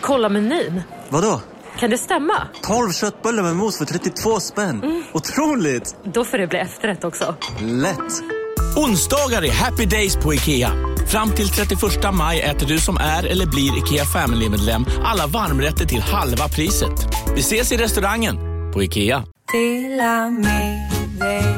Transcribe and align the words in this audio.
Kolla 0.00 0.28
menyn. 0.28 0.82
Vadå? 1.08 1.40
Kan 1.78 1.90
det 1.90 1.98
stämma? 1.98 2.34
12 2.62 2.92
köttbullar 2.92 3.42
med 3.42 3.56
mos 3.56 3.78
för 3.78 3.84
32 3.84 4.40
spänn. 4.40 4.82
Mm. 4.82 5.02
Otroligt! 5.12 5.96
Då 6.04 6.24
får 6.24 6.38
det 6.38 6.46
bli 6.46 6.58
efterrätt 6.58 7.04
också. 7.04 7.34
Lätt! 7.60 8.22
Onsdagar 8.76 9.44
är 9.44 9.52
happy 9.52 9.86
days 9.86 10.16
på 10.16 10.34
IKEA. 10.34 10.70
Fram 11.06 11.30
till 11.30 11.48
31 11.48 11.80
maj 12.12 12.40
äter 12.40 12.66
du 12.66 12.78
som 12.78 12.96
är 12.96 13.26
eller 13.26 13.46
blir 13.46 13.78
IKEA 13.78 14.04
Family-medlem 14.04 14.86
alla 15.04 15.26
varmrätter 15.26 15.86
till 15.86 16.00
halva 16.00 16.48
priset. 16.48 16.92
Vi 17.34 17.40
ses 17.40 17.72
i 17.72 17.76
restaurangen 17.76 18.36
på 18.72 18.82
IKEA. 18.82 19.24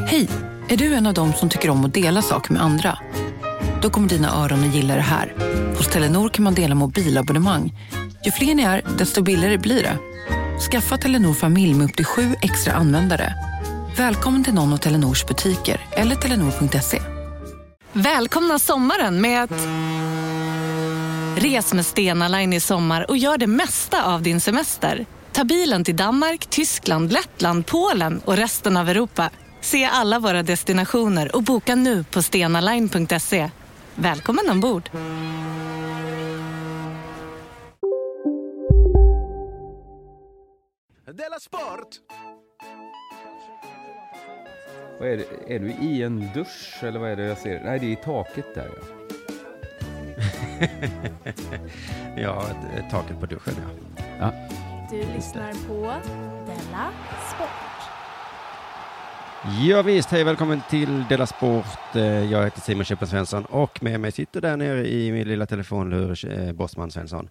Hej! 0.06 0.28
Är 0.68 0.76
du 0.76 0.94
en 0.94 1.06
av 1.06 1.14
dem 1.14 1.32
som 1.32 1.48
tycker 1.48 1.70
om 1.70 1.84
att 1.84 1.94
dela 1.94 2.22
saker 2.22 2.52
med 2.52 2.62
andra? 2.62 2.98
Då 3.82 3.90
kommer 3.90 4.08
dina 4.08 4.44
öron 4.44 4.68
att 4.68 4.74
gilla 4.74 4.94
det 4.94 5.00
här. 5.00 5.34
Hos 5.76 5.88
Telenor 5.88 6.28
kan 6.28 6.44
man 6.44 6.54
dela 6.54 6.74
mobilabonnemang. 6.74 7.72
Ju 8.24 8.30
fler 8.30 8.54
ni 8.54 8.62
är, 8.62 8.82
desto 8.98 9.22
billigare 9.22 9.58
blir 9.58 9.82
det. 9.82 9.98
Skaffa 10.70 10.98
Telenor 10.98 11.34
familj 11.34 11.74
med 11.74 11.84
upp 11.84 11.96
till 11.96 12.04
sju 12.04 12.34
extra 12.42 12.72
användare. 12.72 13.34
Välkommen 13.96 14.44
till 14.44 14.54
någon 14.54 14.72
av 14.72 14.76
Telenors 14.76 15.26
butiker 15.26 15.80
eller 15.90 16.16
telenor.se. 16.16 17.02
Välkomna 17.92 18.58
sommaren 18.58 19.20
med 19.20 19.42
att... 19.42 19.50
Res 21.42 21.74
med 21.74 21.86
Stena 21.86 22.28
Line 22.28 22.52
i 22.52 22.60
sommar 22.60 23.10
och 23.10 23.16
gör 23.16 23.38
det 23.38 23.46
mesta 23.46 24.04
av 24.04 24.22
din 24.22 24.40
semester. 24.40 25.06
Ta 25.32 25.44
bilen 25.44 25.84
till 25.84 25.96
Danmark, 25.96 26.46
Tyskland, 26.46 27.12
Lettland, 27.12 27.66
Polen 27.66 28.20
och 28.24 28.36
resten 28.36 28.76
av 28.76 28.88
Europa. 28.88 29.30
Se 29.60 29.84
alla 29.84 30.18
våra 30.18 30.42
destinationer 30.42 31.36
och 31.36 31.42
boka 31.42 31.74
nu 31.74 32.04
på 32.04 32.22
stenaline.se. 32.22 33.50
Välkommen 33.94 34.50
ombord! 34.50 34.90
Della 41.14 41.40
Sport! 41.40 41.88
Vad 44.98 45.08
är, 45.08 45.16
det? 45.16 45.54
är 45.54 45.58
du 45.58 45.70
i 45.70 46.02
en 46.02 46.32
dusch 46.34 46.78
eller 46.82 47.00
vad 47.00 47.10
är 47.10 47.16
det 47.16 47.24
jag 47.24 47.38
ser? 47.38 47.64
Nej, 47.64 47.78
det 47.78 47.86
är 47.86 47.90
i 47.90 47.96
taket 47.96 48.54
där 48.54 48.70
ja. 52.16 52.16
ja, 52.16 52.46
taket 52.90 53.20
på 53.20 53.26
duschen 53.26 53.54
ja. 53.56 53.94
ja. 54.20 54.32
Du 54.90 54.98
lyssnar 55.14 55.52
på 55.68 55.94
Della 56.46 56.92
Sport. 57.34 57.88
Ja, 59.60 59.82
visst, 59.82 60.10
hej 60.10 60.24
välkommen 60.24 60.60
till 60.70 61.04
Della 61.08 61.26
Sport. 61.26 61.94
Eh, 61.94 62.32
jag 62.32 62.44
heter 62.44 62.60
Simon 62.60 62.84
Chippen 62.84 63.08
Svensson 63.08 63.44
och 63.44 63.82
med 63.82 64.00
mig 64.00 64.12
sitter 64.12 64.40
där 64.40 64.56
nere 64.56 64.88
i 64.88 65.12
min 65.12 65.28
lilla 65.28 65.46
telefonlur 65.46 66.40
eh, 66.40 66.52
Bosman 66.52 66.90
Svensson. 66.90 67.28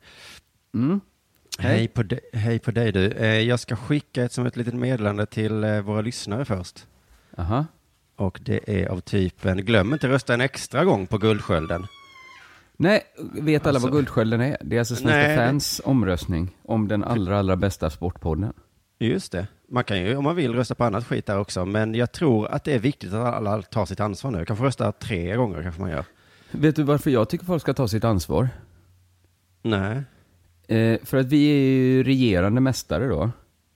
Mm. 0.73 1.01
Hej. 1.59 1.77
Hej, 1.77 1.87
på 1.87 2.03
hej 2.33 2.59
på 2.59 2.71
dig 2.71 2.91
du. 2.91 3.11
Eh, 3.11 3.39
jag 3.39 3.59
ska 3.59 3.75
skicka 3.75 4.23
ett 4.23 4.31
som 4.31 4.45
ett 4.45 4.57
litet 4.57 4.73
meddelande 4.73 5.25
till 5.25 5.81
våra 5.83 6.01
lyssnare 6.01 6.45
först. 6.45 6.87
Aha. 7.37 7.65
Och 8.15 8.39
det 8.41 8.81
är 8.81 8.87
av 8.87 8.99
typen, 8.99 9.57
glöm 9.57 9.93
inte 9.93 10.07
rösta 10.07 10.33
en 10.33 10.41
extra 10.41 10.85
gång 10.85 11.07
på 11.07 11.17
Guldskölden. 11.17 11.85
Nej, 12.77 13.03
vet 13.33 13.67
alla 13.67 13.75
alltså, 13.75 13.87
vad 13.87 13.97
Guldskölden 13.97 14.41
är? 14.41 14.57
Det 14.61 14.75
är 14.75 14.79
alltså 14.79 14.95
Svenska 14.95 15.17
nej, 15.17 15.37
fans 15.37 15.81
omröstning 15.85 16.57
om 16.63 16.87
den 16.87 17.03
allra, 17.03 17.39
allra 17.39 17.55
bästa 17.55 17.89
sportpodden. 17.89 18.53
Just 18.99 19.31
det. 19.31 19.47
Man 19.69 19.83
kan 19.83 19.99
ju 19.99 20.15
om 20.15 20.23
man 20.23 20.35
vill 20.35 20.53
rösta 20.53 20.75
på 20.75 20.83
annat 20.83 21.07
skit 21.07 21.25
där 21.25 21.39
också, 21.39 21.65
men 21.65 21.95
jag 21.95 22.11
tror 22.11 22.47
att 22.47 22.63
det 22.63 22.73
är 22.73 22.79
viktigt 22.79 23.13
att 23.13 23.33
alla 23.33 23.61
tar 23.61 23.85
sitt 23.85 23.99
ansvar 23.99 24.31
nu. 24.31 24.45
Kanske 24.45 24.65
rösta 24.65 24.91
tre 24.91 25.35
gånger 25.35 25.63
kanske 25.63 25.81
man 25.81 25.89
gör. 25.89 26.05
Vet 26.51 26.75
du 26.75 26.83
varför 26.83 27.11
jag 27.11 27.29
tycker 27.29 27.45
folk 27.45 27.61
ska 27.61 27.73
ta 27.73 27.87
sitt 27.87 28.03
ansvar? 28.03 28.49
Nej. 29.61 30.03
Eh, 30.71 30.99
för 31.03 31.17
att 31.17 31.25
vi 31.25 31.45
är 31.47 31.59
ju 31.59 32.03
regerande 32.03 32.61
mästare 32.61 33.07
då. 33.07 33.31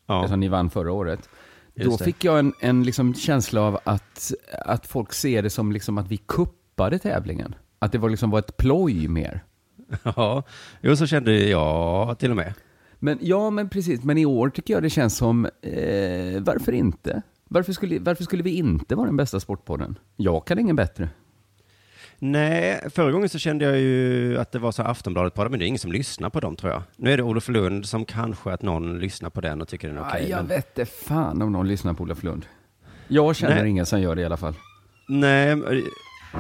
Ja. 0.06 0.20
Eftersom 0.20 0.40
ni 0.40 0.48
vann 0.48 0.70
förra 0.70 0.92
året. 0.92 1.30
Just 1.76 1.92
då 1.92 1.98
det. 1.98 2.04
fick 2.04 2.24
jag 2.24 2.40
en, 2.40 2.54
en 2.60 2.84
liksom 2.84 3.14
känsla 3.14 3.62
av 3.62 3.80
att, 3.84 4.32
att 4.66 4.88
folk 4.88 5.14
ser 5.14 5.44
det 5.44 5.50
som 5.50 5.72
liksom 5.72 5.98
att 5.98 6.08
vi 6.08 6.18
kuppade 6.18 7.00
tävlingen. 7.00 7.56
Att 7.80 7.92
det 7.92 7.98
var 7.98 8.10
liksom 8.10 8.30
var 8.30 8.40
ett 8.40 8.58
ploj 8.58 9.08
mer. 9.08 9.44
Ja, 10.04 10.44
jo 10.82 10.96
så 10.96 11.08
kände 11.08 11.38
jag 11.38 12.20
till 12.20 12.30
och 12.30 12.38
med. 12.38 12.54
Men 13.00 13.18
ja, 13.22 13.50
men 13.50 13.70
precis. 13.70 14.04
Men 14.04 14.18
i 14.18 14.26
år 14.26 14.50
tycker 14.50 14.74
jag 14.74 14.84
det 14.84 14.90
känns 14.90 15.18
som, 15.18 15.46
eh, 15.46 16.42
varför 16.42 16.72
inte? 16.72 17.22
Varför 17.48 17.74
skulle, 17.74 18.00
varför 18.00 18.24
skulle 18.24 18.44
vi 18.44 18.56
inte 18.56 18.96
vara 18.96 19.06
den 19.06 19.18
bästa 19.18 19.40
sportpodden? 19.40 20.00
Jag 20.16 20.48
kan 20.48 20.60
ingen 20.60 20.76
bättre. 20.76 21.10
Nej, 22.20 22.82
förra 22.90 23.12
gången 23.12 23.30
så 23.30 23.40
kände 23.40 23.66
jag 23.66 23.80
ju 23.80 24.38
att 24.38 24.52
det 24.52 24.60
var 24.60 24.72
så 24.72 24.84
Aftonbladet-poddar, 24.84 25.50
men 25.50 25.60
det 25.60 25.66
är 25.66 25.68
ingen 25.68 25.80
som 25.80 25.92
lyssnar 25.92 26.30
på 26.30 26.40
dem 26.40 26.56
tror 26.56 26.72
jag. 26.72 26.84
Nu 26.96 27.12
är 27.12 27.18
det 27.18 27.24
Olof 27.24 27.50
Lund 27.50 27.86
som 27.86 28.06
kanske 28.06 28.54
att 28.54 28.62
någon 28.62 29.00
lyssnar 29.00 29.30
på 29.30 29.42
den 29.42 29.62
och 29.62 29.68
tycker 29.68 29.88
den 29.88 29.98
är 29.98 30.02
okej. 30.02 30.12
Okay, 30.12 30.30
jag 30.30 30.38
men... 30.38 30.48
vet 30.48 30.80
inte 30.80 30.92
fan 30.92 31.42
om 31.42 31.52
någon 31.52 31.68
lyssnar 31.68 31.94
på 31.94 32.04
Olof 32.04 32.24
Lund. 32.24 32.46
Jag 33.08 33.36
känner 33.36 33.56
Nej. 33.56 33.70
ingen 33.70 33.86
som 33.86 34.02
gör 34.02 34.16
det 34.16 34.22
i 34.22 34.26
alla 34.26 34.38
fall. 34.38 34.54
Nej, 35.08 35.56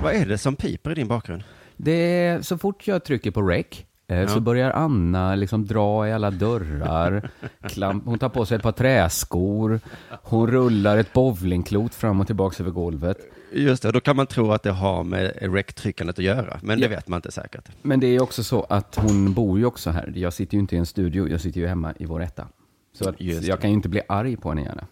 vad 0.02 0.13
är 0.13 0.25
det 0.25 0.38
som 0.38 0.56
piper 0.56 0.91
i 0.91 0.94
din 0.94 1.08
bakgrund? 1.08 1.44
Det 1.78 1.92
är 1.92 2.42
så 2.42 2.57
fort 2.57 2.88
jag 2.88 3.03
trycker 3.03 3.31
på 3.31 3.42
rec 3.42 3.66
eh, 4.07 4.19
ja. 4.19 4.28
så 4.28 4.40
börjar 4.40 4.72
Anna 4.72 5.36
liksom 5.36 5.66
dra 5.66 6.07
i 6.07 6.13
alla 6.13 6.31
dörrar. 6.31 7.30
Klamp, 7.69 8.06
hon 8.06 8.19
tar 8.19 8.30
på 8.30 8.46
sig 8.46 8.56
ett 8.56 8.63
par 8.63 8.72
träskor. 8.72 9.80
Hon 10.24 10.52
rullar 10.52 10.97
ett 10.97 11.13
bowlingklot 11.13 11.96
fram 11.96 12.22
och 12.22 12.28
tillbaka 12.28 12.63
över 12.63 12.72
golvet. 12.72 13.18
Just 13.51 13.83
det, 13.83 13.91
då 13.91 14.00
kan 14.00 14.16
man 14.16 14.28
tro 14.28 14.51
att 14.51 14.63
det 14.63 14.72
har 14.72 15.03
med 15.03 15.38
rec-tryckandet 15.41 16.19
att 16.19 16.25
göra, 16.25 16.59
men 16.61 16.79
ja. 16.79 16.88
det 16.88 16.95
vet 16.95 17.07
man 17.07 17.17
inte 17.17 17.31
säkert. 17.31 17.69
Men 17.81 18.00
det 18.00 18.07
är 18.07 18.22
också 18.22 18.44
så 18.44 18.63
att 18.63 18.95
hon 18.95 19.33
bor 19.33 19.59
ju 19.59 19.66
också 19.66 19.89
här. 19.89 20.13
Jag 20.16 20.33
sitter 20.33 20.53
ju 20.53 20.59
inte 20.59 20.75
i 20.75 20.79
en 20.79 20.85
studio, 20.85 21.29
jag 21.29 21.41
sitter 21.41 21.59
ju 21.59 21.67
hemma 21.67 21.94
i 22.00 22.06
vår 22.06 22.22
etta. 22.22 22.47
Så 22.94 23.09
att 23.09 23.22
jag 23.22 23.61
kan 23.61 23.69
ju 23.69 23.75
inte 23.75 23.89
bli 23.89 24.01
arg 24.07 24.38
på 24.38 24.50
henne 24.50 24.61
gärna. 24.61 24.88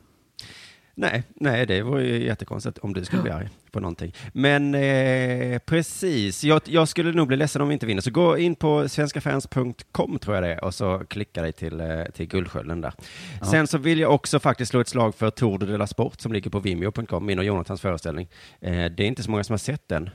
Nej, 0.95 1.23
nej, 1.35 1.65
det 1.65 1.81
vore 1.81 2.03
ju 2.03 2.25
jättekonstigt 2.25 2.77
om 2.77 2.93
du 2.93 3.05
skulle 3.05 3.21
bli 3.21 3.31
arg 3.31 3.49
på 3.71 3.79
någonting. 3.79 4.13
Men 4.33 4.75
eh, 4.75 5.59
precis, 5.59 6.43
jag, 6.43 6.61
jag, 6.65 6.87
skulle 6.87 7.11
nog 7.11 7.27
bli 7.27 7.37
ledsen 7.37 7.61
om 7.61 7.67
vi 7.67 7.73
inte 7.73 7.85
vinner. 7.85 8.01
Så 8.01 8.11
gå 8.11 8.37
in 8.37 8.55
på 8.55 8.89
svenskafans.com 8.89 10.19
tror 10.19 10.35
jag 10.35 10.43
det 10.43 10.53
är 10.53 10.63
och 10.63 10.73
så 10.73 10.99
klicka 10.99 11.41
dig 11.41 11.53
till, 11.53 11.81
eh, 11.81 12.03
till 12.13 12.27
Guldskölden 12.27 12.81
där. 12.81 12.93
Ja. 13.39 13.45
Sen 13.45 13.67
så 13.67 13.77
vill 13.77 13.99
jag 13.99 14.13
också 14.13 14.39
faktiskt 14.39 14.71
slå 14.71 14.79
ett 14.79 14.87
slag 14.87 15.15
för 15.15 15.29
Tour 15.29 15.57
de 15.57 15.77
la 15.77 15.87
Sport 15.87 16.21
som 16.21 16.33
ligger 16.33 16.49
på 16.49 16.59
vimeo.com, 16.59 17.25
min 17.25 17.39
och 17.39 17.45
Jonathans 17.45 17.81
föreställning. 17.81 18.29
Eh, 18.61 18.71
det 18.71 19.03
är 19.03 19.07
inte 19.07 19.23
så 19.23 19.31
många 19.31 19.43
som 19.43 19.53
har 19.53 19.57
sett 19.57 19.87
den. 19.87 20.09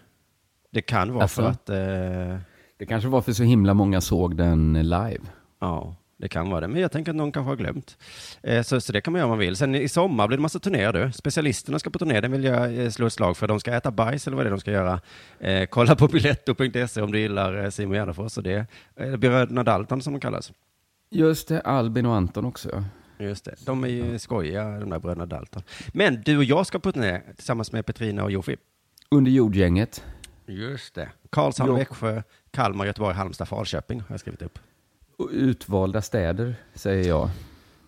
Det 0.71 0.83
kan 0.83 1.12
vara 1.12 1.22
alltså, 1.22 1.43
för 1.43 1.49
att... 1.49 1.69
Eh, 1.69 2.38
det 2.78 2.87
kanske 2.87 3.09
var 3.09 3.22
för 3.22 3.33
så 3.33 3.43
himla 3.43 3.75
många 3.75 4.00
såg 4.00 4.37
den 4.37 4.72
live. 4.72 5.21
Ja. 5.61 5.97
Det 6.21 6.29
kan 6.29 6.51
vara 6.51 6.61
det, 6.61 6.69
men 6.69 6.83
jag 6.83 6.93
tänker 6.93 7.12
att 7.12 7.17
någon 7.17 7.33
kanske 7.33 7.49
har 7.51 7.56
glömt. 7.56 7.99
Eh, 8.43 8.62
så, 8.62 8.81
så 8.81 8.93
det 8.93 9.01
kan 9.01 9.12
man 9.12 9.19
göra 9.19 9.27
om 9.27 9.31
man 9.31 9.39
vill. 9.39 9.56
Sen 9.56 9.75
i 9.75 9.89
sommar 9.89 10.29
blir 10.29 10.39
det 10.39 10.43
massa 10.43 10.59
turnéer 10.59 10.93
du. 10.93 11.12
Specialisterna 11.12 11.79
ska 11.79 11.91
på 11.91 11.99
turné, 11.99 12.21
den 12.21 12.33
vill 12.33 12.45
jag 12.45 12.79
eh, 12.79 12.91
slå 12.91 13.06
ett 13.06 13.12
slag 13.12 13.37
för. 13.37 13.49
De 13.49 13.61
ska 13.61 13.75
äta 13.75 13.91
bajs 13.91 14.27
eller 14.27 14.37
vad 14.37 14.47
det 14.47 14.49
är 14.49 14.51
de 14.51 14.61
ska 14.61 14.71
göra. 14.71 15.01
Eh, 15.41 15.67
kolla 15.67 15.97
på 15.97 16.09
biletto.se 16.09 17.03
om 17.03 17.12
du 17.12 17.21
gillar 17.21 17.71
Simon 17.71 17.95
Gärdenfors. 17.95 18.37
Och 18.37 18.43
det 18.43 18.67
är 18.97 19.17
Bröderna 19.17 19.62
Dalton 19.62 20.03
som 20.03 20.12
de 20.12 20.21
kallas. 20.21 20.53
Just 21.11 21.49
det, 21.49 21.61
Albin 21.61 22.06
och 22.06 22.15
Anton 22.15 22.45
också. 22.45 22.85
Just 23.19 23.45
det, 23.45 23.55
de 23.67 23.85
är 23.85 23.89
ju 23.89 24.19
skojiga 24.19 24.65
de 24.65 24.91
där 24.91 24.99
bröderna 24.99 25.27
Dalton. 25.27 25.62
Men 25.93 26.23
du 26.23 26.37
och 26.37 26.45
jag 26.45 26.67
ska 26.67 26.79
på 26.79 26.93
turné 26.93 27.21
tillsammans 27.37 27.73
med 27.73 27.87
Petrina 27.87 28.25
och 28.25 28.31
Jofi. 28.31 28.56
Under 29.11 29.31
jordgänget. 29.31 30.05
Just 30.47 30.95
det. 30.95 31.09
Karlshamn, 31.31 31.75
Växjö, 31.75 32.23
Kalmar, 32.50 32.87
Göteborg, 32.87 33.15
Halmstad, 33.15 33.49
Falköping 33.49 34.00
har 34.00 34.06
jag 34.11 34.21
skrivit 34.21 34.43
upp 34.43 34.59
utvalda 35.31 36.03
städer, 36.03 36.55
säger 36.75 37.09
jag. 37.09 37.31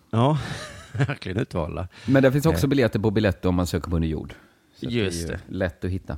Ja, 0.09 0.39
verkligen 0.93 1.37
utvalda. 1.37 1.87
Men 2.05 2.23
det 2.23 2.31
finns 2.31 2.45
också 2.45 2.65
eh. 2.65 2.69
biljetter 2.69 2.99
på 2.99 3.11
biljetter 3.11 3.49
om 3.49 3.55
man 3.55 3.67
söker 3.67 3.89
på 3.89 3.95
under 3.95 4.07
jord. 4.07 4.33
Så 4.75 4.85
Just 4.85 5.27
det. 5.27 5.33
Är 5.33 5.37
det. 5.37 5.53
Lätt 5.57 5.83
att 5.83 5.91
hitta. 5.91 6.17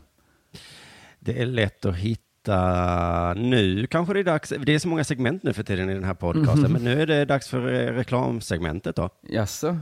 Det 1.19 1.41
är 1.41 1.45
lätt 1.45 1.85
att 1.85 1.95
hitta 1.95 3.33
nu. 3.33 3.87
Kanske 3.87 4.13
det 4.13 4.19
är 4.19 4.23
dags. 4.23 4.53
Det 4.59 4.73
är 4.73 4.79
så 4.79 4.87
många 4.87 5.03
segment 5.03 5.43
nu 5.43 5.53
för 5.53 5.63
tiden 5.63 5.89
i 5.89 5.93
den 5.93 6.03
här 6.03 6.13
podcasten, 6.13 6.65
mm. 6.65 6.71
men 6.71 6.83
nu 6.83 7.01
är 7.01 7.07
det 7.07 7.25
dags 7.25 7.47
för 7.47 7.73
eh, 7.73 7.93
reklamsegmentet 7.93 8.95
då. 8.95 9.09
Jaså? 9.21 9.77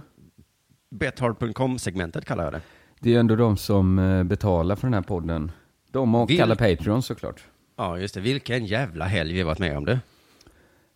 Bethard.com-segmentet 0.90 2.26
kallar 2.26 2.44
jag 2.44 2.54
det. 2.54 2.62
Det 3.00 3.16
är 3.16 3.20
ändå 3.20 3.36
de 3.36 3.58
som 3.58 4.00
eh, 4.00 4.24
betalar 4.24 4.76
för 4.76 4.88
den 4.88 4.94
här 4.94 5.02
podden. 5.02 5.52
De 5.92 6.16
och 6.16 6.30
Vil 6.30 6.42
alla 6.42 6.56
Patreon 6.56 7.04
såklart. 7.04 7.44
Ja, 7.78 7.98
just 7.98 8.14
det. 8.14 8.22
Vilken 8.22 8.66
jävla 8.66 9.06
helg 9.06 9.34
vi 9.34 9.44
varit 9.44 9.60
med 9.60 9.78
om 9.78 9.86
det. 9.86 10.00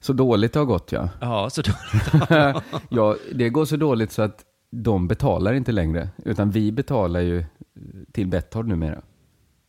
Så 0.06 0.14
dåligt 0.14 0.54
det 0.54 0.60
har 0.60 0.66
gått 0.66 0.92
ja. 0.92 1.10
Ja, 1.22 1.50
så 1.50 1.62
dåligt. 1.62 2.30
ja, 2.90 3.16
det 3.34 3.50
går 3.50 3.66
så 3.66 3.76
dåligt 3.76 4.12
så 4.12 4.22
att 4.22 4.46
de 4.72 5.08
betalar 5.08 5.54
inte 5.54 5.72
längre, 5.72 6.10
utan 6.26 6.52
vi 6.52 6.72
betalar 6.72 7.20
ju 7.20 7.46
till 8.12 8.28
Betthard 8.28 8.68
numera. 8.68 9.02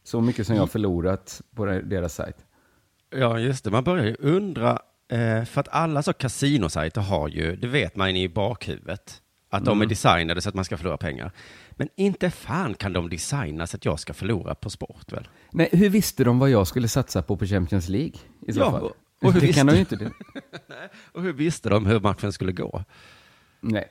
Så 0.04 0.20
mycket 0.20 0.46
som 0.46 0.56
jag 0.56 0.62
har 0.62 0.66
förlorat 0.66 1.42
på 1.54 1.66
deras 1.66 2.14
sajt. 2.14 2.36
Ja, 3.10 3.38
just 3.38 3.64
det. 3.64 3.70
Man 3.70 3.84
börjar 3.84 4.04
ju 4.04 4.16
undra, 4.18 4.78
eh, 5.08 5.44
för 5.44 5.60
att 5.60 5.68
alla 5.68 6.02
så 6.02 6.12
kasinosajter 6.12 7.00
har 7.00 7.28
ju, 7.28 7.56
det 7.56 7.66
vet 7.66 7.96
man 7.96 8.10
i 8.10 8.28
bakhuvudet, 8.28 9.22
att 9.50 9.64
de 9.64 9.70
är 9.70 9.84
mm. 9.84 9.88
designade 9.88 10.40
så 10.40 10.48
att 10.48 10.54
man 10.54 10.64
ska 10.64 10.76
förlora 10.76 10.96
pengar. 10.96 11.32
Men 11.70 11.88
inte 11.96 12.30
fan 12.30 12.74
kan 12.74 12.92
de 12.92 13.10
designa 13.10 13.66
så 13.66 13.76
att 13.76 13.84
jag 13.84 14.00
ska 14.00 14.14
förlora 14.14 14.54
på 14.54 14.70
sport 14.70 15.12
väl? 15.12 15.28
Nej, 15.50 15.68
hur 15.72 15.90
visste 15.90 16.24
de 16.24 16.38
vad 16.38 16.50
jag 16.50 16.66
skulle 16.66 16.88
satsa 16.88 17.22
på 17.22 17.36
på 17.36 17.46
Champions 17.46 17.88
League 17.88 18.20
i 18.46 18.52
så 18.52 18.60
ja, 18.60 18.70
fall? 18.70 18.90
Och 19.22 19.32
hur 19.32 19.40
det 19.40 19.52
kan 19.52 19.66
de 19.66 19.76
inte 19.76 19.96
det. 19.96 20.10
Och 21.12 21.22
hur 21.22 21.32
visste 21.32 21.68
de 21.68 21.86
hur 21.86 22.00
matchen 22.00 22.32
skulle 22.32 22.52
gå? 22.52 22.84
Nej. 23.60 23.88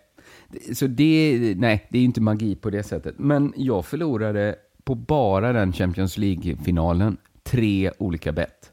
Så 0.74 0.88
det, 0.88 1.54
nej, 1.57 1.88
det 1.89 1.98
är 1.98 2.00
ju 2.00 2.06
inte 2.06 2.22
magi 2.22 2.56
på 2.56 2.69
det 2.69 2.83
sättet. 2.83 3.16
Men 3.18 3.54
jag 3.57 3.86
förlorade 3.86 4.56
på 4.83 4.95
bara 4.95 5.54
den 5.54 5.74
Champions 5.74 6.18
League-finalen 6.18 7.18
tre 7.44 7.92
olika 7.98 8.31
bett. 8.31 8.72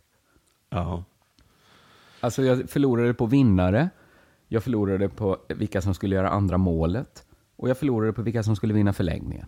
Ja. 0.70 1.04
Alltså 2.20 2.42
jag 2.42 2.70
förlorade 2.70 3.14
på 3.14 3.26
vinnare, 3.26 3.90
jag 4.48 4.64
förlorade 4.64 5.08
på 5.08 5.38
vilka 5.48 5.82
som 5.82 5.94
skulle 5.94 6.16
göra 6.16 6.30
andra 6.30 6.58
målet 6.58 7.26
och 7.56 7.68
jag 7.68 7.78
förlorade 7.78 8.12
på 8.12 8.22
vilka 8.22 8.42
som 8.42 8.56
skulle 8.56 8.74
vinna 8.74 8.92
förlängningen. 8.92 9.46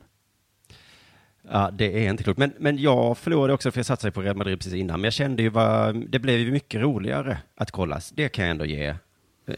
Ja, 1.51 1.71
det 1.73 2.07
är 2.07 2.11
inte 2.11 2.23
klokt. 2.25 2.39
Men, 2.39 2.53
men 2.59 2.79
jag 2.79 3.19
förlorade 3.19 3.53
också 3.53 3.71
för 3.71 3.79
jag 3.79 3.87
satsade 3.87 4.11
på 4.13 4.23
Real 4.23 4.37
Madrid 4.37 4.59
precis 4.59 4.75
innan. 4.75 5.01
Men 5.01 5.05
jag 5.05 5.13
kände 5.13 5.43
ju 5.43 5.49
vad, 5.49 6.11
det 6.11 6.19
blev 6.19 6.39
ju 6.39 6.53
mycket 6.53 6.81
roligare 6.81 7.39
att 7.57 7.71
kolla. 7.71 8.01
Det 8.15 8.29
kan 8.29 8.45
jag 8.45 8.51
ändå 8.51 8.65
ge, 8.65 8.95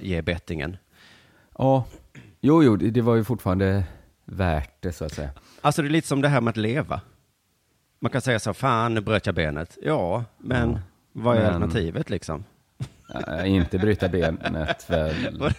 ge 0.00 0.22
bettingen. 0.22 0.76
Ja, 1.58 1.84
jo, 2.40 2.62
jo, 2.62 2.76
det 2.76 3.00
var 3.00 3.14
ju 3.16 3.24
fortfarande 3.24 3.84
värt 4.24 4.82
det 4.82 4.92
så 4.92 5.04
att 5.04 5.12
säga. 5.12 5.30
Alltså 5.60 5.82
det 5.82 5.88
är 5.88 5.90
lite 5.90 6.08
som 6.08 6.22
det 6.22 6.28
här 6.28 6.40
med 6.40 6.50
att 6.50 6.56
leva. 6.56 7.00
Man 8.00 8.10
kan 8.12 8.20
säga 8.20 8.38
så, 8.38 8.54
fan 8.54 8.94
nu 8.94 9.00
bröt 9.00 9.26
jag 9.26 9.34
benet. 9.34 9.78
Ja, 9.82 10.24
men 10.38 10.78
vad 11.12 11.36
är 11.36 11.40
Men- 11.40 11.46
alternativet 11.54 12.10
liksom? 12.10 12.44
Inte 13.44 13.78
bryta 13.78 14.08
benet 14.08 14.90
väl. 14.90 15.14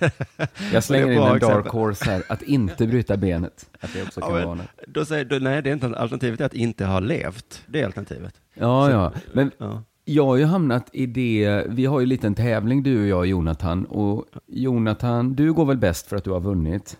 Jag 0.74 0.84
slänger 0.84 1.12
in 1.12 1.22
en 1.22 1.40
dark 1.40 1.68
horse 1.68 2.06
här, 2.06 2.24
att 2.30 2.42
inte 2.42 2.88
bryta 2.88 3.18
benet. 3.18 3.70
Att 3.80 3.94
det 3.94 4.04
också 4.04 4.22
kan 4.22 4.40
Ja, 4.40 4.46
vara 4.48 4.60
då 4.88 5.06
säger 5.06 5.26
du, 5.26 5.40
nej 5.40 5.62
det 5.62 5.70
är 5.70 5.74
inte 5.74 5.88
alternativet 5.88 6.42
är 6.42 6.46
att 6.46 6.54
inte 6.54 6.86
ha 6.86 7.00
levt. 7.00 7.64
Det 7.68 7.82
är 7.82 7.86
alternativet. 7.86 8.42
Ja, 8.54 8.92
ja. 8.92 9.14
Men 9.34 9.52
Ja. 9.58 9.84
jag 10.06 10.26
har 10.26 10.36
ju 10.36 10.46
hamnat 10.46 10.90
i 10.94 11.06
det, 11.06 11.64
vi 11.70 11.86
har 11.86 12.00
ju 12.00 12.04
en 12.04 12.10
liten 12.10 12.36
tävling 12.36 12.84
du 12.84 13.02
och 13.02 13.08
jag 13.08 13.26
Jonathan. 13.28 13.86
Och 13.86 14.26
Jonathan, 14.48 15.34
du 15.34 15.54
går 15.54 15.66
väl 15.66 15.78
bäst 15.78 16.08
för 16.08 16.16
att 16.16 16.24
du 16.24 16.32
har 16.32 16.40
vunnit. 16.40 16.98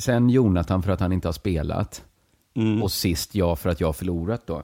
Sen 0.00 0.30
Jonathan 0.30 0.82
för 0.82 0.92
att 0.92 1.00
han 1.00 1.12
inte 1.12 1.28
har 1.28 1.32
spelat. 1.32 2.04
Mm. 2.56 2.82
Och 2.82 2.92
sist 2.92 3.34
jag 3.34 3.58
för 3.58 3.70
att 3.70 3.80
jag 3.80 3.88
har 3.88 3.92
förlorat 3.92 4.46
då. 4.46 4.62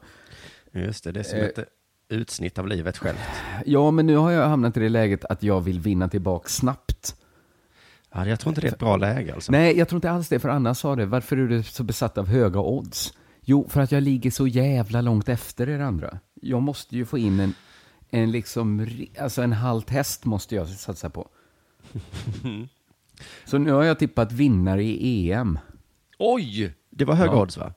Just 0.73 1.05
det, 1.05 1.13
det 1.13 1.21
är 1.21 1.25
som 1.25 1.39
Eh. 1.39 1.45
ett 1.45 1.59
utsnitt 2.09 2.59
av 2.59 2.69
livet 2.69 2.99
självt. 2.99 3.19
Ja, 3.67 3.91
men 3.91 4.07
nu 4.07 4.17
har 4.17 4.31
jag 4.31 4.49
hamnat 4.49 4.77
i 4.77 4.81
det 4.81 4.89
läget 4.89 5.25
att 5.25 5.43
jag 5.43 5.61
vill 5.61 5.81
vinna 5.81 6.09
tillbaka 6.09 6.49
snabbt. 6.49 7.17
Ja, 8.15 8.27
jag 8.27 8.41
tror 8.41 8.51
inte 8.51 8.61
det 8.61 8.67
är 8.69 8.73
ett 8.73 8.79
bra 8.79 8.97
läge 8.97 9.35
alltså. 9.35 9.53
Nej, 9.53 9.79
jag 9.79 9.89
tror 9.89 9.97
inte 9.97 10.11
alls 10.11 10.29
det, 10.29 10.39
för 10.39 10.49
Anna 10.49 10.75
sa 10.75 10.97
det. 10.97 11.07
Varför 11.07 11.37
är 11.37 11.47
du 11.49 11.63
så 11.63 11.83
besatt 11.85 12.19
av 12.19 12.27
höga 12.29 12.61
odds? 12.61 13.13
Jo, 13.41 13.69
för 13.69 13.81
att 13.81 13.93
jag 13.93 14.03
ligger 14.03 14.31
så 14.31 14.47
jävla 14.47 15.01
långt 15.01 15.29
efter 15.29 15.69
er 15.69 15.81
andra. 15.81 16.19
Jag 16.35 16.63
måste 16.63 16.97
ju 16.97 17.05
få 17.05 17.19
in 17.19 17.41
en, 17.41 17.55
en 18.11 18.31
liksom, 18.31 18.87
alltså 19.21 19.43
en 19.43 19.53
halt 19.53 19.91
häst 19.91 20.25
måste 20.25 20.55
jag 20.55 20.69
satsa 20.69 21.11
på. 21.11 21.29
Så 23.45 23.59
nu 23.59 23.73
har 23.73 23.85
jag 23.85 23.99
tippat 23.99 24.33
vinnare 24.33 24.83
i 24.85 25.33
EM. 25.33 25.59
Oj! 26.19 26.75
Det 26.91 27.05
var 27.05 27.15
höga 27.15 27.33
Ja. 27.33 27.43
odds 27.43 27.57
va? 27.57 27.73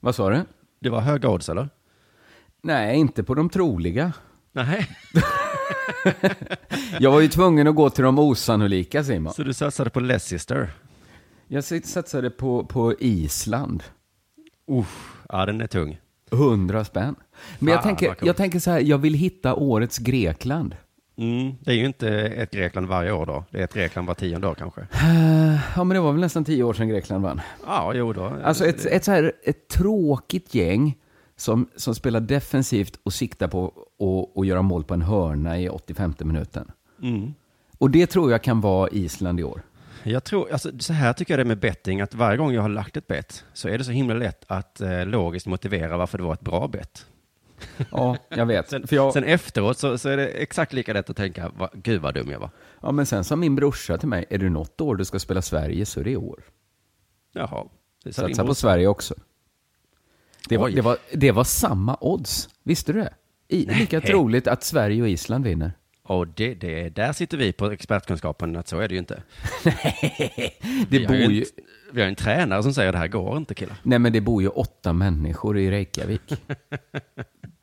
Vad 0.00 0.14
sa 0.14 0.30
du? 0.30 0.40
Det 0.80 0.90
var 0.90 1.00
höga 1.00 1.28
odds 1.28 1.48
eller? 1.48 1.68
Nej, 2.64 2.96
inte 2.96 3.22
på 3.22 3.34
de 3.34 3.48
troliga. 3.48 4.12
Nej. 4.52 4.88
Jag 7.00 7.10
var 7.10 7.20
ju 7.20 7.28
tvungen 7.28 7.66
att 7.66 7.74
gå 7.74 7.90
till 7.90 8.04
de 8.04 8.18
osannolika, 8.18 9.04
Simon. 9.04 9.32
Så 9.32 9.42
du 9.42 9.52
satsade 9.52 9.90
på 9.90 10.00
Leicester? 10.00 10.70
Jag 11.48 11.64
satsade 11.64 12.30
på, 12.30 12.64
på 12.64 12.94
Island. 12.98 13.82
Uff, 14.66 15.22
ja 15.28 15.46
den 15.46 15.60
är 15.60 15.66
tung. 15.66 16.00
Hundra 16.30 16.84
spänn. 16.84 17.14
Men 17.58 17.72
jag, 17.72 17.82
tänker, 17.82 18.16
jag 18.22 18.36
tänker 18.36 18.58
så 18.58 18.70
här, 18.70 18.80
jag 18.80 18.98
vill 18.98 19.14
hitta 19.14 19.54
årets 19.54 19.98
Grekland. 19.98 20.76
Mm, 21.16 21.54
det 21.60 21.70
är 21.70 21.74
ju 21.74 21.86
inte 21.86 22.08
ett 22.08 22.50
Grekland 22.50 22.86
varje 22.86 23.12
år 23.12 23.26
då. 23.26 23.44
Det 23.50 23.58
är 23.58 23.64
ett 23.64 23.74
Grekland 23.74 24.08
var 24.08 24.14
tionde 24.14 24.46
år 24.46 24.54
kanske. 24.54 24.80
Ja, 25.76 25.84
men 25.84 25.88
det 25.88 26.00
var 26.00 26.12
väl 26.12 26.20
nästan 26.20 26.44
tio 26.44 26.62
år 26.62 26.74
sedan 26.74 26.88
Grekland 26.88 27.22
vann. 27.22 27.40
Ja, 27.66 27.94
jo 27.94 28.12
då. 28.12 28.32
Alltså 28.44 28.66
ett, 28.66 28.86
ett, 28.86 29.04
så 29.04 29.10
här, 29.10 29.32
ett 29.44 29.68
tråkigt 29.68 30.54
gäng 30.54 30.96
som, 31.42 31.68
som 31.76 31.94
spelar 31.94 32.20
defensivt 32.20 32.98
och 33.02 33.12
siktar 33.12 33.48
på 33.48 33.72
att 34.36 34.46
göra 34.46 34.62
mål 34.62 34.84
på 34.84 34.94
en 34.94 35.02
hörna 35.02 35.60
i 35.60 35.68
85 35.68 36.14
minuten. 36.18 36.70
Mm. 37.02 37.34
Och 37.78 37.90
det 37.90 38.06
tror 38.06 38.30
jag 38.30 38.42
kan 38.42 38.60
vara 38.60 38.88
Island 38.88 39.40
i 39.40 39.42
år. 39.42 39.62
Jag 40.02 40.24
tror, 40.24 40.52
alltså 40.52 40.78
så 40.78 40.92
här 40.92 41.12
tycker 41.12 41.32
jag 41.34 41.38
det 41.38 41.42
är 41.42 41.54
med 41.54 41.58
betting, 41.58 42.00
att 42.00 42.14
varje 42.14 42.36
gång 42.36 42.52
jag 42.52 42.62
har 42.62 42.68
lagt 42.68 42.96
ett 42.96 43.06
bett 43.06 43.44
så 43.52 43.68
är 43.68 43.78
det 43.78 43.84
så 43.84 43.90
himla 43.90 44.14
lätt 44.14 44.44
att 44.46 44.80
eh, 44.80 45.06
logiskt 45.06 45.46
motivera 45.46 45.96
varför 45.96 46.18
det 46.18 46.24
var 46.24 46.34
ett 46.34 46.40
bra 46.40 46.68
bett. 46.68 47.06
Ja, 47.90 48.16
jag 48.28 48.46
vet. 48.46 48.68
Sen, 48.70 48.86
jag, 48.90 49.12
sen 49.12 49.24
efteråt 49.24 49.78
så, 49.78 49.98
så 49.98 50.08
är 50.08 50.16
det 50.16 50.26
exakt 50.28 50.72
lika 50.72 50.92
lätt 50.92 51.10
att 51.10 51.16
tänka, 51.16 51.48
va, 51.48 51.70
gud 51.74 52.00
vad 52.00 52.14
dum 52.14 52.30
jag 52.30 52.40
var. 52.40 52.50
ja, 52.80 52.92
men 52.92 53.06
sen 53.06 53.24
sa 53.24 53.36
min 53.36 53.54
brorsa 53.56 53.98
till 53.98 54.08
mig, 54.08 54.24
är 54.30 54.38
det 54.38 54.50
något 54.50 54.80
år 54.80 54.96
du 54.96 55.04
ska 55.04 55.18
spela 55.18 55.42
Sverige 55.42 55.86
så 55.86 56.00
är 56.00 56.04
det 56.04 56.10
i 56.10 56.16
år. 56.16 56.42
Jaha. 57.32 57.64
Det 58.04 58.12
Satsa 58.12 58.44
på. 58.44 58.54
Sverige 58.54 58.86
också. 58.86 59.14
Det 60.48 60.56
var, 60.56 60.70
det, 60.70 60.80
var, 60.80 60.96
det 61.12 61.32
var 61.32 61.44
samma 61.44 61.96
odds. 62.00 62.48
Visste 62.62 62.92
du 62.92 63.00
det? 63.00 63.14
I, 63.48 63.64
lika 63.66 64.00
troligt 64.00 64.46
att 64.46 64.64
Sverige 64.64 65.02
och 65.02 65.08
Island 65.08 65.44
vinner. 65.44 65.72
Och 66.02 66.26
det, 66.28 66.54
det, 66.54 66.88
där 66.88 67.12
sitter 67.12 67.36
vi 67.38 67.52
på 67.52 67.70
expertkunskapen 67.70 68.56
att 68.56 68.68
så 68.68 68.78
är 68.78 68.88
det 68.88 68.94
ju 68.94 68.98
inte. 68.98 69.22
Det 70.88 70.98
vi, 70.98 71.06
bor 71.06 71.14
har 71.14 71.20
ju 71.20 71.38
en, 71.40 71.44
vi 71.92 72.00
har 72.00 72.08
en 72.08 72.14
tränare 72.14 72.62
som 72.62 72.74
säger 72.74 72.92
det 72.92 72.98
här 72.98 73.08
går 73.08 73.36
inte 73.36 73.54
killar. 73.54 73.76
nej, 73.82 73.98
men 73.98 74.12
det 74.12 74.20
bor 74.20 74.42
ju 74.42 74.48
åtta 74.48 74.92
människor 74.92 75.58
i 75.58 75.70
Reykjavik. 75.70 76.22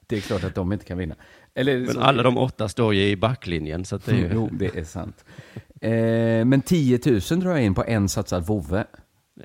det 0.07 0.17
är 0.17 0.21
klart 0.21 0.43
att 0.43 0.55
de 0.55 0.73
inte 0.73 0.85
kan 0.85 0.97
vinna. 0.97 1.15
Eller, 1.55 1.77
Men 1.79 1.93
så- 1.93 1.99
alla 1.99 2.23
de 2.23 2.37
åtta 2.37 2.69
står 2.69 2.93
ju 2.93 3.09
i 3.09 3.15
backlinjen 3.15 3.85
så 3.85 3.95
att 3.95 4.05
det 4.05 4.11
är 4.11 4.15
ju... 4.15 4.29
Jo, 4.33 4.49
det 4.51 4.75
är 4.77 4.83
sant. 4.83 5.25
Eh, 5.81 6.45
men 6.45 6.61
10 6.61 6.99
000 7.05 7.19
drar 7.39 7.51
jag 7.51 7.63
in 7.63 7.75
på 7.75 7.83
en 7.83 8.09
satsad 8.09 8.45
vovve. 8.47 8.85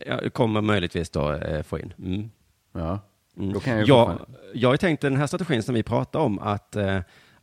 Jag 0.06 0.32
kommer 0.32 0.60
möjligtvis 0.60 1.10
då 1.10 1.32
eh, 1.32 1.62
få 1.62 1.78
in. 1.78 1.92
Mm. 1.98 2.30
Ja, 2.72 2.98
Mm. 3.38 3.60
jag 3.66 3.78
ju 3.78 4.18
jag, 4.54 4.68
har 4.68 4.76
tänkt 4.76 5.00
den 5.00 5.16
här 5.16 5.26
strategin 5.26 5.62
som 5.62 5.74
vi 5.74 5.82
pratar 5.82 6.20
om, 6.20 6.38
att 6.38 6.76
eh, 6.76 7.00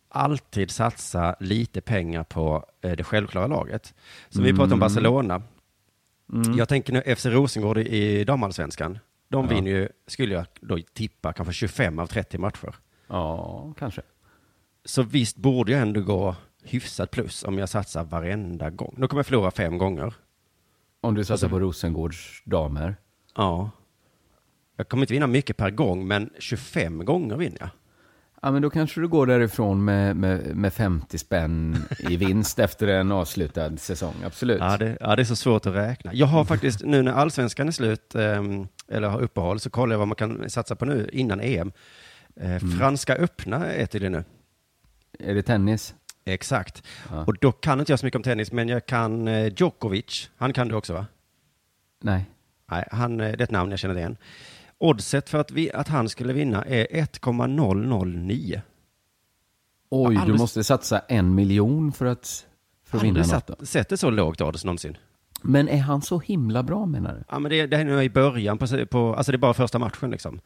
alltid 0.09 0.71
satsa 0.71 1.35
lite 1.39 1.81
pengar 1.81 2.23
på 2.23 2.65
eh, 2.81 2.91
det 2.91 3.03
självklara 3.03 3.47
laget. 3.47 3.93
Som 4.29 4.43
vi 4.43 4.53
pratar 4.53 4.73
om 4.73 4.79
Barcelona. 4.79 5.41
Jag 6.57 6.69
tänker 6.69 6.93
nu 6.93 7.15
FC 7.15 7.25
Rosengård 7.25 7.77
i, 7.77 8.23
damallsvenskan. 8.23 8.99
De 9.29 9.45
Ja. 9.45 9.55
vinner 9.55 9.71
ju, 9.71 9.89
skulle 10.07 10.33
jag 10.35 10.45
då 10.61 10.79
tippa, 10.93 11.33
kanske 11.33 11.53
25 11.53 11.99
av 11.99 12.07
30 12.07 12.37
matcher. 12.37 12.75
Ja, 13.07 13.73
kanske. 13.79 14.01
Så 14.85 15.03
visst 15.03 15.37
borde 15.37 15.71
jag 15.71 15.81
ändå 15.81 16.01
gå 16.01 16.35
hyfsat 16.63 17.11
plus 17.11 17.43
om 17.43 17.57
jag 17.57 17.69
satsar 17.69 18.03
varenda 18.03 18.69
gång. 18.69 18.95
Då 18.97 19.07
kommer 19.07 19.19
jag 19.19 19.25
förlora 19.25 19.51
fem 19.51 19.77
gånger. 19.77 20.13
Om 21.01 21.15
du 21.15 21.23
satsar 21.23 21.33
Alltså- 21.33 21.49
på 21.49 21.59
Rosengårds 21.59 22.43
damer. 22.45 22.95
Ja. 23.35 23.69
Jag 24.81 24.89
kommer 24.89 25.03
inte 25.03 25.13
vinna 25.13 25.27
mycket 25.27 25.57
per 25.57 25.69
gång, 25.69 26.07
men 26.07 26.29
25 26.39 27.05
gånger 27.05 27.35
vinner 27.35 27.57
jag. 27.59 27.69
Ja, 28.41 28.51
men 28.51 28.61
då 28.61 28.69
kanske 28.69 29.01
du 29.01 29.07
går 29.07 29.27
därifrån 29.27 29.85
med, 29.85 30.15
med, 30.15 30.55
med 30.55 30.73
50 30.73 31.17
spänn 31.17 31.77
i 31.99 32.17
vinst 32.17 32.59
efter 32.65 32.87
en 32.87 33.11
avslutad 33.11 33.77
säsong. 33.77 34.13
Absolut. 34.25 34.59
Ja 34.59 34.77
det, 34.77 34.97
ja, 34.99 35.15
det 35.15 35.21
är 35.21 35.23
så 35.23 35.35
svårt 35.35 35.65
att 35.65 35.75
räkna. 35.75 36.13
Jag 36.13 36.27
har 36.27 36.45
faktiskt, 36.45 36.83
nu 36.83 37.01
när 37.01 37.11
allsvenskan 37.11 37.67
är 37.67 37.71
slut, 37.71 38.15
ehm, 38.15 38.67
eller 38.87 39.07
har 39.07 39.21
uppehåll, 39.21 39.59
så 39.59 39.69
kollar 39.69 39.93
jag 39.93 39.99
vad 39.99 40.07
man 40.07 40.15
kan 40.15 40.49
satsa 40.49 40.75
på 40.75 40.85
nu 40.85 41.09
innan 41.13 41.41
EM. 41.41 41.71
Eh, 42.35 42.59
Franska 42.79 43.15
öppna 43.15 43.65
är 43.65 43.85
tydligen 43.85 44.11
nu. 44.11 44.23
Är 45.19 45.35
det 45.35 45.43
tennis? 45.43 45.95
Exakt. 46.25 46.83
Ja. 47.09 47.25
Och 47.25 47.37
då 47.41 47.51
kan 47.51 47.79
inte 47.79 47.91
jag 47.91 47.99
så 47.99 48.05
mycket 48.05 48.15
om 48.15 48.23
tennis, 48.23 48.51
men 48.51 48.67
jag 48.67 48.85
kan 48.85 49.27
eh, 49.27 49.53
Djokovic. 49.57 50.29
Han 50.37 50.53
kan 50.53 50.67
du 50.67 50.75
också 50.75 50.93
va? 50.93 51.05
Nej. 52.03 52.25
Nej, 52.71 52.87
han, 52.91 53.19
eh, 53.19 53.31
det 53.31 53.41
är 53.41 53.43
ett 53.43 53.51
namn 53.51 53.71
jag 53.71 53.79
känner 53.79 53.97
igen. 53.97 54.17
Oddset 54.81 55.29
för 55.29 55.37
att, 55.37 55.51
vi, 55.51 55.71
att 55.71 55.87
han 55.87 56.09
skulle 56.09 56.33
vinna 56.33 56.63
är 56.63 56.87
1,009. 56.89 58.61
Oj, 59.89 60.19
du 60.25 60.33
måste 60.33 60.63
satsa 60.63 60.99
en 60.99 61.35
miljon 61.35 61.91
för 61.91 62.05
att, 62.05 62.45
för 62.85 62.97
att 62.97 63.03
vinna 63.03 63.19
något. 63.19 63.47
Då. 63.47 63.55
satt, 63.55 63.67
sett 63.67 63.89
det 63.89 63.97
så 63.97 64.09
lågt 64.09 64.41
odds 64.41 64.65
någonsin. 64.65 64.97
Men 65.41 65.69
är 65.69 65.77
han 65.81 66.01
så 66.01 66.19
himla 66.19 66.63
bra 66.63 66.85
menar 66.85 67.13
du? 67.13 67.23
Ja, 67.29 67.39
men 67.39 67.49
det, 67.51 67.67
det 67.67 67.77
är 67.77 67.85
nu 67.85 68.03
i 68.03 68.09
början, 68.09 68.57
på, 68.57 68.67
på, 68.91 69.15
alltså 69.15 69.31
det 69.31 69.35
är 69.35 69.37
bara 69.39 69.53
första 69.53 69.79
matchen 69.79 70.11
liksom. 70.11 70.39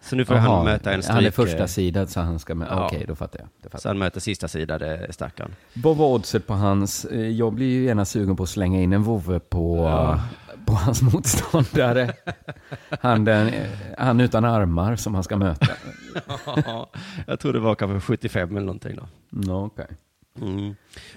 Så 0.00 0.16
nu 0.16 0.24
får 0.24 0.36
Jaha, 0.36 0.56
han 0.56 0.64
möta 0.64 0.92
en 0.92 1.02
stryk. 1.02 1.14
Han 1.14 1.24
är 1.24 1.30
första 1.30 1.68
sidad 1.68 2.10
så 2.10 2.20
han 2.20 2.38
ska 2.38 2.54
med. 2.54 2.68
Ja. 2.70 2.86
Okej, 2.86 3.04
då 3.08 3.14
fattar 3.14 3.38
jag. 3.38 3.48
Det 3.62 3.62
Så 3.64 3.70
fattar. 3.70 3.90
han 3.90 3.98
möter 3.98 4.20
sista 4.20 4.48
sida, 4.48 4.78
det 4.78 5.06
stackaren. 5.10 5.54
jag. 5.74 5.82
Vad 5.82 5.96
var 5.96 6.06
oddset 6.08 6.46
på 6.46 6.54
hans? 6.54 7.04
eh, 7.04 7.20
Jag 7.28 7.52
blir 7.52 7.66
ju 7.66 7.84
gärna 7.84 8.04
sugen 8.04 8.36
på 8.36 8.42
att 8.42 8.48
slänga 8.48 8.80
in 8.82 8.92
en 8.92 9.02
vovve 9.02 9.40
på, 9.40 9.88
på 10.68 10.74
hans 10.74 11.02
motståndare. 11.12 12.12
Han, 13.00 13.24
den, 13.24 13.52
han 13.98 14.20
utan 14.20 14.44
armar 14.44 14.96
som 14.96 15.14
han 15.14 15.24
ska 15.24 15.36
möta. 15.36 15.66
jag 17.26 17.40
tror 17.40 17.52
det 17.52 17.58
var 17.58 17.74
kanske 17.74 18.00
75 18.00 18.50
eller 18.50 18.66
någonting 18.66 18.96
då. 18.96 19.08
Ja, 19.46 19.64
okej. 19.64 19.86
Mm. 20.40 20.74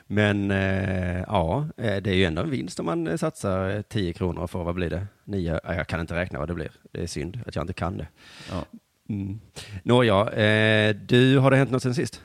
Men 0.08 0.52
eh, 0.52 1.24
ja, 1.28 1.68
eh, 1.78 1.98
det 1.98 2.10
är 2.10 2.16
ju 2.16 2.26
ändå 2.26 2.42
en 2.42 2.50
vinst 2.50 2.80
om 2.80 2.86
man 2.86 3.08
eh, 3.08 3.18
satsar 3.18 3.76
eh, 3.76 3.82
10 3.82 4.14
kronor 4.14 4.48
för, 4.48 4.64
vad 4.64 4.76
blir 4.76 4.90
det? 4.90 5.08
9? 5.26 5.60
Ja, 5.64 5.76
jag 5.76 5.88
kan 5.88 6.00
inte 6.00 6.16
räkna 6.16 6.40
vad 6.40 6.48
det 6.48 6.54
blir. 6.54 6.72
Det 6.92 7.04
är 7.04 7.08
synd 7.08 7.40
att 7.48 7.56
jag 7.56 7.64
inte 7.64 7.74
kan 7.74 7.98
det. 7.98 8.08
Ja. 8.52 8.66
Mm. 9.10 9.40
Nåja, 9.84 10.30
eh, 10.30 10.96
du, 10.96 11.38
har 11.38 11.52
det 11.52 11.58
hänt 11.58 11.72
något 11.72 11.84
sen 11.84 11.96
sist? 11.96 12.22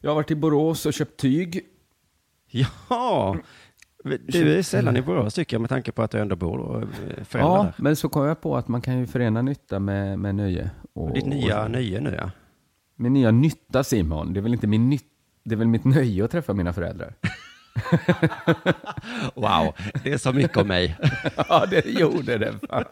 Jag 0.00 0.10
har 0.10 0.14
varit 0.14 0.30
i 0.30 0.34
Borås 0.34 0.86
och 0.86 0.94
köpt 0.94 1.20
tyg. 1.20 1.60
Ja, 2.88 3.36
du 4.28 4.58
är 4.58 4.62
sällan 4.62 4.96
i 4.96 5.02
Borås 5.02 5.34
tycker 5.34 5.54
jag 5.54 5.60
med 5.60 5.70
tanke 5.70 5.92
på 5.92 6.02
att 6.02 6.10
du 6.10 6.18
ändå 6.18 6.36
bor 6.36 6.58
och 6.58 6.84
föräldrar 7.28 7.56
Ja, 7.56 7.62
där. 7.62 7.72
men 7.76 7.96
så 7.96 8.08
kom 8.08 8.24
jag 8.26 8.40
på 8.40 8.56
att 8.56 8.68
man 8.68 8.80
kan 8.80 8.98
ju 8.98 9.06
förena 9.06 9.42
nytta 9.42 9.78
med, 9.78 10.18
med 10.18 10.34
nöje. 10.34 10.70
Och, 10.92 11.14
Ditt 11.14 11.26
nya 11.26 11.64
och, 11.64 11.70
nöje 11.70 12.00
nu 12.00 12.14
ja. 12.20 12.30
Min 12.96 13.12
nya 13.12 13.30
nytta 13.30 13.84
Simon, 13.84 14.32
det 14.32 14.40
är 14.40 14.42
väl 14.42 14.52
inte 14.52 14.66
min 14.66 14.88
nytta, 14.90 15.04
det 15.44 15.54
är 15.54 15.56
väl 15.56 15.66
mitt 15.66 15.84
nöje 15.84 16.24
att 16.24 16.30
träffa 16.30 16.52
mina 16.52 16.72
föräldrar. 16.72 17.14
Wow, 19.34 19.74
det 20.04 20.12
är 20.12 20.18
så 20.18 20.32
mycket 20.32 20.56
om 20.56 20.68
mig. 20.68 20.96
ja, 21.48 21.66
det 21.70 21.86
gjorde 21.86 22.38
det. 22.38 22.54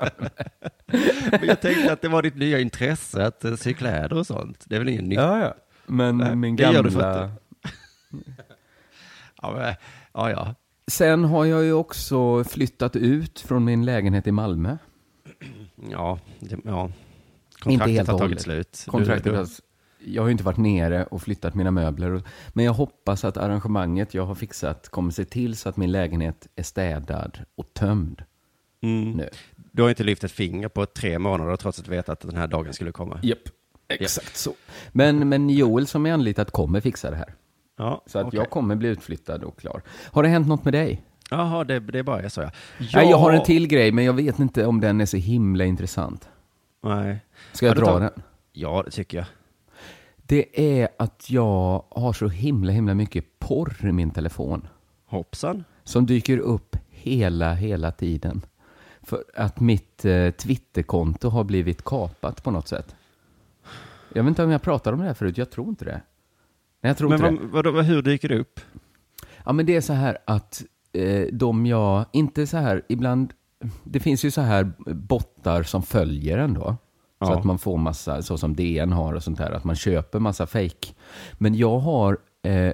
Men 1.31 1.49
jag 1.49 1.61
tänkte 1.61 1.93
att 1.93 2.01
det 2.03 2.09
var 2.09 2.23
ditt 2.23 2.37
nya 2.37 2.61
intresse 2.61 3.27
att 3.27 3.45
eh, 3.45 3.55
sy 3.55 3.75
kläder 3.75 4.13
och 4.19 4.27
sånt. 4.27 4.65
Det 4.69 4.75
är 4.75 4.79
väl 4.79 4.89
ingen 4.89 5.05
nytt? 5.05 5.19
Ja, 5.19 5.39
ja. 5.39 5.55
Men 5.87 6.19
Nej, 6.19 6.37
min 6.37 6.57
det 6.57 6.63
gör 6.63 6.83
du 6.83 6.91
för 6.91 7.01
gamla... 7.01 7.25
att 7.25 7.31
Ja, 9.43 9.53
men, 9.53 9.75
ja, 10.15 10.31
ja. 10.31 10.55
Sen 10.91 11.25
har 11.25 11.45
jag 11.45 11.65
ju 11.65 11.73
också 11.73 12.45
flyttat 12.45 12.97
ut 12.97 13.41
från 13.41 13.65
min 13.65 13.85
lägenhet 13.85 14.27
i 14.27 14.33
Malmö. 14.33 14.77
Ja, 15.91 16.19
det, 16.41 16.57
ja. 16.65 16.85
Inte 16.85 16.95
Kontraktet 17.63 17.97
helt 17.97 18.09
har 18.09 18.19
tagit 18.19 18.41
slut. 18.41 18.85
Kontraktet 18.87 19.33
Du- 19.33 19.37
har, 19.39 19.47
jag 20.05 20.23
har 20.23 20.29
ju 20.29 20.33
inte 20.33 20.45
varit 20.45 20.57
nere 20.57 21.05
och 21.05 21.23
flyttat 21.23 21.55
mina 21.55 21.71
möbler. 21.71 22.11
och- 22.11 22.23
Men 22.53 22.65
jag 22.65 22.73
hoppas 22.73 23.25
att 23.25 23.37
arrangemanget 23.37 24.15
jag 24.15 24.27
har 24.27 24.35
fixat 24.35 24.89
kommer 24.89 25.11
se 25.11 25.25
till 25.25 25.57
så 25.57 25.69
att 25.69 25.77
min 25.77 25.93
lägenhet 25.93 26.49
är 26.57 26.63
städad 26.63 27.39
och 27.55 27.75
tömd. 27.75 28.23
Mm. 28.83 29.11
Nu. 29.13 29.29
Du 29.73 29.83
har 29.83 29.89
inte 29.89 30.05
lyft 30.05 30.25
ett 30.25 30.33
finger 30.33 30.69
på 30.69 30.87
tre 30.87 31.19
månader 31.19 31.57
trots 31.57 31.79
att 31.79 31.85
du 31.85 31.91
vet 31.91 32.09
att 32.09 32.21
den 32.21 32.37
här 32.37 32.47
dagen 32.47 32.73
skulle 32.73 32.93
komma. 32.93 33.21
Japp, 33.23 33.39
exakt 33.89 34.37
så. 34.37 34.53
Men, 34.93 35.29
men 35.29 35.51
Joel 35.51 35.87
som 35.87 36.07
är 36.07 36.13
anlitat 36.13 36.51
kommer 36.51 36.81
fixa 36.81 37.11
det 37.11 37.17
här. 37.17 37.35
Ja, 37.77 38.03
Så 38.07 38.19
att 38.19 38.27
okej. 38.27 38.39
jag 38.41 38.51
kommer 38.51 38.77
bli 38.77 38.89
utflyttad 38.89 39.45
och 39.45 39.59
klar. 39.59 39.83
Har 40.13 40.23
det 40.23 40.29
hänt 40.29 40.47
något 40.49 40.65
med 40.65 40.73
dig? 40.75 41.03
Jaha, 41.31 41.65
det, 41.65 41.81
det 41.81 41.99
är 41.99 42.03
bara 42.03 42.23
jag 42.23 42.33
så 42.33 42.41
ja. 42.41 42.51
Nej, 42.95 43.11
jag 43.11 43.17
har 43.17 43.33
en 43.33 43.43
till 43.43 43.67
grej, 43.67 43.93
men 43.93 44.05
jag 44.05 44.13
vet 44.13 44.39
inte 44.39 44.67
om 44.67 44.81
den 44.81 45.01
är 45.01 45.07
så 45.07 45.17
himla 45.17 45.65
intressant. 45.65 46.29
Nej. 46.83 47.19
Ska 47.53 47.67
jag 47.67 47.77
dra 47.77 47.85
tar- 47.87 48.01
den? 48.01 48.11
Ja, 48.53 48.83
det 48.85 48.91
tycker 48.91 49.19
jag. 49.19 49.27
Det 50.17 50.61
är 50.81 50.89
att 50.99 51.31
jag 51.31 51.85
har 51.91 52.13
så 52.13 52.29
himla, 52.29 52.73
himla 52.73 52.95
mycket 52.95 53.39
porr 53.39 53.77
i 53.83 53.93
min 53.93 54.11
telefon. 54.11 54.67
Hoppsan. 55.07 55.65
Som 55.85 56.07
dyker 56.07 56.39
upp 56.39 56.77
hela, 56.91 57.55
hela 57.55 57.91
tiden. 57.93 58.43
För 59.03 59.25
att 59.37 59.61
mitt 59.61 60.05
eh, 60.05 60.31
Twitterkonto 60.31 61.29
har 61.29 61.45
blivit 61.45 61.85
kapat 61.85 62.43
på 62.45 62.51
något 62.51 62.69
sätt. 62.69 62.95
Jag 64.13 64.23
vet 64.23 64.29
inte 64.29 64.45
om 64.45 64.51
jag 64.51 64.63
pratade 64.63 64.95
om 64.95 65.01
det 65.01 65.07
här 65.07 65.15
förut, 65.15 65.39
jag 65.39 65.51
tror 65.51 65.69
inte 65.69 65.85
det. 65.85 66.01
Nej, 66.85 66.91
jag 66.91 66.97
tror 66.99 67.09
Men 67.09 67.27
inte 67.27 67.63
det. 67.63 67.71
vad, 67.71 67.85
hur 67.85 68.03
dyker 68.03 68.29
det 68.29 68.39
upp? 68.39 68.61
Ja, 69.45 69.53
men 69.53 69.67
det 69.67 69.77
är 69.77 69.81
så 69.81 69.93
här 69.93 70.19
att 70.25 70.65
eh, 70.93 71.27
de 71.33 71.67
jag, 71.67 72.05
inte 72.13 72.47
så 72.47 72.57
här, 72.57 72.83
ibland, 72.89 73.33
det 73.85 74.01
finns 74.01 74.25
ju 74.25 74.31
så 74.31 74.41
här 74.41 74.73
bottar 74.95 75.63
som 75.63 75.83
följer 75.83 76.39
en 76.39 76.55
då. 76.55 76.61
Så 77.25 77.31
Ja. 77.33 77.39
att 77.39 77.45
man 77.45 77.59
får 77.59 77.77
massa, 77.79 78.23
så 78.23 78.39
som 78.39 78.57
DN 78.57 78.93
har 78.93 79.13
och 79.15 79.23
sånt 79.23 79.39
där, 79.39 79.51
att 79.53 79.65
man 79.65 79.77
köper 79.77 80.19
massa 80.19 80.47
fake. 80.47 80.93
Men 81.39 81.55
jag 81.55 81.79
har, 81.79 82.19
eh, 82.43 82.73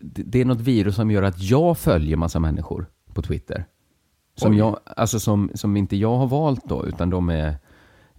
det 0.00 0.40
är 0.40 0.44
något 0.44 0.60
virus 0.60 0.96
som 0.96 1.10
gör 1.10 1.22
att 1.22 1.42
jag 1.42 1.78
följer 1.78 2.16
massa 2.16 2.40
människor 2.40 2.86
på 3.14 3.22
Twitter. 3.22 3.64
Som, 4.34 4.52
Oj. 4.52 4.58
jag, 4.58 4.78
alltså 4.96 5.20
som, 5.20 5.50
som 5.54 5.76
inte 5.76 5.96
jag 5.96 6.16
har 6.16 6.26
valt 6.26 6.64
då, 6.68 6.86
utan 6.86 7.10
de 7.10 7.28
är, 7.28 7.54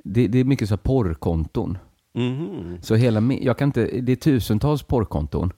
det, 0.03 0.27
det 0.27 0.39
är 0.39 0.43
mycket 0.43 0.67
så 0.69 0.73
här 0.75 0.81
porrkonton. 0.83 1.77
Mhm. 2.17 2.77
Så 2.81 2.95
hela, 2.95 3.33
jag 3.41 3.57
kan 3.57 3.69
inte, 3.69 4.01
det 4.01 4.11
är 4.11 4.15
tusentals 4.15 4.83
porrkonton. 4.83 5.53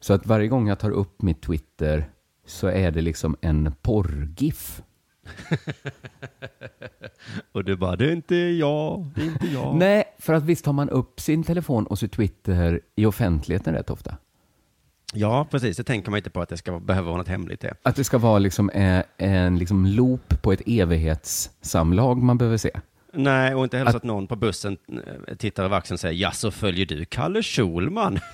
Så 0.00 0.12
att 0.12 0.26
varje 0.26 0.48
gång 0.48 0.68
jag 0.68 0.78
tar 0.78 0.90
upp 0.90 1.22
mitt 1.22 1.42
Twitter 1.42 2.10
så 2.46 2.66
är 2.66 2.90
det 2.90 3.00
liksom 3.00 3.36
en 3.40 3.74
porrgif. 3.82 4.82
Och 7.52 7.64
du 7.64 7.76
bara, 7.76 7.96
det 7.96 8.06
är 8.06 8.12
inte 8.12 8.36
jag, 8.36 9.06
det 9.14 9.20
är 9.20 9.26
inte 9.26 9.46
jag. 9.46 9.76
Nej, 9.76 10.04
för 10.18 10.32
att 10.32 10.42
visst 10.42 10.64
tar 10.64 10.72
man 10.72 10.88
upp 10.88 11.20
sin 11.20 11.44
telefon 11.44 11.86
och 11.86 11.98
sitt 11.98 12.12
Twitter 12.12 12.80
i 12.96 13.06
offentligheten 13.06 13.74
rätt 13.74 13.90
ofta. 13.90 14.16
Ja, 15.14 15.46
precis. 15.50 15.76
Det 15.76 15.84
tänker 15.84 16.10
man 16.10 16.18
inte 16.18 16.30
på 16.30 16.40
att 16.40 16.48
det 16.48 16.56
ska 16.56 16.80
behöva 16.80 17.06
vara 17.06 17.18
något 17.18 17.28
hemligt 17.28 17.60
det. 17.60 17.74
Att 17.82 17.96
det 17.96 18.04
ska 18.04 18.18
vara 18.18 18.38
liksom 18.38 18.70
en, 18.74 19.02
en 19.16 19.58
liksom 19.58 19.86
loop 19.86 20.42
på 20.42 20.52
ett 20.52 20.62
evighetssamlag 20.66 22.22
man 22.22 22.38
behöver 22.38 22.56
se. 22.56 22.70
Nej, 23.12 23.54
och 23.54 23.64
inte 23.64 23.78
heller 23.78 23.90
så 23.90 23.96
Att- 23.96 24.02
någon 24.04 24.26
på 24.26 24.36
bussen 24.36 24.76
eh, 25.28 25.34
tittar 25.36 25.64
över 25.64 25.76
axeln 25.76 25.94
och 25.94 26.00
säger, 26.00 26.14
ja 26.22 26.30
så 26.30 26.50
följer 26.50 26.86
du 26.86 27.04
Kalle 27.04 27.42
Schulman? 27.42 28.18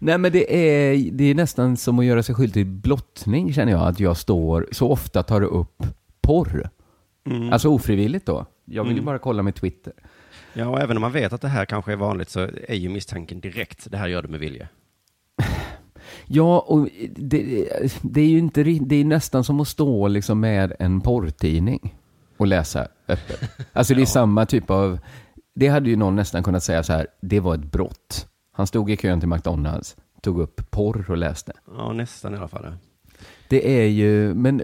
Nej, 0.00 0.18
men 0.18 0.32
det 0.32 0.54
är, 0.56 1.10
det 1.12 1.24
är 1.24 1.34
nästan 1.34 1.76
som 1.76 1.98
att 1.98 2.04
göra 2.04 2.22
sig 2.22 2.34
skyldig 2.34 2.52
till 2.54 2.66
blottning, 2.66 3.52
känner 3.52 3.72
jag, 3.72 3.80
att 3.88 4.00
jag 4.00 4.16
står 4.16 4.68
så 4.72 4.90
ofta 4.90 5.22
tar 5.22 5.42
upp 5.42 5.82
porr. 6.20 6.70
Alltså 7.52 7.68
ofrivilligt 7.68 8.26
då. 8.26 8.46
Jag 8.64 8.84
vill 8.84 8.96
ju 8.96 9.02
bara 9.02 9.18
kolla 9.18 9.42
med 9.42 9.54
Twitter. 9.54 9.92
Ja, 10.52 10.68
och 10.68 10.80
även 10.80 10.96
om 10.96 11.00
man 11.00 11.12
vet 11.12 11.32
att 11.32 11.40
det 11.40 11.48
här 11.48 11.64
kanske 11.64 11.92
är 11.92 11.96
vanligt 11.96 12.28
så 12.30 12.40
är 12.68 12.74
ju 12.74 12.88
misstanken 12.88 13.40
direkt, 13.40 13.90
det 13.90 13.96
här 13.96 14.08
gör 14.08 14.22
du 14.22 14.28
med 14.28 14.40
vilje. 14.40 14.68
Ja, 16.26 16.58
och 16.60 16.88
det, 17.16 17.68
det 18.02 18.20
är 18.20 18.26
ju 18.26 18.38
inte, 18.38 18.62
det 18.62 18.96
är 18.96 19.04
nästan 19.04 19.44
som 19.44 19.60
att 19.60 19.68
stå 19.68 20.08
liksom 20.08 20.40
med 20.40 20.72
en 20.78 21.00
porrtidning 21.00 21.94
och 22.38 22.46
läsa 22.46 22.88
öppet. 23.08 23.50
Alltså 23.72 23.94
det 23.94 24.02
är 24.02 24.06
samma 24.06 24.46
typ 24.46 24.70
av, 24.70 24.98
det 25.54 25.68
hade 25.68 25.90
ju 25.90 25.96
någon 25.96 26.16
nästan 26.16 26.42
kunnat 26.42 26.62
säga 26.62 26.82
så 26.82 26.92
här, 26.92 27.06
det 27.20 27.40
var 27.40 27.54
ett 27.54 27.72
brott. 27.72 28.26
Han 28.52 28.66
stod 28.66 28.90
i 28.90 28.96
kön 28.96 29.20
till 29.20 29.28
McDonalds, 29.28 29.96
tog 30.20 30.40
upp 30.40 30.70
porr 30.70 31.10
och 31.10 31.16
läste. 31.16 31.52
Ja, 31.76 31.92
nästan 31.92 32.34
i 32.34 32.36
alla 32.36 32.48
fall. 32.48 32.66
Det 33.48 33.80
är 33.80 33.86
ju, 33.86 34.34
men 34.34 34.60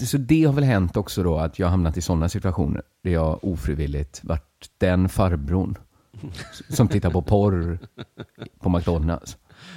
så 0.00 0.18
det 0.18 0.44
har 0.44 0.52
väl 0.52 0.64
hänt 0.64 0.96
också 0.96 1.22
då 1.22 1.38
att 1.38 1.58
jag 1.58 1.68
hamnat 1.68 1.96
i 1.96 2.00
sådana 2.00 2.28
situationer 2.28 2.82
där 3.02 3.10
jag 3.10 3.44
ofrivilligt 3.44 4.20
varit 4.24 4.70
den 4.78 5.08
farbrorn 5.08 5.78
som 6.68 6.88
tittar 6.88 7.10
på 7.10 7.22
porr 7.22 7.78
på 8.60 8.68
McDonalds. 8.68 9.36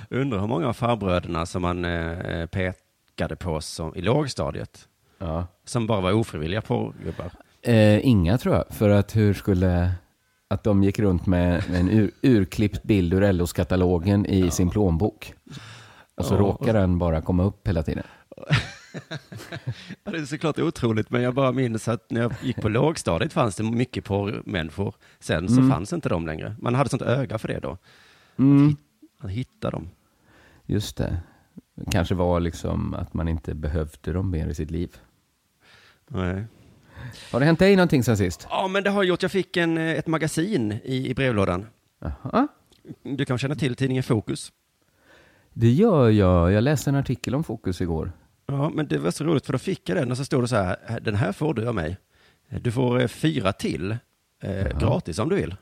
Undrar 0.10 0.40
hur 0.40 0.48
många 0.48 0.68
av 0.68 0.74
farbröderna 0.74 1.46
som 1.46 1.62
man 1.62 1.86
eh, 1.86 2.46
pekade 2.46 3.36
på 3.36 3.62
som, 3.62 3.96
i 3.96 4.02
lågstadiet, 4.02 4.88
Ja. 5.18 5.48
som 5.66 5.88
bara 5.88 6.02
var 6.02 6.14
ofrivilliga 6.14 6.62
porrgubbar. 6.62 7.32
Eh, 7.62 8.08
inga 8.08 8.38
tror 8.38 8.56
jag, 8.56 8.66
för 8.70 8.90
att 8.90 9.16
hur 9.16 9.34
skulle, 9.34 9.92
att 10.48 10.64
de 10.64 10.84
gick 10.84 11.00
runt 11.00 11.26
med 11.26 11.64
en 11.74 11.90
ur, 11.90 12.12
urklippt 12.22 12.84
bild 12.84 13.14
ur 13.14 13.34
LOs-katalogen 13.34 14.26
i 14.26 14.52
sin 14.52 14.70
plånbok. 14.70 15.34
Och 16.16 16.26
så 16.26 16.34
Ja, 16.34 16.40
råkar 16.40 16.74
den 16.74 17.00
bara 17.00 17.22
komma 17.22 17.44
upp 17.44 17.68
hela 17.68 17.84
tiden. 17.84 18.04
Ja, 20.04 20.12
det 20.12 20.18
är 20.18 20.26
såklart 20.26 20.60
otroligt, 20.60 21.10
men 21.10 21.22
jag 21.22 21.34
bara 21.34 21.52
minns 21.52 21.88
att 21.88 22.12
när 22.12 22.22
jag 22.22 22.34
gick 22.44 22.62
på 22.62 22.70
lågstadiet 22.70 23.34
fanns 23.34 23.56
det 23.56 23.64
mycket 23.64 24.06
porrmänniskor. 24.06 24.96
Sen 25.20 25.50
så 25.50 25.70
fanns 25.70 25.94
inte 25.94 26.10
de 26.10 26.26
längre. 26.26 26.56
Man 26.62 26.76
hade 26.76 26.90
sånt 26.90 27.02
öga 27.02 27.38
för 27.38 27.48
det 27.48 27.60
då. 27.60 27.78
Mm. 28.40 28.76
Att 29.20 29.30
hitta 29.30 29.70
dem. 29.72 29.90
Just 30.66 30.98
det. 30.98 31.18
Kanske 31.92 32.16
var 32.16 32.40
liksom 32.40 32.94
att 32.94 33.14
man 33.14 33.28
inte 33.28 33.56
behövde 33.56 34.14
dem 34.14 34.30
mer 34.30 34.48
i 34.48 34.56
sitt 34.56 34.72
liv. 34.72 34.98
Nej. 36.08 36.46
Har 37.32 37.40
det 37.40 37.46
hänt 37.46 37.60
dig 37.60 37.76
någonting 37.76 38.04
sen 38.04 38.18
sist? 38.18 38.48
Ja, 38.50 38.68
men 38.68 38.84
det 38.84 38.90
har 38.90 39.04
gjort. 39.04 39.22
Jag 39.22 39.32
fick 39.32 39.58
en, 39.58 39.78
eh, 39.78 39.92
ett 39.92 40.08
magasin 40.08 40.72
i, 40.84 41.10
i 41.10 41.16
brevlådan. 41.16 41.66
Jaha. 42.00 42.48
Du 43.04 43.26
kan 43.26 43.38
känna 43.38 43.56
till 43.56 43.76
tidningen 43.76 44.04
Fokus. 44.04 44.52
Det 45.54 45.72
gör 45.72 46.10
jag. 46.10 46.52
Jag 46.52 46.64
läste 46.64 46.90
en 46.90 46.96
artikel 46.96 47.36
om 47.36 47.44
Fokus 47.44 47.82
igår. 47.82 48.12
Ja, 48.46 48.70
men 48.70 48.88
det 48.88 48.98
var 48.98 49.12
så 49.12 49.24
roligt 49.24 49.46
för 49.46 49.54
då 49.54 49.60
fick 49.60 49.90
jag 49.90 49.98
den 49.98 50.12
och 50.12 50.18
så 50.18 50.26
stod 50.26 50.44
det 50.44 50.48
så 50.48 50.56
här, 50.56 51.00
den 51.02 51.16
här 51.16 51.32
får 51.32 51.54
du 51.54 51.68
av 51.68 51.76
mig. 51.76 51.98
Du 52.50 52.72
får 52.72 53.02
eh, 53.02 53.08
fyra 53.08 53.54
till, 53.54 53.98
eh, 54.42 54.80
gratis 54.80 55.20
om 55.20 55.30
du 55.30 55.36
vill. 55.36 55.56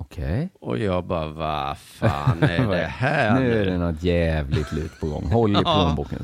Okej. 0.00 0.48
Och 0.60 0.78
jag 0.78 1.04
bara, 1.04 1.28
vad 1.28 1.78
fan 1.78 2.42
är 2.42 2.66
det 2.70 2.76
här 2.76 3.40
Nu 3.40 3.62
är 3.62 3.66
det 3.66 3.78
något 3.78 4.02
jävligt 4.02 4.72
lut 4.72 5.00
på 5.00 5.06
gång. 5.08 5.24
Håll 5.24 5.50
i 5.52 5.54
plånboken. 5.62 6.18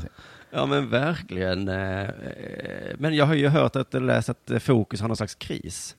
Ja 0.51 0.65
men 0.65 0.89
verkligen. 0.89 1.67
eh, 1.67 2.01
eh, 2.01 2.09
Men 2.97 3.15
jag 3.15 3.25
har 3.25 3.33
ju 3.33 3.47
hört 3.47 3.75
att, 3.75 3.95
eller 3.95 4.07
läst 4.07 4.29
att 4.29 4.51
Fokus 4.63 5.01
har 5.01 5.07
någon 5.07 5.17
slags 5.17 5.35
kris. 5.35 5.95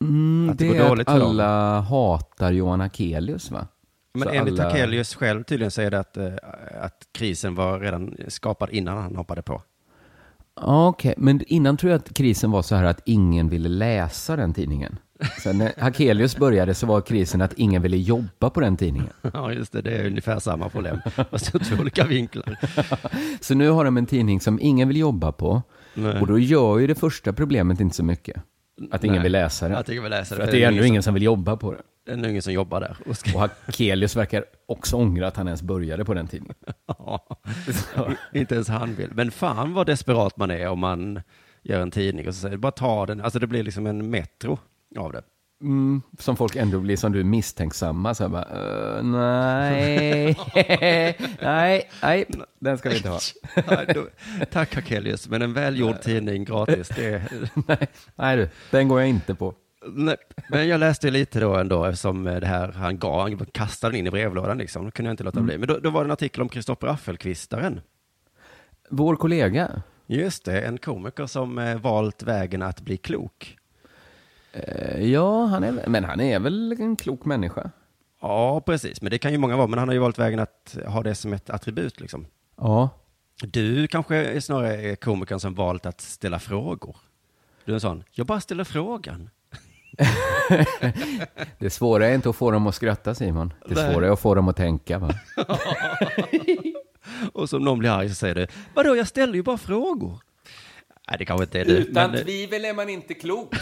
Mm, 0.00 0.50
Att 0.50 0.58
det 0.58 0.66
går 0.68 0.74
är 0.74 0.88
dåligt 0.88 1.10
för 1.10 1.18
dem. 1.20 1.28
alla 1.30 1.80
hatar 1.80 2.52
Johan 2.52 2.80
Akelius 2.80 3.50
va? 3.50 3.66
Men 4.14 4.22
Så 4.28 4.34
enligt 4.34 4.60
alla- 4.60 4.70
Hakelius 4.70 5.14
själv 5.14 5.42
tydligen 5.44 5.70
säger 5.70 5.90
det 5.90 5.98
att, 6.00 6.16
eh, 6.16 6.32
att 6.80 7.06
krisen 7.12 7.54
var 7.54 7.80
redan 7.80 8.16
skapad 8.28 8.70
innan 8.70 8.98
han 9.02 9.16
hoppade 9.16 9.42
på. 9.42 9.62
Ja, 10.60 10.88
Okej, 10.88 11.14
men 11.16 11.42
innan 11.46 11.76
tror 11.76 11.92
jag 11.92 11.98
att 11.98 12.14
krisen 12.14 12.50
var 12.50 12.62
så 12.62 12.74
här 12.74 12.84
att 12.84 13.00
ingen 13.04 13.48
ville 13.48 13.68
läsa 13.68 14.36
den 14.36 14.54
tidningen. 14.54 14.98
Sen 15.42 15.58
när 15.58 15.72
Hakelius 15.80 16.36
började 16.36 16.74
så 16.74 16.86
var 16.86 17.00
krisen 17.00 17.42
att 17.42 17.52
ingen 17.52 17.82
ville 17.82 17.96
jobba 17.96 18.50
på 18.50 18.60
den 18.60 18.76
tidningen. 18.76 19.12
Ja 19.34 19.52
just 19.52 19.72
det, 19.72 19.82
det 19.82 19.90
är 19.90 20.06
ungefär 20.06 20.38
samma 20.38 20.68
problem. 20.68 20.98
Fast 21.30 21.54
ur 21.54 21.80
olika 21.80 22.04
vinklar. 22.04 22.56
Så 23.40 23.54
nu 23.54 23.70
har 23.70 23.84
de 23.84 23.96
en 23.96 24.06
tidning 24.06 24.40
som 24.40 24.58
ingen 24.62 24.88
vill 24.88 24.96
jobba 24.96 25.32
på. 25.32 25.62
Nej. 25.94 26.20
Och 26.20 26.26
då 26.26 26.38
gör 26.38 26.78
ju 26.78 26.86
det 26.86 26.94
första 26.94 27.32
problemet 27.32 27.80
inte 27.80 27.96
så 27.96 28.04
mycket. 28.04 28.42
Att 28.90 29.04
ingen 29.04 29.14
Nej. 29.14 29.22
vill 29.22 29.32
läsa 29.32 29.68
det. 29.68 29.78
Att 29.78 29.88
ingen 29.88 30.02
vill 30.02 30.10
läsa 30.10 30.34
det. 30.34 30.38
För 30.38 30.44
att 30.44 30.50
det 30.50 30.64
är 30.64 30.68
ändå 30.68 30.84
ingen 30.84 31.02
som 31.02 31.14
vill 31.14 31.22
jobba 31.22 31.56
på 31.56 31.72
det. 31.72 31.82
Det 32.06 32.12
är 32.12 32.16
nog 32.16 32.30
ingen 32.30 32.42
som 32.42 32.52
jobbar 32.52 32.80
där. 32.80 32.96
Och 33.06 33.16
ska, 33.16 33.44
Och 33.44 33.50
Hakelius 33.66 34.16
verkar 34.16 34.44
också 34.66 34.96
ångra 34.96 35.28
att 35.28 35.36
han 35.36 35.46
ens 35.46 35.62
började 35.62 36.04
på 36.04 36.14
den 36.14 36.26
tidningen. 36.26 36.54
Ja, 36.86 37.26
inte 38.32 38.54
ens 38.54 38.68
han 38.68 38.94
vill. 38.94 39.10
Men 39.14 39.30
fan 39.30 39.74
vad 39.74 39.86
desperat 39.86 40.36
man 40.36 40.50
är 40.50 40.68
om 40.68 40.78
man 40.78 41.20
gör 41.62 41.80
en 41.80 41.90
tidning 41.90 42.28
och 42.28 42.34
så 42.34 42.40
säger 42.40 42.56
bara 42.56 42.72
ta 42.72 43.06
den. 43.06 43.20
Alltså 43.20 43.38
det 43.38 43.46
blir 43.46 43.62
liksom 43.62 43.86
en 43.86 44.10
metro 44.10 44.58
av 44.98 45.12
det. 45.12 45.22
Mm, 45.62 46.02
som 46.18 46.36
folk 46.36 46.56
ändå 46.56 46.80
blir 46.80 46.96
som 46.96 47.12
du 47.12 47.24
misstänksamma. 47.24 48.14
Så 48.14 48.24
här 48.24 48.28
bara, 48.28 48.96
"Eh, 48.96 49.02
nej, 49.02 50.36
nej, 51.42 51.90
nej, 52.02 52.26
den 52.58 52.78
ska 52.78 52.88
vi 52.88 52.96
inte 52.96 53.08
ha. 53.08 53.18
Tack 54.52 54.74
Hakelius, 54.74 55.28
men 55.28 55.42
en 55.42 55.52
välgjord 55.52 56.00
tidning 56.00 56.44
gratis, 56.44 56.88
det, 56.88 57.22
nej, 57.68 57.88
nej 58.14 58.36
du, 58.36 58.48
den 58.70 58.88
går 58.88 59.00
jag 59.00 59.08
inte 59.08 59.34
på. 59.34 59.54
Nej, 59.86 60.16
men 60.48 60.68
jag 60.68 60.80
läste 60.80 61.10
lite 61.10 61.40
då 61.40 61.54
ändå 61.54 61.84
eftersom 61.84 62.24
det 62.24 62.46
här 62.46 62.72
han 62.72 62.98
gav, 62.98 63.20
han 63.20 63.46
kastade 63.52 63.92
den 63.92 63.98
in 63.98 64.06
i 64.06 64.10
brevlådan 64.10 64.58
liksom. 64.58 64.84
Då 64.84 64.90
kunde 64.90 65.08
jag 65.08 65.12
inte 65.12 65.24
låta 65.24 65.40
bli. 65.40 65.58
Men 65.58 65.68
då, 65.68 65.78
då 65.78 65.90
var 65.90 66.00
det 66.04 66.06
en 66.08 66.12
artikel 66.12 66.42
om 66.42 66.48
Kristoffer 66.48 66.86
Affelqvistaren. 66.86 67.80
Vår 68.90 69.16
kollega, 69.16 69.82
Just 70.06 70.44
det, 70.44 70.60
en 70.60 70.78
komiker 70.78 71.26
som 71.26 71.58
eh, 71.58 71.76
valt 71.80 72.22
vägen 72.22 72.62
att 72.62 72.80
bli 72.80 72.96
klok. 72.96 73.56
Eh, 74.52 75.10
ja, 75.10 75.44
han 75.44 75.64
är, 75.64 75.88
men 75.88 76.04
han 76.04 76.20
är 76.20 76.38
väl 76.38 76.72
en 76.80 76.96
klok 76.96 77.24
människa? 77.24 77.70
Ja, 78.20 78.60
precis. 78.60 79.02
Men 79.02 79.10
det 79.10 79.18
kan 79.18 79.32
ju 79.32 79.38
många 79.38 79.56
vara. 79.56 79.66
Men 79.66 79.78
han 79.78 79.88
har 79.88 79.92
ju 79.94 79.98
valt 80.00 80.18
vägen 80.18 80.40
att 80.40 80.76
ha 80.86 81.02
det 81.02 81.14
som 81.14 81.32
ett 81.32 81.50
attribut 81.50 82.00
liksom. 82.00 82.26
Ja, 82.56 82.88
Du 83.42 83.86
kanske 83.86 84.16
är 84.16 84.40
snarare 84.40 84.74
är 84.82 84.96
komikern 84.96 85.40
som 85.40 85.54
valt 85.54 85.86
att 85.86 86.00
ställa 86.00 86.38
frågor. 86.38 86.96
Du 87.64 87.72
är 87.72 87.74
en 87.74 87.80
sån, 87.80 88.04
jag 88.10 88.26
bara 88.26 88.40
ställer 88.40 88.64
frågan. 88.64 89.30
det 91.58 91.70
svåra 91.70 92.06
är 92.06 92.14
inte 92.14 92.28
att 92.30 92.36
få 92.36 92.50
dem 92.50 92.66
att 92.66 92.74
skratta 92.74 93.14
Simon. 93.14 93.52
Det 93.68 93.74
Nej. 93.74 93.92
svåra 93.92 94.06
är 94.06 94.10
att 94.10 94.20
få 94.20 94.34
dem 94.34 94.48
att 94.48 94.56
tänka. 94.56 94.98
Va? 94.98 95.10
Och 97.32 97.48
som 97.50 97.62
någon 97.62 97.78
blir 97.78 97.90
arg 97.90 98.08
så 98.08 98.14
säger 98.14 98.34
du, 98.34 98.46
vadå, 98.74 98.96
jag 98.96 99.08
ställer 99.08 99.34
ju 99.34 99.42
bara 99.42 99.58
frågor. 99.58 100.18
Nej, 101.08 101.18
det 101.18 101.24
kanske 101.24 101.44
inte 101.44 101.60
är 101.60 101.64
du. 101.64 101.90
men- 101.92 102.24
tvivel 102.24 102.64
är 102.64 102.74
man 102.74 102.88
inte 102.88 103.14
klok. 103.14 103.54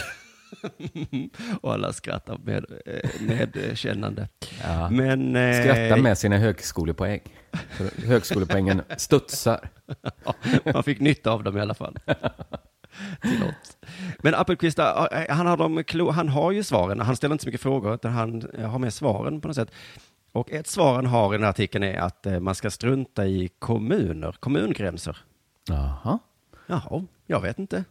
och 1.61 1.73
alla 1.73 1.93
skrattar 1.93 2.37
med, 2.43 2.65
eh, 2.85 3.09
medkännande. 3.21 4.27
Ja. 4.63 4.89
Men... 4.89 5.35
eh, 5.35 5.61
Skratta 5.61 6.01
med 6.01 6.17
sina 6.17 6.37
högskolepoäng. 6.37 7.21
För 7.69 8.07
högskolepoängen 8.07 8.81
studsar. 8.97 9.69
Man 10.73 10.83
fick 10.83 10.99
nytta 10.99 11.31
av 11.31 11.43
dem 11.43 11.57
i 11.57 11.61
alla 11.61 11.73
fall. 11.73 11.99
Men 14.19 14.35
Appelqvist, 14.35 14.79
eh, 14.79 15.05
han 15.29 15.47
har, 15.47 15.57
de 15.57 16.09
han 16.09 16.29
har 16.29 16.51
ju 16.51 16.63
svaren. 16.63 16.99
Han 16.99 17.15
ställer 17.15 17.33
inte 17.33 17.43
så 17.43 17.47
mycket 17.47 17.61
frågor, 17.61 17.93
utan 17.93 18.11
han 18.11 18.47
har 18.65 18.79
med 18.79 18.93
svaren 18.93 19.41
på 19.41 19.47
något 19.47 19.55
sätt. 19.55 19.71
Och 20.31 20.51
ett 20.51 20.67
svar 20.67 20.95
han 20.95 21.05
har 21.05 21.33
i 21.33 21.37
den 21.37 21.43
här 21.43 21.49
artikeln 21.49 21.83
är 21.83 21.99
att 21.99 22.27
man 22.41 22.55
ska 22.55 22.71
strunta 22.71 23.25
i 23.25 23.49
kommuner, 23.59 24.35
kommungränser. 24.39 25.17
Jaha. 25.67 26.19
Jaha, 26.67 27.05
jag 27.25 27.41
vet 27.41 27.59
inte. 27.59 27.83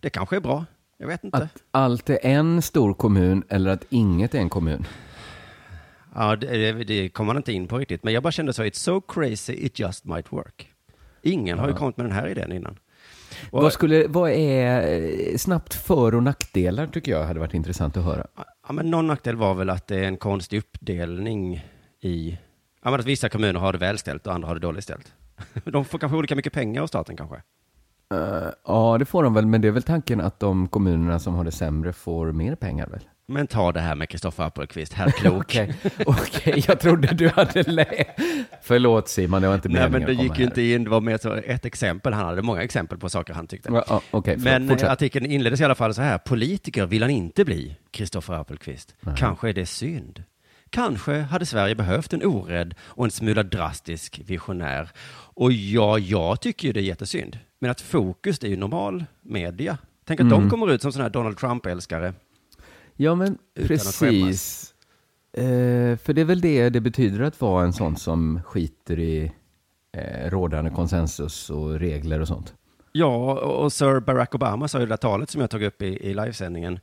Det 0.00 0.10
kanske 0.10 0.36
är 0.36 0.40
bra. 0.40 0.64
Jag 1.02 1.08
vet 1.08 1.24
inte. 1.24 1.38
Att 1.38 1.62
allt 1.70 2.10
är 2.10 2.18
en 2.22 2.62
stor 2.62 2.94
kommun 2.94 3.44
eller 3.48 3.70
att 3.70 3.84
inget 3.88 4.34
är 4.34 4.38
en 4.38 4.48
kommun. 4.48 4.86
Ja, 6.14 6.36
det, 6.36 6.72
det, 6.72 7.08
kommer 7.08 7.26
man 7.26 7.36
inte 7.36 7.52
in 7.52 7.68
på 7.68 7.78
riktigt. 7.78 8.04
Men 8.04 8.14
jag 8.14 8.22
bara 8.22 8.32
kände 8.32 8.52
så, 8.52 8.62
it's 8.62 8.74
so 8.74 9.00
crazy, 9.00 9.52
it 9.52 9.78
just 9.78 10.04
might 10.04 10.32
work. 10.32 10.68
Ingen 11.22 11.58
har 11.58 11.68
ju 11.68 11.74
kommit 11.74 11.96
med 11.96 12.06
den 12.06 12.12
här 12.12 12.28
idén 12.28 12.52
innan. 12.52 12.78
Och, 13.50 13.62
Vad, 13.62 13.72
skulle, 13.72 14.06
vad 14.08 14.30
är 14.30 15.02
eh, 15.02 15.36
snabbt 15.36 15.74
för 15.74 16.14
och 16.14 16.22
nackdelar 16.22 16.86
tycker 16.86 17.12
jag 17.12 17.24
hade 17.24 17.40
varit 17.40 17.54
intressant 17.54 17.96
att 17.96 18.04
höra. 18.04 18.26
ja, 18.66 18.72
men 18.72 18.90
någon 18.90 19.06
nackdel 19.06 19.36
var 19.36 19.54
väl 19.54 19.70
att 19.70 19.86
det 19.86 19.96
är 19.96 20.04
en 20.04 20.16
konstig 20.16 20.58
uppdelning 20.58 21.66
i... 22.00 22.38
Ja, 22.82 22.90
men 22.90 23.00
att 23.00 23.06
vissa 23.06 23.28
kommuner 23.28 23.60
har 23.60 23.72
det 23.72 23.78
välställt 23.78 24.26
och 24.26 24.34
andra 24.34 24.48
har 24.48 24.54
det 24.54 24.60
dåligt 24.60 24.84
ställt. 24.84 25.12
De 25.64 25.84
får 25.84 25.98
kanske 25.98 26.18
olika 26.18 26.36
mycket 26.36 26.52
pengar 26.52 26.82
av 26.82 26.86
staten 26.86 27.16
kanske. 27.16 27.42
Eh, 28.12 28.48
ja, 28.66 28.96
det 28.98 29.04
får 29.04 29.22
de 29.22 29.34
väl, 29.34 29.46
men 29.46 29.60
det 29.60 29.68
är 29.68 29.72
väl 29.72 29.82
tanken 29.82 30.20
att 30.20 30.40
de 30.40 30.68
kommunerna 30.68 31.18
som 31.18 31.34
har 31.34 31.44
det 31.44 31.50
sämre 31.52 31.92
får 31.92 32.32
mer 32.32 32.54
pengar 32.54 32.86
väl? 32.86 33.00
Men 33.26 33.46
ta 33.46 33.72
det 33.72 33.80
här 33.80 33.94
med 33.94 34.08
Kristoffer 34.08 34.44
Appelqvist, 34.44 34.92
herr 34.92 35.10
klok. 35.10 35.36
Okej, 35.44 35.74
okej, 36.06 36.64
jag 36.68 36.80
trodde 36.80 37.14
du 37.14 37.28
hade 37.28 37.62
lä... 37.62 38.04
Förlåt 38.62 39.08
Simon, 39.08 39.42
det 39.42 39.48
var 39.48 39.54
inte 39.54 39.68
Nej, 39.68 39.76
meningen 39.90 40.08
men 40.08 40.16
det 40.16 40.22
gick 40.22 40.38
ju 40.38 40.44
inte 40.44 40.62
in, 40.62 40.84
det 40.84 40.90
var 40.90 41.00
mer 41.00 41.18
så 41.18 41.34
ett 41.34 41.64
exempel. 41.64 42.12
Han 42.12 42.26
hade 42.26 42.42
många 42.42 42.62
exempel 42.62 42.98
på 42.98 43.08
saker 43.08 43.34
han 43.34 43.46
tyckte. 43.46 43.82
Ja, 43.88 44.02
förlåt, 44.10 44.38
Men 44.38 44.68
fortsätt. 44.68 44.86
eh, 44.86 44.92
artikeln 44.92 45.26
inleddes 45.26 45.60
i 45.60 45.64
alla 45.64 45.74
fall 45.74 45.94
så 45.94 46.02
här. 46.02 46.18
Politiker 46.18 46.86
vill 46.86 47.02
han 47.02 47.10
inte 47.10 47.44
bli, 47.44 47.76
Kristoffer 47.90 48.34
Appelqvist. 48.34 48.94
Kanske 49.16 49.48
är 49.48 49.52
det 49.52 49.66
synd. 49.66 50.22
Kanske 50.70 51.18
hade 51.18 51.46
Sverige 51.46 51.74
behövt 51.74 52.12
en 52.12 52.24
orädd 52.24 52.74
och 52.80 53.04
en 53.04 53.10
smula 53.10 53.42
drastisk 53.42 54.20
visionär. 54.26 54.90
Och 55.34 55.52
ja, 55.52 55.98
jag 55.98 56.40
tycker 56.40 56.68
ju 56.68 56.72
det 56.72 56.80
är 56.80 56.84
jättesynd. 56.84 57.38
Men 57.62 57.70
att 57.70 57.80
fokus 57.80 58.38
det 58.38 58.46
är 58.46 58.50
ju 58.50 58.56
normal 58.56 59.04
media. 59.20 59.78
Tänk 60.04 60.20
att 60.20 60.26
Mm. 60.26 60.40
de 60.40 60.50
kommer 60.50 60.72
ut 60.72 60.82
som 60.82 60.92
sådana 60.92 61.04
här 61.04 61.12
Donald 61.12 61.38
Trump-älskare. 61.38 62.14
Ja, 62.96 63.14
men 63.14 63.38
precis. 63.54 64.74
Eh, 65.32 65.96
för 65.96 66.12
det 66.12 66.20
är 66.20 66.24
väl 66.24 66.40
det 66.40 66.68
det 66.70 66.80
betyder 66.80 67.20
att 67.24 67.40
vara 67.40 67.64
en 67.64 67.72
sån 67.72 67.96
som 67.96 68.40
skiter 68.44 68.98
i 68.98 69.32
eh, 69.96 70.30
rådande 70.30 70.70
konsensus 70.70 71.50
och 71.50 71.78
regler 71.80 72.20
och 72.20 72.28
sånt. 72.28 72.54
Ja, 72.92 73.32
och 73.40 73.72
Sir 73.72 74.00
Barack 74.00 74.34
Obama 74.34 74.68
sa 74.68 74.78
ju 74.78 74.84
det 74.86 74.92
där 74.92 74.96
talet 74.96 75.30
som 75.30 75.40
jag 75.40 75.50
tog 75.50 75.62
upp 75.62 75.82
i, 75.82 75.86
i 75.86 76.14
livesändningen, 76.14 76.80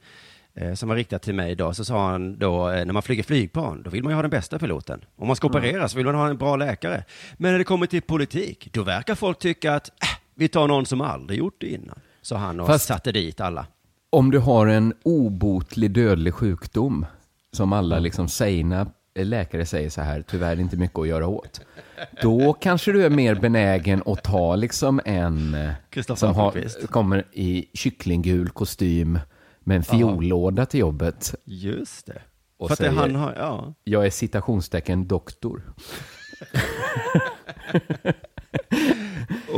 eh, 0.54 0.74
som 0.74 0.90
var 0.90 0.96
riktat 0.96 1.22
till 1.22 1.36
mig 1.36 1.52
idag, 1.52 1.76
så 1.76 1.86
sa 1.86 2.12
han 2.12 2.40
då, 2.40 2.70
eh, 2.70 2.86
när 2.86 2.94
man 2.94 3.02
flyger 3.04 3.24
flygplan, 3.24 3.82
då 3.84 3.90
vill 3.90 4.04
man 4.04 4.12
ju 4.12 4.16
ha 4.16 4.22
den 4.22 4.32
bästa 4.32 4.60
piloten. 4.60 5.06
Om 5.16 5.28
man 5.28 5.36
ska 5.36 5.48
operera 5.48 5.90
så 5.90 5.98
vill 5.98 6.06
man 6.06 6.16
ha 6.16 6.30
en 6.30 6.38
bra 6.38 6.56
läkare. 6.56 7.04
Men 7.38 7.52
när 7.52 7.58
det 7.58 7.64
kommer 7.66 7.86
till 7.86 8.02
politik, 8.02 8.70
då 8.74 8.84
verkar 8.84 9.16
folk 9.16 9.40
tycka 9.40 9.76
att, 9.76 9.90
äh, 9.90 10.19
vi 10.40 10.48
tar 10.48 10.68
någon 10.68 10.86
som 10.86 11.02
aldrig 11.02 11.40
gjort 11.40 11.56
det 11.58 11.68
innan. 11.68 12.00
Så 12.22 12.36
han 12.36 12.60
och 12.60 12.68
Fast- 12.68 12.86
satte 12.88 13.12
dit 13.12 13.42
alla. 13.42 13.66
Om 14.10 14.32
du 14.32 14.40
har 14.40 14.68
en 14.68 14.94
obotlig 15.04 15.92
dödlig 15.92 16.34
sjukdom, 16.34 17.06
som 17.52 17.74
alla 17.74 18.00
liksom 18.00 18.28
sägna 18.28 18.88
läkare 19.16 19.66
säger 19.66 19.90
så 19.90 20.02
här, 20.02 20.24
tyvärr 20.30 20.60
inte 20.60 20.78
mycket 20.78 21.00
att 21.00 21.08
göra 21.08 21.28
åt. 21.28 21.62
Då 22.22 22.54
kanske 22.54 22.92
du 22.92 23.06
är 23.06 23.10
mer 23.10 23.36
benägen 23.36 24.04
att 24.06 24.24
ta 24.24 24.56
liksom 24.56 25.02
en 25.06 25.54
eh, 25.54 26.16
som 26.16 26.36
har, 26.36 26.88
kommer 26.88 27.26
i 27.32 27.66
kycklinggul 27.74 28.50
kostym 28.50 29.20
med 29.60 29.78
en 29.78 29.84
fiollåda 29.84 30.66
till 30.66 30.80
jobbet. 30.80 31.36
Just 31.46 32.06
det. 32.06 32.22
Och 32.58 32.68
För 32.70 32.76
säger- 32.76 32.92
han 32.92 33.16
har, 33.16 33.34
ja. 33.38 33.74
Jag 33.84 34.06
är 34.06 34.10
citationstecken 34.10 35.08
doktor. 35.08 35.62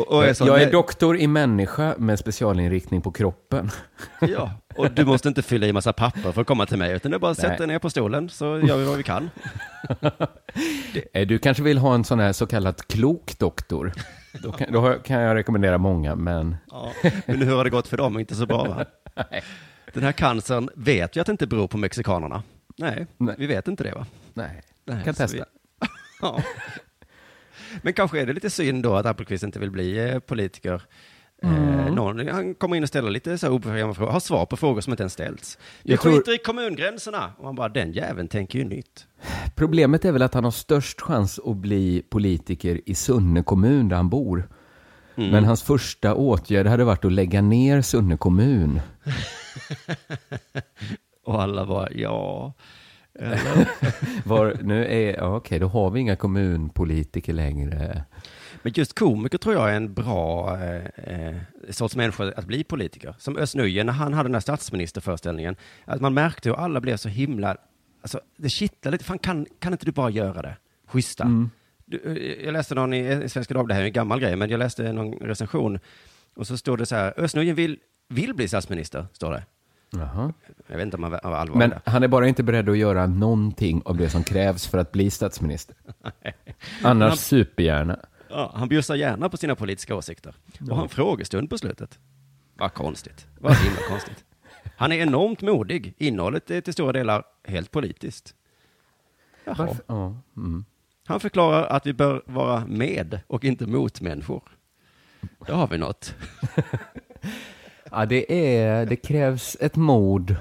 Och, 0.02 0.16
och 0.18 0.26
är 0.26 0.34
så, 0.34 0.48
jag 0.48 0.62
är 0.62 0.72
doktor 0.72 1.18
i 1.18 1.28
människa 1.28 1.96
med 1.98 2.20
specialinriktning 2.20 3.02
på 3.02 3.12
kroppen. 3.12 3.70
Ja, 4.28 4.52
och 4.76 4.92
du 4.92 5.06
måste 5.06 5.28
inte 5.28 5.42
fylla 5.42 5.68
i 5.68 5.74
massa 5.74 5.94
papper 5.94 6.32
för 6.32 6.42
att 6.42 6.48
komma 6.48 6.66
till 6.66 6.78
mig, 6.78 6.94
utan 6.96 7.12
det 7.12 7.18
är 7.18 7.20
bara 7.20 7.32
att 7.32 7.38
sätta 7.38 7.66
ner 7.66 7.80
på 7.80 7.90
stolen 7.90 8.30
så 8.30 8.46
gör 8.46 8.78
vi 8.78 8.86
vad 8.86 8.98
vi 8.98 9.04
kan. 9.04 9.30
Eh, 11.14 11.28
Du 11.28 11.40
kanske 11.40 11.64
vill 11.64 11.78
ha 11.78 11.94
en 11.96 12.04
sån 12.04 12.20
här 12.20 12.34
så 12.34 12.48
kallad 12.48 12.88
klok 12.88 13.38
doktor. 13.40 13.92
Då 14.44 14.52
kan, 14.52 14.72
då 14.74 14.94
kan 14.94 15.22
jag 15.22 15.36
rekommendera 15.36 15.78
många, 15.78 16.16
men 16.16 16.56
Ja, 16.72 16.92
men 17.26 17.42
hur 17.42 17.56
har 17.56 17.64
det 17.64 17.70
gått 17.70 17.88
för 17.88 17.98
dem? 17.98 18.20
Inte 18.20 18.36
så 18.36 18.46
bra 18.46 18.64
va? 18.64 18.86
Den 19.94 20.04
här 20.04 20.12
cancern 20.12 20.70
vet 20.76 21.16
vi 21.18 21.20
att 21.22 21.26
det 21.28 21.32
inte 21.32 21.48
beror 21.48 21.68
på 21.68 21.78
mexikanerna. 21.78 22.44
Nej, 22.78 23.08
Nej. 23.18 23.36
vi 23.38 23.48
vet 23.48 23.68
inte 23.68 23.84
det 23.84 23.92
va? 23.94 24.06
nej, 24.34 24.62
Nej, 24.86 25.04
kan 25.04 25.14
testa. 25.14 25.38
vi- 25.38 25.44
Ja. 26.22 26.42
Men 27.82 27.94
kanske 27.94 28.22
är 28.22 28.26
det 28.26 28.34
lite 28.34 28.50
synd 28.50 28.84
då 28.84 28.96
att 28.96 29.06
Appelqvist 29.06 29.44
inte 29.44 29.60
vill 29.60 29.72
bli 29.72 30.10
eh, 30.10 30.20
politiker. 30.20 30.82
Eh, 31.44 31.94
någon, 31.94 32.28
han 32.28 32.56
kommer 32.56 32.76
in 32.76 32.84
och 32.84 32.90
ställer 32.90 33.10
lite 33.10 33.38
så 33.38 33.50
obekväma 33.50 33.94
frågor, 33.94 34.12
har 34.12 34.20
svar 34.20 34.46
på 34.46 34.58
frågor 34.58 34.82
som 34.82 34.94
inte 34.94 35.04
ens 35.04 35.14
ställts. 35.14 35.58
Vi 35.84 35.98
tror- 35.98 36.12
skiter 36.12 36.36
i 36.36 36.38
kommungränserna. 36.38 37.32
Och 37.38 37.44
man 37.44 37.56
bara, 37.56 37.70
den 37.70 37.92
jäveln 37.92 38.28
tänker 38.28 38.60
ju 38.60 38.66
nytt. 38.66 39.08
Problemet 39.56 40.06
är 40.06 40.12
väl 40.12 40.22
att 40.22 40.34
han 40.34 40.44
har 40.44 40.52
störst 40.52 41.02
chans 41.02 41.40
att 41.46 41.58
bli 41.58 42.04
politiker 42.10 42.82
i 42.86 42.96
Sunne 42.96 43.44
kommun 43.44 43.90
där 43.90 43.96
han 43.96 44.10
bor. 44.10 44.50
Mm. 45.16 45.32
Men 45.32 45.46
hans 45.46 45.64
första 45.64 46.16
åtgärd 46.16 46.68
hade 46.68 46.84
varit 46.84 47.06
att 47.06 47.12
lägga 47.12 47.42
ner 47.42 47.82
Sunne 47.82 48.18
kommun. 48.18 48.82
Och 51.26 51.42
alla 51.42 51.66
bara, 51.66 51.88
ja. 51.92 52.54
Eller? 53.20 53.68
Var, 54.28 54.58
nu 54.64 54.86
är, 54.86 55.16
ja, 55.16 55.36
okej, 55.36 55.60
då 55.60 55.68
har 55.68 55.90
vi 55.92 56.00
inga 56.00 56.16
kommunpolitiker 56.16 57.34
längre. 57.34 58.04
Men 58.64 58.74
just 58.76 59.00
komiker 59.00 59.38
tror 59.38 59.56
jag 59.56 59.70
är 59.70 59.76
en 59.76 59.94
bra 59.94 60.58
eh, 60.60 60.86
eh, 61.16 61.36
sorts 61.70 61.96
människa 61.96 62.34
att 62.36 62.46
bli 62.46 62.64
politiker. 62.64 63.16
Som 63.18 63.38
Özz 63.38 63.56
Nujen, 63.56 63.86
när 63.86 63.94
han 63.94 64.14
hade 64.14 64.30
den 64.30 64.36
här 64.36 64.42
statsministerföreställningen, 64.42 65.56
att 65.86 66.02
man 66.02 66.14
märkte 66.14 66.50
hur 66.50 66.56
alla 66.56 66.82
blev 66.82 66.98
så 66.98 67.10
himla, 67.10 67.58
alltså 68.02 68.22
det 68.38 68.50
kittlade 68.50 68.96
lite, 68.96 69.06
fan 69.06 69.20
kan, 69.20 69.46
kan 69.60 69.74
inte 69.74 69.86
du 69.86 69.92
bara 69.92 70.10
göra 70.10 70.42
det? 70.42 70.58
Schyssta. 70.88 71.50
Du, 71.86 72.02
eh, 72.06 72.46
jag 72.46 72.54
läste 72.54 72.76
någon 72.76 72.94
i, 72.94 73.24
i 73.24 73.30
Svenska 73.30 73.54
Dagbladet, 73.54 73.70
det 73.70 73.74
här 73.74 73.82
är 73.82 73.86
en 73.86 73.94
gammal 73.94 74.20
grej, 74.20 74.36
men 74.36 74.50
jag 74.50 74.58
läste 74.58 74.94
någon 74.94 75.14
recension 75.14 75.80
och 76.36 76.48
så 76.48 76.58
står 76.58 76.78
det 76.78 76.86
så 76.86 76.96
här, 76.96 77.14
Özz 77.18 77.36
Nujen 77.36 77.56
vill, 77.56 77.80
vill 78.10 78.34
bli 78.34 78.48
statsminister, 78.48 79.08
står 79.14 79.32
det. 79.32 79.44
Jaha. 79.92 80.34
Jag 80.68 80.78
vet 80.78 80.86
inte 80.86 80.98
om 80.98 81.04
han 81.04 81.12
var 81.12 81.20
allvarlig. 81.20 81.56
Men 81.56 81.80
han 81.86 82.04
är 82.04 82.08
bara 82.08 82.28
inte 82.28 82.44
beredd 82.44 82.70
att 82.70 82.78
göra 82.78 83.08
någonting 83.08 83.82
av 83.86 83.98
det 83.98 84.10
som 84.10 84.24
krävs 84.24 84.68
för 84.68 84.78
att 84.78 84.92
bli 84.92 85.10
statsminister. 85.10 85.76
Annars 86.84 87.20
supergärna. 87.20 88.00
Ja, 88.30 88.52
han 88.56 88.70
bjussar 88.70 88.96
gärna 88.96 89.30
på 89.30 89.38
sina 89.38 89.56
politiska 89.56 89.96
åsikter. 89.96 90.36
Och 90.70 90.76
har 90.76 90.84
en 90.84 90.90
frågestund 90.90 91.50
på 91.50 91.58
slutet. 91.58 92.00
Vad 92.54 92.74
konstigt. 92.74 93.28
Vad 93.40 93.56
himla 93.56 93.80
konstigt. 93.90 94.26
Han 94.78 94.92
är 94.92 94.96
enormt 94.96 95.42
modig. 95.42 95.94
Innehållet 95.98 96.52
är 96.52 96.62
till 96.62 96.74
stora 96.74 96.92
delar 96.92 97.24
helt 97.44 97.72
politiskt. 97.72 98.36
Jaha. 99.46 99.76
Ja. 99.88 100.22
Mm. 100.38 100.66
Han 101.06 101.20
förklarar 101.20 101.64
att 101.64 101.86
vi 101.86 101.94
bör 101.94 102.22
vara 102.26 102.66
med 102.66 103.20
och 103.28 103.46
inte 103.46 103.68
mot 103.68 104.02
människor. 104.02 104.44
Då 105.48 105.54
har 105.54 105.68
vi 105.68 105.78
något. 105.78 106.16
Ja, 107.92 108.06
det, 108.06 108.56
är, 108.58 108.86
det 108.86 108.96
krävs 108.96 109.58
ett 109.60 109.76
mod, 109.76 110.36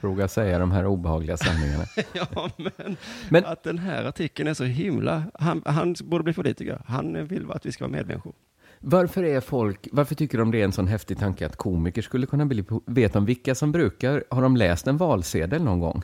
våga 0.00 0.28
säga 0.28 0.58
de 0.58 0.70
här 0.72 0.86
obehagliga 0.86 1.36
sanningarna. 1.36 1.84
Ja, 2.12 2.50
men, 2.56 2.96
Men- 3.28 3.44
att 3.44 3.62
den 3.62 3.78
här 3.78 4.04
artikeln 4.04 4.48
är 4.48 4.54
så 4.54 4.64
himla... 4.64 5.22
Han, 5.34 5.62
han 5.66 5.94
borde 6.04 6.24
bli 6.24 6.32
politiker. 6.32 6.82
Han 6.86 7.26
vill 7.26 7.50
att 7.50 7.66
vi 7.66 7.72
ska 7.72 7.84
vara 7.84 7.92
medmänniskor. 7.92 8.32
Varför, 8.80 9.22
är 9.22 9.40
folk, 9.40 9.88
varför 9.92 10.14
tycker 10.14 10.38
de 10.38 10.50
det 10.50 10.60
är 10.60 10.64
en 10.64 10.72
sån 10.72 10.86
häftig 10.86 11.18
tanke 11.18 11.46
att 11.46 11.56
komiker 11.56 12.02
skulle 12.02 12.26
kunna 12.26 12.46
bli... 12.46 12.64
Vet 12.86 13.12
de 13.12 13.24
vilka 13.24 13.54
som 13.54 13.72
brukar... 13.72 14.24
Har 14.30 14.42
de 14.42 14.56
läst 14.56 14.86
en 14.86 14.96
valsedel 14.96 15.64
någon 15.64 15.80
gång? 15.80 16.02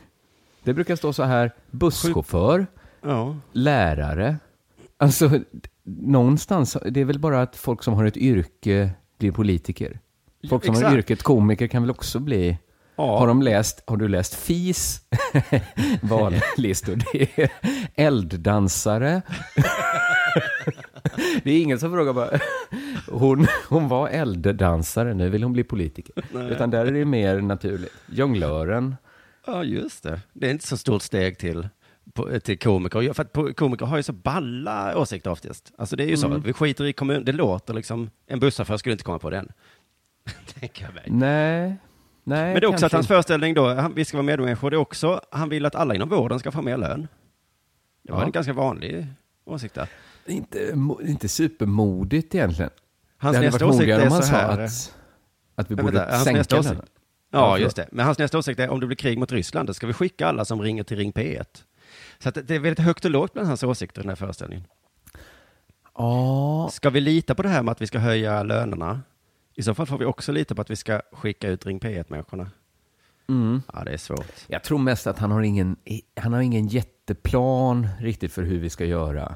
Det 0.63 0.73
brukar 0.73 0.95
stå 0.95 1.13
så 1.13 1.23
här, 1.23 1.51
busschaufför, 1.71 2.67
Ja. 3.01 3.35
lärare. 3.51 4.37
Alltså, 4.97 5.39
någonstans, 5.83 6.77
det 6.89 7.01
är 7.01 7.05
väl 7.05 7.19
bara 7.19 7.41
att 7.41 7.55
folk 7.55 7.83
som 7.83 7.93
har 7.93 8.05
ett 8.05 8.17
yrke 8.17 8.89
blir 9.17 9.31
politiker. 9.31 9.99
Folk 10.49 10.65
som 10.65 10.75
har 10.75 10.81
Exakt. 10.81 10.97
yrket 10.97 11.23
komiker 11.23 11.67
kan 11.67 11.83
väl 11.83 11.91
också 11.91 12.19
bli... 12.19 12.57
Ja. 12.97 13.19
Har, 13.19 13.27
de 13.27 13.41
läst, 13.41 13.83
har 13.87 13.97
du 13.97 14.07
läst 14.07 14.35
FIS 14.35 15.01
vallistor? 16.01 16.95
Det 16.95 17.39
är 17.41 17.49
elddansare. 17.95 19.21
Det 21.43 21.51
är 21.51 21.61
ingen 21.61 21.79
som 21.79 21.91
frågar 21.91 22.13
bara, 22.13 22.39
hon, 23.07 23.47
hon 23.69 23.87
var 23.87 24.09
elddansare, 24.09 25.13
nu 25.13 25.29
vill 25.29 25.43
hon 25.43 25.53
bli 25.53 25.63
politiker. 25.63 26.23
Utan 26.51 26.69
där 26.69 26.85
är 26.85 26.91
det 26.91 27.05
mer 27.05 27.41
naturligt. 27.41 27.93
Jonglören. 28.05 28.95
Ja, 29.47 29.63
just 29.63 30.03
det. 30.03 30.21
Det 30.33 30.47
är 30.47 30.51
inte 30.51 30.67
så 30.67 30.77
stort 30.77 31.01
steg 31.01 31.37
till, 31.37 31.69
till 32.43 32.59
komiker. 32.59 33.13
För 33.13 33.23
att 33.23 33.55
komiker 33.55 33.85
har 33.85 33.97
ju 33.97 34.03
så 34.03 34.13
balla 34.13 34.97
åsikter 34.97 35.31
oftast. 35.31 35.71
Alltså 35.77 35.95
det 35.95 36.03
är 36.03 36.07
ju 36.07 36.17
så, 36.17 36.27
vi 36.27 36.53
skiter 36.53 36.85
i 36.85 36.93
kommun, 36.93 37.25
det 37.25 37.31
låter 37.31 37.73
liksom, 37.73 38.09
en 38.27 38.39
busschaufför 38.39 38.77
skulle 38.77 38.93
inte 38.93 39.03
komma 39.03 39.19
på 39.19 39.29
den. 39.29 39.51
Tänker 40.59 40.85
jag 40.85 40.93
mig. 40.93 41.03
Nej. 41.07 41.75
Nej, 42.27 42.53
Men 42.53 42.61
det 42.61 42.65
är 42.65 42.69
också 42.69 42.85
att 42.85 42.91
hans 42.91 43.03
inte. 43.03 43.13
föreställning 43.13 43.53
då, 43.53 43.73
han, 43.73 43.93
vi 43.93 44.05
ska 44.05 44.17
vara 44.17 44.25
medmänniskor, 44.25 44.71
det 44.71 44.75
är 44.75 44.79
också, 44.79 45.21
han 45.31 45.49
vill 45.49 45.65
att 45.65 45.75
alla 45.75 45.95
inom 45.95 46.09
vården 46.09 46.39
ska 46.39 46.51
få 46.51 46.61
mer 46.61 46.77
lön. 46.77 47.07
Det 48.03 48.11
var 48.11 48.19
Ja. 48.19 48.25
en 48.25 48.31
ganska 48.31 48.53
vanlig 48.53 49.07
åsikt 49.45 49.75
där. 49.75 49.87
Inte, 50.25 50.73
inte 51.01 51.27
supermodigt 51.29 52.35
egentligen. 52.35 52.71
Hans 53.17 53.37
det 53.37 53.41
nästa 53.43 53.65
åsikt 53.65 53.89
är 53.89 54.05
om 54.05 54.11
han 54.11 54.21
så 54.21 54.27
sa 54.27 54.35
här. 54.35 54.59
att, 54.59 54.95
att 55.55 55.71
vi 55.71 55.75
Men 55.75 55.85
borde 55.85 55.97
vänta, 55.97 56.17
sänka 56.19 56.43
den. 56.43 56.59
åsikt- 56.59 56.81
Ja, 57.31 57.57
just 57.57 57.75
det. 57.75 57.87
Men 57.91 58.05
hans 58.05 58.17
nästa 58.17 58.37
åsikt 58.37 58.59
är 58.59 58.69
om 58.69 58.79
det 58.79 58.85
blir 58.87 58.97
krig 58.97 59.17
mot 59.19 59.31
Ryssland, 59.31 59.69
då 59.69 59.73
ska 59.73 59.87
vi 59.87 59.93
skicka 59.93 60.27
alla 60.27 60.45
som 60.45 60.61
ringer 60.61 60.83
till 60.83 60.97
Ring 60.97 61.11
P1. 61.11 61.45
Så 62.19 62.29
att 62.29 62.35
det 62.47 62.55
är 62.55 62.59
väldigt 62.59 62.85
högt 62.85 63.05
och 63.05 63.11
lågt 63.11 63.33
bland 63.33 63.47
hans 63.47 63.63
åsikter 63.63 64.01
i 64.01 64.03
den 64.03 64.09
här 64.09 64.15
föreställningen. 64.15 64.65
Ja, 65.97 66.69
Ska 66.71 66.89
vi 66.89 67.01
lita 67.01 67.35
på 67.35 67.41
det 67.41 67.49
här 67.49 67.63
med 67.63 67.71
att 67.71 67.81
vi 67.81 67.87
ska 67.87 67.99
höja 67.99 68.43
lönerna? 68.43 69.01
I 69.55 69.63
så 69.63 69.73
fall 69.73 69.85
får 69.85 69.97
vi 69.97 70.05
också 70.05 70.31
lita 70.31 70.55
på 70.55 70.61
att 70.61 70.69
vi 70.69 70.75
ska 70.75 71.01
skicka 71.11 71.49
ut 71.49 71.65
Ring 71.65 71.79
P1-människorna. 71.79 72.51
mm. 73.29 73.61
Ja, 73.73 73.83
det 73.83 73.91
är 73.91 73.97
svårt. 73.97 74.45
Jag 74.47 74.63
tror 74.63 74.77
mest 74.77 75.07
att 75.07 75.19
han 75.19 75.31
har 75.31 75.41
ingen, 75.41 75.75
han 76.15 76.33
har 76.33 76.41
ingen 76.41 76.67
jätteplan 76.67 77.87
riktigt 77.99 78.33
för 78.33 78.43
hur 78.43 78.59
vi 78.59 78.69
ska 78.69 78.85
göra 78.85 79.35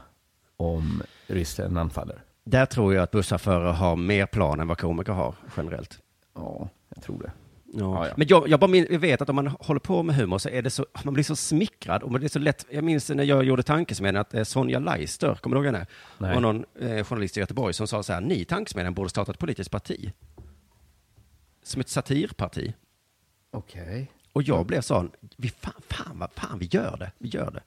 om 0.57 1.03
Ryssland 1.27 1.77
anfaller. 1.77 2.23
Där 2.43 2.65
tror 2.65 2.93
jag 2.93 3.03
att 3.03 3.11
busschaufförer 3.11 3.71
har 3.71 3.95
mer 3.95 4.25
plan 4.25 4.59
än 4.59 4.67
vad 4.67 4.77
komiker 4.77 5.13
har 5.13 5.35
generellt. 5.57 5.99
Ja, 6.35 6.69
jag 6.95 7.03
tror 7.03 7.21
det. 7.21 7.31
Ja. 7.73 8.07
Ja. 8.07 8.13
Men 8.17 8.27
jag, 8.27 8.47
jag, 8.47 8.59
bara 8.59 8.67
min, 8.67 8.87
jag 8.89 8.99
vet 8.99 9.21
att 9.21 9.29
om 9.29 9.35
man 9.35 9.47
håller 9.47 9.79
på 9.79 10.03
med 10.03 10.15
humor 10.15 10.37
så 10.37 10.49
är 10.49 10.61
det 10.61 10.69
så, 10.69 10.85
man 11.03 11.13
blir 11.13 11.23
så 11.23 11.35
smickrad 11.35 12.03
och 12.03 12.19
det 12.19 12.25
är 12.25 12.29
så 12.29 12.39
lätt. 12.39 12.65
Jag 12.69 12.83
minns 12.83 13.09
när 13.09 13.23
jag 13.23 13.43
gjorde 13.43 13.63
Tankesmedjan 13.63 14.21
att 14.21 14.33
eh, 14.33 14.43
Sonja 14.43 14.79
Leister, 14.79 15.35
kommer 15.35 15.55
du 15.55 15.59
ihåg 15.59 15.73
henne? 15.73 15.87
Nej. 16.17 16.33
var 16.33 16.41
någon 16.41 16.65
eh, 16.79 17.03
journalist 17.03 17.37
i 17.37 17.39
Göteborg 17.39 17.73
som 17.73 17.87
sa 17.87 18.03
så 18.03 18.13
här, 18.13 18.21
ni 18.21 18.45
Tankesmedjan 18.45 18.93
borde 18.93 19.09
starta 19.09 19.31
ett 19.31 19.39
politiskt 19.39 19.71
parti. 19.71 20.11
Som 21.63 21.81
ett 21.81 21.89
satirparti. 21.89 22.73
Okej. 23.51 24.11
Och 24.33 24.43
jag 24.43 24.65
blev 24.65 24.81
sån, 24.81 25.11
vi 25.37 25.49
fan, 25.49 25.81
fan, 25.87 26.19
vad 26.19 26.31
fan, 26.31 26.59
vi 26.59 26.65
gör 26.65 26.97
det, 26.97 27.11
vi 27.17 27.29
gör 27.29 27.51
det. 27.51 27.63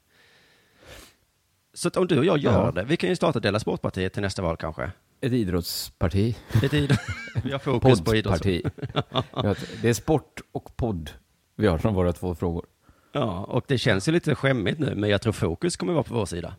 Så 1.75 1.89
att 1.89 1.97
om 1.97 2.07
du 2.07 2.19
och 2.19 2.25
jag 2.25 2.39
gör 2.39 2.65
Ja. 2.67 2.73
det, 2.73 2.85
vi 2.85 2.97
kan 2.97 3.11
ju 3.11 3.17
starta 3.17 3.41
Dela 3.41 3.61
Sportpartiet 3.61 4.13
till 4.13 4.23
nästa 4.23 4.43
val 4.43 4.57
kanske. 4.57 4.91
Ett 5.23 5.33
idrottsparti. 5.33 6.37
Lite 6.63 6.77
idrott. 6.77 7.01
Vi 7.45 7.53
har 7.53 7.59
fokus 7.59 8.01
på 8.01 8.17
idrott. 8.17 8.43
Det 8.43 9.89
är 9.89 9.93
sport 9.93 10.41
och 10.53 10.77
podd 10.77 11.11
vi 11.57 11.67
har 11.67 11.79
som 11.79 11.95
våra 11.95 12.13
två 12.13 12.35
frågor. 12.35 12.67
Ja, 13.13 13.45
och 13.45 13.65
det 13.69 13.79
känns 13.79 14.09
ju 14.09 14.13
lite 14.13 14.35
skämmigt 14.35 14.79
nu, 14.79 14.95
men 14.95 15.11
jag 15.11 15.23
tror 15.23 15.33
fokus 15.33 15.77
kommer 15.77 15.93
vara 15.93 16.03
på 16.03 16.15
vår 16.15 16.27
sida. 16.27 16.57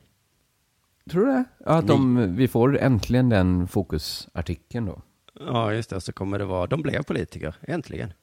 Tror 1.09 1.25
du 1.25 1.31
det? 1.31 1.45
Att 1.65 1.87
de, 1.87 2.35
vi 2.35 2.47
får 2.47 2.79
äntligen 2.79 3.29
den 3.29 3.67
fokusartikeln 3.67 4.85
då. 4.85 5.01
Ja, 5.39 5.73
just 5.73 5.89
det, 5.89 6.01
så 6.01 6.13
kommer 6.13 6.39
det 6.39 6.45
vara, 6.45 6.67
de 6.67 6.81
blev 6.81 7.03
politiker, 7.03 7.55
äntligen. 7.61 8.13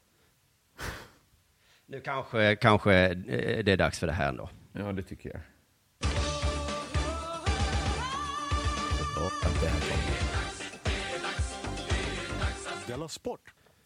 Nu 1.86 2.00
kanske, 2.00 2.56
kanske 2.56 2.94
eh, 3.08 3.64
det 3.64 3.72
är 3.72 3.76
dags 3.76 3.98
för 3.98 4.06
det 4.06 4.12
här 4.12 4.28
ändå. 4.28 4.50
Ja, 4.72 4.92
det 4.92 5.02
tycker 5.02 5.30
jag. 5.30 5.40
Della 13.00 13.08
Sport! 13.08 13.40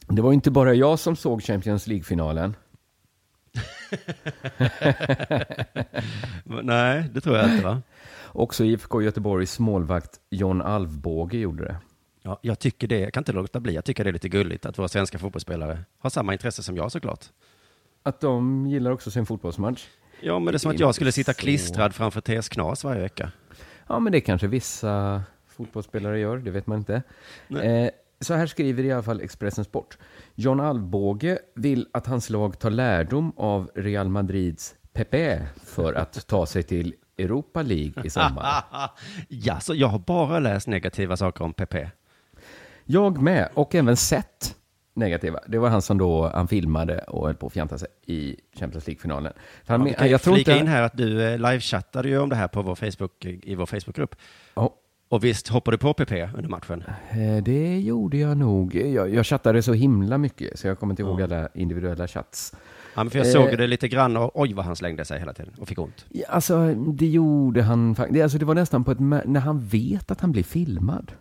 Det 0.08 0.22
var 0.22 0.32
inte 0.32 0.50
bara 0.50 0.74
jag 0.74 0.98
som 0.98 1.16
såg 1.16 1.42
Champions 1.42 1.86
League-finalen. 1.86 2.56
Nej, 6.62 7.10
det 7.12 7.20
tror 7.20 7.36
jag 7.36 7.50
inte 7.50 7.64
va? 7.64 7.82
Också 8.32 8.64
IFK 8.64 9.02
Göteborgs 9.02 9.58
målvakt 9.58 10.20
John 10.30 10.62
Alvbåge 10.62 11.38
gjorde 11.38 11.64
det. 11.64 11.76
Ja, 12.22 12.38
jag 12.42 12.58
tycker 12.58 12.88
det, 12.88 12.98
jag 12.98 13.12
kan 13.12 13.20
inte 13.20 13.32
låta 13.32 13.60
bli, 13.60 13.74
jag 13.74 13.84
tycker 13.84 14.04
det 14.04 14.10
är 14.10 14.12
lite 14.12 14.28
gulligt 14.28 14.66
att 14.66 14.78
våra 14.78 14.88
svenska 14.88 15.18
fotbollsspelare 15.18 15.84
har 15.98 16.10
samma 16.10 16.32
intresse 16.32 16.62
som 16.62 16.76
jag 16.76 16.92
såklart. 16.92 17.24
Att 18.02 18.20
de 18.20 18.66
gillar 18.66 18.90
också 18.90 19.10
sin 19.10 19.26
fotbollsmatch. 19.26 19.86
Ja, 20.20 20.38
men 20.38 20.52
det 20.52 20.56
är 20.56 20.58
som 20.58 20.70
Det 20.70 20.74
att 20.74 20.80
jag 20.80 20.94
skulle 20.94 21.12
sitta 21.12 21.32
så. 21.32 21.40
klistrad 21.40 21.94
framför 21.94 22.20
TS 22.20 22.48
Knas 22.48 22.84
varje 22.84 23.00
vecka. 23.00 23.32
Ja, 23.86 23.98
men 23.98 24.12
det 24.12 24.20
kanske 24.20 24.46
vissa 24.46 25.22
fotbollsspelare 25.46 26.18
gör, 26.18 26.38
det 26.38 26.50
vet 26.50 26.66
man 26.66 26.78
inte. 26.78 27.02
Eh, 27.62 27.90
så 28.24 28.34
här 28.34 28.46
skriver 28.46 28.84
i 28.84 28.92
alla 28.92 29.02
fall 29.02 29.20
Expressen 29.20 29.64
Sport. 29.64 29.98
John 30.34 30.60
Alvbåge 30.60 31.38
vill 31.54 31.88
att 31.92 32.06
hans 32.06 32.30
lag 32.30 32.58
tar 32.58 32.70
lärdom 32.70 33.32
av 33.36 33.70
Real 33.74 34.08
Madrids 34.08 34.74
Pepe 34.92 35.46
för 35.64 35.94
att 35.94 36.26
ta 36.26 36.46
sig 36.46 36.62
till 36.62 36.94
Europa 37.18 37.62
League 37.62 38.04
i 38.04 38.10
sommar. 38.10 38.64
ja, 39.28 39.60
så 39.60 39.74
jag 39.74 39.88
har 39.88 39.98
bara 39.98 40.38
läst 40.38 40.68
negativa 40.68 41.16
saker 41.16 41.44
om 41.44 41.52
Pepe. 41.52 41.90
Jag 42.84 43.22
med, 43.22 43.48
och 43.54 43.74
även 43.74 43.96
sett 43.96 44.56
negativa. 44.94 45.40
Det 45.46 45.58
var 45.58 45.68
han 45.68 45.82
som 45.82 45.98
då 45.98 46.28
han 46.28 46.48
filmade 46.48 46.98
och 46.98 47.26
höll 47.26 47.34
på 47.34 47.46
att 47.46 47.52
fjanta 47.52 47.78
sig 47.78 47.88
i 48.06 48.36
Champions 48.58 48.86
League-finalen. 48.86 49.32
Han, 49.66 49.94
Ja, 49.98 50.06
jag 50.06 50.22
tror 50.22 50.34
flika 50.34 50.52
inte... 50.52 50.60
in 50.60 50.68
här 50.68 50.82
att 50.82 50.96
du 50.96 51.22
eh, 51.22 51.38
livechattade 51.38 52.08
ju 52.08 52.18
om 52.18 52.28
det 52.28 52.36
här 52.36 52.48
på 52.48 52.62
vår 52.62 52.74
Facebook, 52.74 53.24
i 53.24 53.54
vår 53.54 53.66
Facebookgrupp. 53.66 54.16
Ja, 54.54 54.74
Och 55.08 55.24
visst 55.24 55.48
hoppade 55.48 55.76
du 55.76 55.78
på 55.78 55.94
PP 55.94 56.12
under 56.34 56.48
matchen? 56.50 56.84
eh, 57.10 57.42
det 57.42 57.80
gjorde 57.80 58.16
jag 58.16 58.36
nog. 58.36 58.74
Jag, 58.74 59.14
jag 59.14 59.26
chattade 59.26 59.62
så 59.62 59.72
himla 59.72 60.18
mycket, 60.18 60.58
så 60.58 60.66
jag 60.66 60.78
kommer 60.78 60.92
inte 60.92 61.02
ihåg 61.02 61.20
Ja. 61.20 61.24
alla 61.24 61.48
individuella 61.54 62.08
chats. 62.08 62.52
Ja, 62.94 63.04
men 63.04 63.10
för 63.10 63.18
jag 63.18 63.26
Eh. 63.26 63.32
såg 63.32 63.58
det 63.58 63.66
lite 63.66 63.88
grann 63.88 64.16
och 64.16 64.40
oj 64.40 64.52
vad 64.54 64.64
han 64.64 64.76
slängde 64.76 65.04
sig 65.04 65.18
hela 65.18 65.32
tiden 65.32 65.52
och 65.60 65.68
fick 65.68 65.78
ont. 65.78 66.06
Ja, 66.08 66.26
alltså, 66.28 66.74
det 66.74 67.06
gjorde 67.06 67.62
han 67.62 67.94
faktiskt. 67.94 68.22
Alltså, 68.22 68.38
det 68.38 68.44
var 68.44 68.54
nästan 68.54 68.84
på 68.84 68.90
ett... 68.90 69.00
När 69.00 69.40
han 69.40 69.60
vet 69.66 70.10
att 70.10 70.20
han 70.20 70.32
blir 70.32 70.42
filmad. 70.42 71.12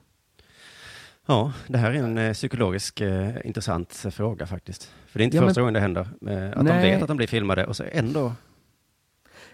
Ja, 1.26 1.54
det 1.68 1.78
här 1.78 1.92
är 1.92 1.96
en 1.96 2.18
eh, 2.18 2.34
psykologisk 2.34 3.02
eh, 3.02 3.30
intressant 3.44 4.02
eh, 4.06 4.12
fråga 4.12 4.46
faktiskt. 4.48 4.92
För 5.08 5.20
det 5.20 5.24
är 5.24 5.26
inte 5.26 5.38
Ja, 5.38 5.42
men- 5.42 5.50
första 5.50 5.62
gången 5.62 5.74
det 5.74 5.80
händer. 5.80 6.02
Eh, 6.28 6.50
att 6.50 6.56
de 6.56 6.64
Nej. 6.64 6.92
vet 6.92 7.02
att 7.02 7.08
de 7.08 7.18
blir 7.18 7.28
filmade 7.28 7.66
och 7.66 7.76
så 7.76 7.84
ändå... 7.92 8.34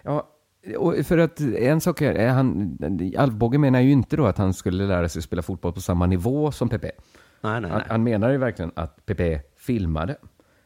Ja, 0.01 0.27
och 0.77 0.95
för 1.05 1.17
att 1.17 1.39
en 1.41 1.81
sak 1.81 2.01
är, 2.01 2.27
han, 2.29 2.77
Alvbåge 3.17 3.57
menar 3.57 3.79
ju 3.79 3.91
inte 3.91 4.15
då 4.15 4.25
att 4.25 4.37
han 4.37 4.53
skulle 4.53 4.87
lära 4.87 5.09
sig 5.09 5.21
spela 5.21 5.41
fotboll 5.41 5.73
på 5.73 5.81
samma 5.81 6.05
nivå 6.05 6.51
som 6.51 6.69
Pepe. 6.69 6.91
Nej, 7.41 7.61
nej, 7.61 7.71
Han, 7.71 7.79
nej. 7.79 7.87
han 7.89 8.03
menar 8.03 8.29
ju 8.29 8.37
verkligen 8.37 8.71
att 8.75 9.05
Pepe 9.05 9.41
filmade. 9.57 10.15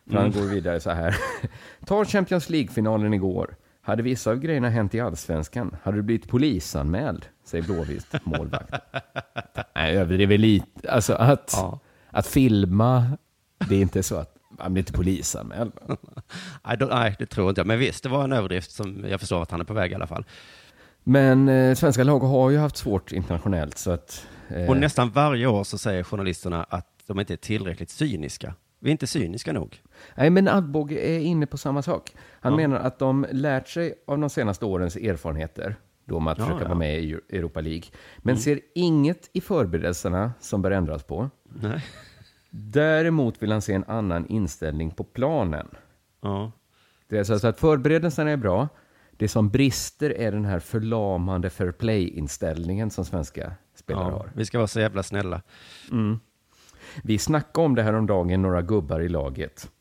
För 0.09 0.17
han 0.17 0.25
Mm. 0.25 0.39
går 0.41 0.47
vidare 0.47 0.79
så 0.79 0.89
här. 0.91 1.15
Ta 1.85 2.05
Champions 2.05 2.49
League-finalen 2.49 3.13
igår. 3.13 3.55
Hade 3.81 4.03
vissa 4.03 4.31
av 4.31 4.39
grejerna 4.39 4.69
hänt 4.69 4.95
i 4.95 4.99
allsvenskan 4.99 5.75
hade 5.83 5.97
du 5.97 6.01
blivit 6.01 6.27
polisanmäld, 6.27 7.25
säger 7.43 7.63
Blåvitt 7.63 8.07
målvakt. 8.23 8.73
Nej, 9.75 9.97
överdriver 9.97 10.37
lite. 10.37 10.91
Alltså 10.91 11.13
att, 11.13 11.53
Ja. 11.57 11.79
att 12.09 12.27
filma, 12.27 13.17
det 13.69 13.75
är 13.75 13.81
inte 13.81 14.03
så 14.03 14.15
att 14.15 14.32
Han 14.63 14.73
blir 14.73 14.81
inte 14.81 14.93
polisanmäld. 14.93 15.71
nej, 16.89 17.15
det 17.19 17.25
tror 17.25 17.49
inte 17.49 17.59
jag. 17.59 17.67
Men 17.67 17.79
visst, 17.79 18.03
det 18.03 18.09
var 18.09 18.23
en 18.23 18.31
överdrift 18.33 18.71
som 18.71 19.05
jag 19.07 19.19
förstår 19.19 19.41
att 19.41 19.51
han 19.51 19.59
är 19.59 19.65
på 19.65 19.73
väg 19.73 19.91
i 19.91 19.95
alla 19.95 20.07
fall. 20.07 20.25
Men 21.03 21.49
eh, 21.49 21.75
svenska 21.75 22.03
lag 22.03 22.19
har 22.19 22.49
ju 22.49 22.57
haft 22.57 22.77
svårt 22.77 23.11
internationellt 23.11 23.77
så 23.77 23.91
att... 23.91 24.27
Eh, 24.49 24.69
Och 24.69 24.77
nästan 24.77 25.09
varje 25.09 25.47
år 25.47 25.63
så 25.63 25.77
säger 25.77 26.03
journalisterna 26.03 26.63
att 26.63 26.87
de 27.07 27.19
inte 27.19 27.33
är 27.33 27.37
tillräckligt 27.37 27.89
cyniska. 27.89 28.53
Vi 28.79 28.89
är 28.89 28.91
inte 28.91 29.07
cyniska 29.07 29.53
nog. 29.53 29.81
Nej, 30.15 30.29
men 30.29 30.47
Alvbåge 30.47 30.95
är 30.99 31.19
inne 31.19 31.45
på 31.45 31.57
samma 31.57 31.81
sak. 31.81 32.11
Han 32.41 32.51
Ja. 32.51 32.57
menar 32.57 32.77
att 32.77 32.99
de 32.99 33.25
lärt 33.31 33.67
sig 33.67 33.93
av 34.07 34.17
de 34.19 34.29
senaste 34.29 34.65
årens 34.65 34.95
erfarenheter 34.95 35.75
då 36.05 36.19
med 36.19 36.31
att 36.31 36.37
Ja, 36.37 36.43
försöka 36.45 36.59
ja. 36.63 36.65
Mm. 36.65 36.77
vara 36.79 36.79
med 36.79 36.99
i 37.03 37.11
Europa 37.29 37.61
League. 37.61 37.83
Men 38.17 38.37
ser 38.37 38.59
inget 38.75 39.29
i 39.33 39.41
förberedelserna 39.41 40.31
som 40.39 40.61
bör 40.61 40.71
ändras 40.71 41.03
på. 41.03 41.29
Nej. 41.61 41.85
Däremot 42.55 43.43
vill 43.43 43.51
han 43.51 43.61
se 43.61 43.73
en 43.73 43.83
annan 43.87 44.27
inställning 44.27 44.91
på 44.91 45.03
planen. 45.03 45.67
Ja. 46.21 46.51
Det 47.07 47.17
är 47.17 47.23
så 47.23 47.47
att 47.47 47.59
förberedelserna 47.59 48.31
är 48.31 48.37
bra. 48.37 48.67
Det 49.11 49.27
som 49.27 49.49
brister 49.49 50.09
är 50.09 50.31
den 50.31 50.45
här 50.45 50.59
förlamande 50.59 51.49
fair 51.49 51.71
play-inställningen 51.71 52.89
som 52.89 53.05
svenska 53.05 53.53
spelare 53.75 54.05
Ja, 54.11 54.17
har. 54.17 54.31
vi 54.35 54.45
ska 54.45 54.57
vara 54.57 54.67
så 54.67 54.79
jävla 54.79 55.03
snälla. 55.03 55.41
Vi 57.03 57.17
snackade 57.17 57.65
om 57.65 57.75
det 57.75 57.83
här 57.83 57.93
om 57.93 58.05
dagen 58.07 58.41
några 58.41 58.61
gubbar 58.61 58.99
i 58.99 59.09
laget. 59.09 59.71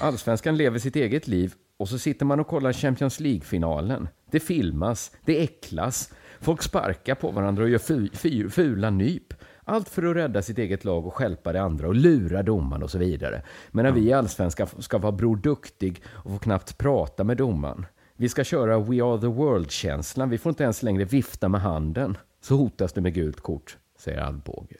Allsvenskan 0.00 0.56
lever 0.56 0.78
sitt 0.78 0.96
eget 0.96 1.28
liv 1.28 1.54
och 1.76 1.88
så 1.88 1.98
sitter 1.98 2.26
man 2.26 2.40
och 2.40 2.46
kollar 2.46 2.72
Champions 2.72 3.20
League-finalen. 3.20 4.08
Det 4.30 4.40
filmas, 4.40 5.16
det 5.24 5.42
äcklas, 5.42 6.12
folk 6.40 6.62
sparkar 6.62 7.14
på 7.14 7.30
varandra 7.30 7.62
och 7.62 7.68
gör 7.70 8.48
fula 8.48 8.90
nyp. 8.90 9.34
Allt 9.64 9.88
för 9.88 10.02
att 10.02 10.16
rädda 10.16 10.42
sitt 10.42 10.58
eget 10.58 10.84
lag 10.84 11.06
och 11.06 11.14
stjälpa 11.14 11.52
det 11.52 11.62
andra 11.62 11.88
och 11.88 11.94
lura 11.94 12.42
domaren 12.42 12.82
och 12.82 12.90
så 12.90 12.98
vidare. 12.98 13.42
Men 13.70 13.84
när 13.84 13.92
vi 13.92 14.00
i 14.00 14.12
Allsvenskan 14.12 14.66
ska 14.78 14.98
vara 14.98 15.12
Bror 15.12 15.36
Duktig 15.36 16.02
och 16.06 16.30
få 16.30 16.38
knappt 16.38 16.78
prata 16.78 17.24
med 17.24 17.36
domaren. 17.36 17.86
Vi 18.16 18.28
ska 18.28 18.44
köra 18.44 18.78
We 18.78 19.02
are 19.04 19.20
the 19.20 19.26
world-känslan. 19.26 20.30
Vi 20.30 20.38
får 20.38 20.50
inte 20.50 20.62
ens 20.62 20.82
längre 20.82 21.04
vifta 21.04 21.48
med 21.48 21.60
handen. 21.60 22.16
Så 22.42 22.56
hotas 22.56 22.92
det 22.92 23.00
med 23.00 23.14
gult 23.14 23.40
kort, 23.40 23.76
säger 23.98 24.20
Alvbåge. 24.20 24.76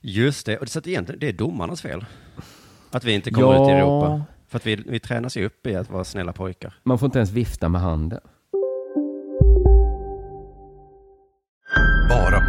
Just 0.00 0.46
det, 0.46 0.58
och 0.58 0.68
så 0.68 0.78
att 0.78 0.86
egentligen, 0.86 1.18
det 1.20 1.28
är 1.28 1.32
domarnas 1.32 1.82
fel. 1.82 2.04
Att 2.90 3.04
vi 3.04 3.12
inte 3.12 3.30
kommer 3.30 3.52
Ja. 3.54 3.62
ut 3.64 3.68
i 3.68 3.72
Europa. 3.72 4.22
För 4.48 4.56
att 4.56 4.66
vi, 4.66 4.76
vi 4.76 5.00
tränas 5.00 5.36
ju 5.36 5.46
upp 5.46 5.66
i 5.66 5.74
att 5.74 5.90
vara 5.90 6.04
snälla 6.04 6.32
pojkar. 6.32 6.74
Man 6.82 6.98
får 6.98 7.06
inte 7.06 7.18
ens 7.18 7.30
vifta 7.30 7.68
med 7.68 7.80
handen. 7.80 8.20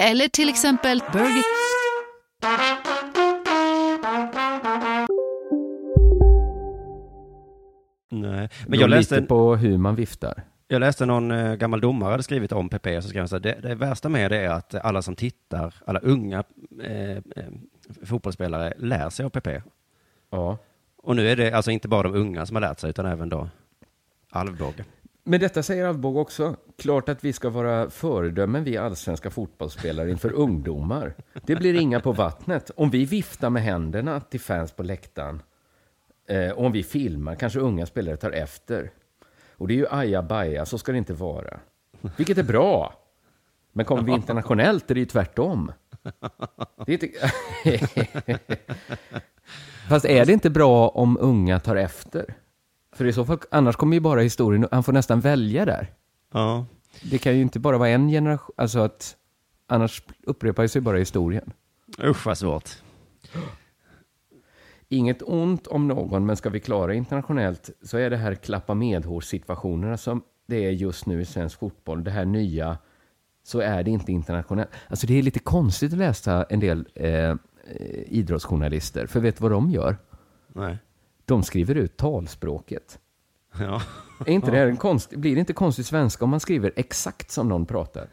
eller 0.00 0.28
till 0.28 0.48
exempel 0.48 1.02
Burger... 1.12 1.42
Nej. 8.10 8.48
Men 8.66 8.78
jag 8.78 8.90
läste, 8.90 9.14
lite 9.14 9.26
på 9.26 9.56
hur 9.56 9.78
man 9.78 9.94
viftar. 9.94 10.42
jag 10.68 10.80
läste 10.80 11.06
någon 11.06 11.30
eh, 11.30 11.54
gammal 11.54 11.80
domare 11.80 12.10
hade 12.10 12.22
skrivit 12.22 12.52
om 12.52 12.68
PP 12.68 12.86
så 13.02 13.08
skrev 13.08 13.20
han 13.20 13.28
så 13.28 13.36
här, 13.36 13.40
det, 13.40 13.58
det 13.62 13.74
värsta 13.74 14.08
med 14.08 14.30
det 14.30 14.38
är 14.38 14.50
att 14.50 14.74
alla 14.74 15.02
som 15.02 15.16
tittar, 15.16 15.74
alla 15.84 16.00
unga 16.00 16.44
eh, 16.82 17.10
eh, 17.16 17.22
fotbollsspelare 18.04 18.72
lär 18.76 19.10
sig 19.10 19.26
av 19.26 19.30
PP. 19.30 19.48
Ja. 20.30 20.58
Och 20.96 21.16
nu 21.16 21.28
är 21.28 21.36
det 21.36 21.52
alltså 21.52 21.70
inte 21.70 21.88
bara 21.88 22.02
de 22.02 22.14
unga 22.14 22.46
som 22.46 22.56
har 22.56 22.60
lärt 22.60 22.80
sig 22.80 22.90
utan 22.90 23.06
även 23.06 23.28
då 23.28 23.48
Alvbåge. 24.30 24.84
Men 25.28 25.40
detta 25.40 25.62
säger 25.62 25.86
Alvbåg 25.86 26.16
också. 26.16 26.56
Klart 26.78 27.08
att 27.08 27.24
vi 27.24 27.32
ska 27.32 27.50
vara 27.50 27.90
föredömen, 27.90 28.64
vi 28.64 28.76
allsvenska 28.76 29.30
fotbollsspelare, 29.30 30.10
inför 30.10 30.32
ungdomar. 30.32 31.14
Det 31.46 31.56
blir 31.56 31.80
inga 31.80 32.00
på 32.00 32.12
vattnet. 32.12 32.70
Om 32.76 32.90
vi 32.90 33.04
viftar 33.04 33.50
med 33.50 33.62
händerna 33.62 34.20
till 34.20 34.40
fans 34.40 34.72
på 34.72 34.82
läktaren, 34.82 35.42
eh, 36.28 36.50
och 36.50 36.64
om 36.64 36.72
vi 36.72 36.82
filmar, 36.82 37.34
kanske 37.34 37.58
unga 37.58 37.86
spelare 37.86 38.16
tar 38.16 38.30
efter. 38.30 38.90
Och 39.52 39.68
det 39.68 39.74
är 39.74 39.76
ju 39.76 39.86
ajabaja, 39.90 40.66
så 40.66 40.78
ska 40.78 40.92
det 40.92 40.98
inte 40.98 41.14
vara. 41.14 41.60
Vilket 42.16 42.38
är 42.38 42.42
bra. 42.42 42.94
Men 43.72 43.84
kommer 43.84 44.02
vi 44.02 44.12
internationellt 44.12 44.90
är 44.90 44.94
det 44.94 45.00
ju 45.00 45.06
tvärtom. 45.06 45.72
Det 46.86 46.92
är 46.92 47.04
inte... 47.04 47.08
Fast 49.88 50.04
är 50.04 50.24
det 50.24 50.32
inte 50.32 50.50
bra 50.50 50.88
om 50.88 51.18
unga 51.20 51.60
tar 51.60 51.76
efter? 51.76 52.34
För 52.98 53.04
i 53.04 53.12
så 53.12 53.24
fall, 53.24 53.38
annars 53.50 53.76
kommer 53.76 53.96
ju 53.96 54.00
bara 54.00 54.20
historien, 54.20 54.68
han 54.70 54.82
får 54.82 54.92
nästan 54.92 55.20
välja 55.20 55.64
där. 55.64 55.92
Ja. 56.32 56.66
Det 57.02 57.18
kan 57.18 57.36
ju 57.36 57.42
inte 57.42 57.58
bara 57.58 57.78
vara 57.78 57.88
en 57.88 58.08
generation, 58.08 58.54
alltså 58.56 58.78
att 58.78 59.16
annars 59.66 60.02
upprepar 60.22 60.66
sig 60.66 60.80
bara 60.80 60.96
historien. 60.98 61.52
Usch 62.02 62.26
vad 62.26 62.38
svårt. 62.38 62.70
Inget 64.88 65.22
ont 65.22 65.66
om 65.66 65.88
någon, 65.88 66.26
men 66.26 66.36
ska 66.36 66.50
vi 66.50 66.60
klara 66.60 66.94
internationellt 66.94 67.70
så 67.82 67.98
är 67.98 68.10
det 68.10 68.16
här 68.16 68.34
klappa 68.34 68.74
medhårs-situationerna 68.74 69.96
som 69.96 70.22
det 70.46 70.64
är 70.66 70.70
just 70.70 71.06
nu 71.06 71.20
i 71.20 71.24
svensk 71.24 71.58
fotboll, 71.58 72.04
det 72.04 72.10
här 72.10 72.24
nya, 72.24 72.78
så 73.42 73.60
är 73.60 73.82
det 73.82 73.90
inte 73.90 74.12
internationellt. 74.12 74.70
Alltså 74.88 75.06
det 75.06 75.18
är 75.18 75.22
lite 75.22 75.38
konstigt 75.38 75.92
att 75.92 75.98
läsa 75.98 76.46
en 76.48 76.60
del 76.60 76.88
eh, 76.94 77.10
eh, 77.10 77.36
idrottsjournalister, 78.06 79.06
för 79.06 79.20
vet 79.20 79.36
du 79.36 79.42
vad 79.42 79.50
de 79.50 79.70
gör? 79.70 79.96
Nej. 80.48 80.78
De 81.28 81.42
skriver 81.42 81.74
ut 81.74 81.96
talspråket. 81.96 82.98
Ja. 83.60 83.82
Är 84.26 84.32
inte 84.32 84.50
det 84.50 84.56
här 84.56 84.66
en 84.66 84.76
konst, 84.86 85.10
blir 85.10 85.34
det 85.34 85.40
inte 85.40 85.52
konstig 85.52 85.84
svenska 85.84 86.24
om 86.24 86.30
man 86.30 86.40
skriver 86.40 86.72
exakt 86.76 87.30
som 87.30 87.48
någon 87.48 87.66
pratar? 87.66 88.08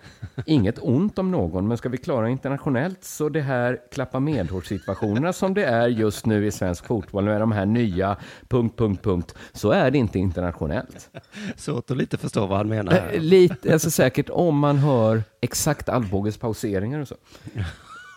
Inget 0.45 0.79
ont 0.81 1.19
om 1.19 1.31
någon, 1.31 1.67
men 1.67 1.77
ska 1.77 1.89
vi 1.89 1.97
klara 1.97 2.29
internationellt 2.29 3.03
så 3.03 3.29
det 3.29 3.41
här 3.41 3.79
klappa 3.91 4.19
medhårs-situationerna 4.19 5.33
som 5.33 5.53
det 5.53 5.65
är 5.65 5.87
just 5.87 6.25
nu 6.25 6.47
i 6.47 6.51
svensk 6.51 6.85
fotboll 6.85 7.23
med 7.23 7.41
de 7.41 7.51
här 7.51 7.65
nya 7.65 8.17
punkt, 8.47 8.77
punkt, 8.77 9.03
punkt, 9.03 9.35
så 9.53 9.71
är 9.71 9.91
det 9.91 9.97
inte 9.97 10.19
internationellt. 10.19 11.09
Svårt 11.55 11.91
att 11.91 11.97
lite 11.97 12.17
förstå 12.17 12.45
vad 12.45 12.57
han 12.57 12.69
menar. 12.69 12.91
Eh, 12.93 12.99
Här. 13.01 13.19
Lite, 13.19 13.73
alltså 13.73 13.91
säkert 13.91 14.29
om 14.29 14.59
man 14.59 14.77
hör 14.77 15.23
exakt 15.41 15.89
Alvbåges 15.89 16.37
pauseringar 16.37 16.99
och 16.99 17.07
så. 17.07 17.15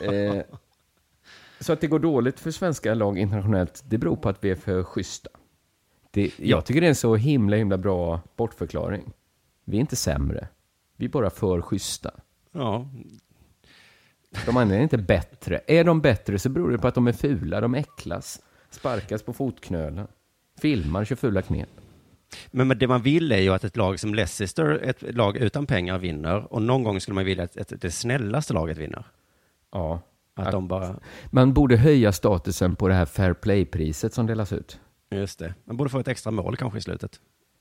Eh, 0.04 0.42
så 1.60 1.72
att 1.72 1.80
det 1.80 1.86
går 1.86 1.98
dåligt 1.98 2.40
för 2.40 2.50
svenska 2.50 2.94
lag 2.94 3.18
internationellt, 3.18 3.84
det 3.88 3.98
beror 3.98 4.16
på 4.16 4.28
att 4.28 4.44
vi 4.44 4.50
är 4.50 4.54
för 4.54 4.82
schyssta. 4.82 5.30
Det, 6.10 6.32
jag 6.38 6.64
tycker 6.64 6.80
det 6.80 6.86
är 6.86 6.88
en 6.88 6.94
så 6.94 7.16
himla, 7.16 7.56
himla 7.56 7.78
bra 7.78 8.20
bortförklaring. 8.36 9.12
Vi 9.64 9.76
är 9.76 9.80
inte 9.80 9.96
sämre. 9.96 10.48
Vi 10.96 11.04
är 11.04 11.08
bara 11.08 11.30
för 11.30 11.60
schyssta. 11.60 12.10
Ja. 12.52 12.88
De 14.46 14.56
andra 14.56 14.76
är 14.76 14.80
inte 14.80 14.98
bättre. 14.98 15.60
Är 15.66 15.84
de 15.84 16.00
bättre 16.00 16.38
så 16.38 16.48
beror 16.48 16.70
det 16.70 16.78
på 16.78 16.88
att 16.88 16.94
de 16.94 17.06
är 17.06 17.12
fula, 17.12 17.60
de 17.60 17.74
äcklas, 17.74 18.42
sparkas 18.70 19.22
på 19.22 19.32
fotknölar, 19.32 20.06
filmar, 20.60 21.04
kör 21.04 21.16
fula 21.16 21.42
knep. 21.42 21.68
Men 22.50 22.68
men 22.68 22.78
det 22.78 22.86
man 22.86 23.02
vill 23.02 23.32
är 23.32 23.38
ju 23.38 23.54
att 23.54 23.64
ett 23.64 23.76
lag 23.76 24.00
som 24.00 24.14
Leicester, 24.14 24.80
ett 24.82 25.14
lag 25.14 25.36
utan 25.36 25.66
pengar, 25.66 25.98
vinner. 25.98 26.52
Och 26.52 26.62
någon 26.62 26.82
gång 26.82 27.00
skulle 27.00 27.14
man 27.14 27.24
vilja 27.24 27.44
att, 27.44 27.56
att 27.56 27.80
det 27.80 27.90
snällaste 27.90 28.52
laget 28.52 28.78
vinner. 28.78 29.04
Ja. 29.72 30.00
Att 30.46 30.52
de 30.52 30.68
bara, 30.68 30.96
Man 31.30 31.52
borde 31.52 31.76
höja 31.76 32.12
statusen 32.12 32.76
på 32.76 32.88
det 32.88 32.94
här 32.94 33.06
fair 33.06 33.32
play-priset 33.34 34.14
som 34.14 34.26
delas 34.26 34.52
ut. 34.52 34.80
just 35.10 35.38
det. 35.38 35.54
Man 35.64 35.76
borde 35.76 35.90
få 35.90 35.98
ett 35.98 36.08
extra 36.08 36.32
mål 36.32 36.56
kanske 36.56 36.78
i 36.78 36.82
slutet. 36.82 37.20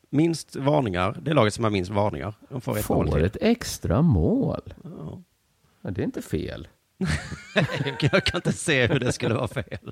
Minst 0.09 0.55
varningar, 0.55 1.17
det 1.21 1.33
laget 1.33 1.53
som 1.53 1.63
har 1.63 1.71
minst 1.71 1.91
varningar, 1.91 2.33
de 2.49 2.61
får 2.61 2.77
ett 2.77 2.89
mål 2.89 3.07
Får 3.07 3.15
till. 3.15 3.25
ett 3.25 3.37
extra 3.41 4.01
mål. 4.01 4.61
Ja. 4.83 5.21
Ja, 5.81 5.89
det 5.91 6.01
är 6.01 6.05
inte 6.05 6.21
fel. 6.21 6.67
Jag 8.01 8.23
kan 8.23 8.37
inte 8.37 8.53
se 8.53 8.87
hur 8.87 8.99
det 8.99 9.11
skulle 9.11 9.35
vara 9.35 9.47
fel. 9.47 9.91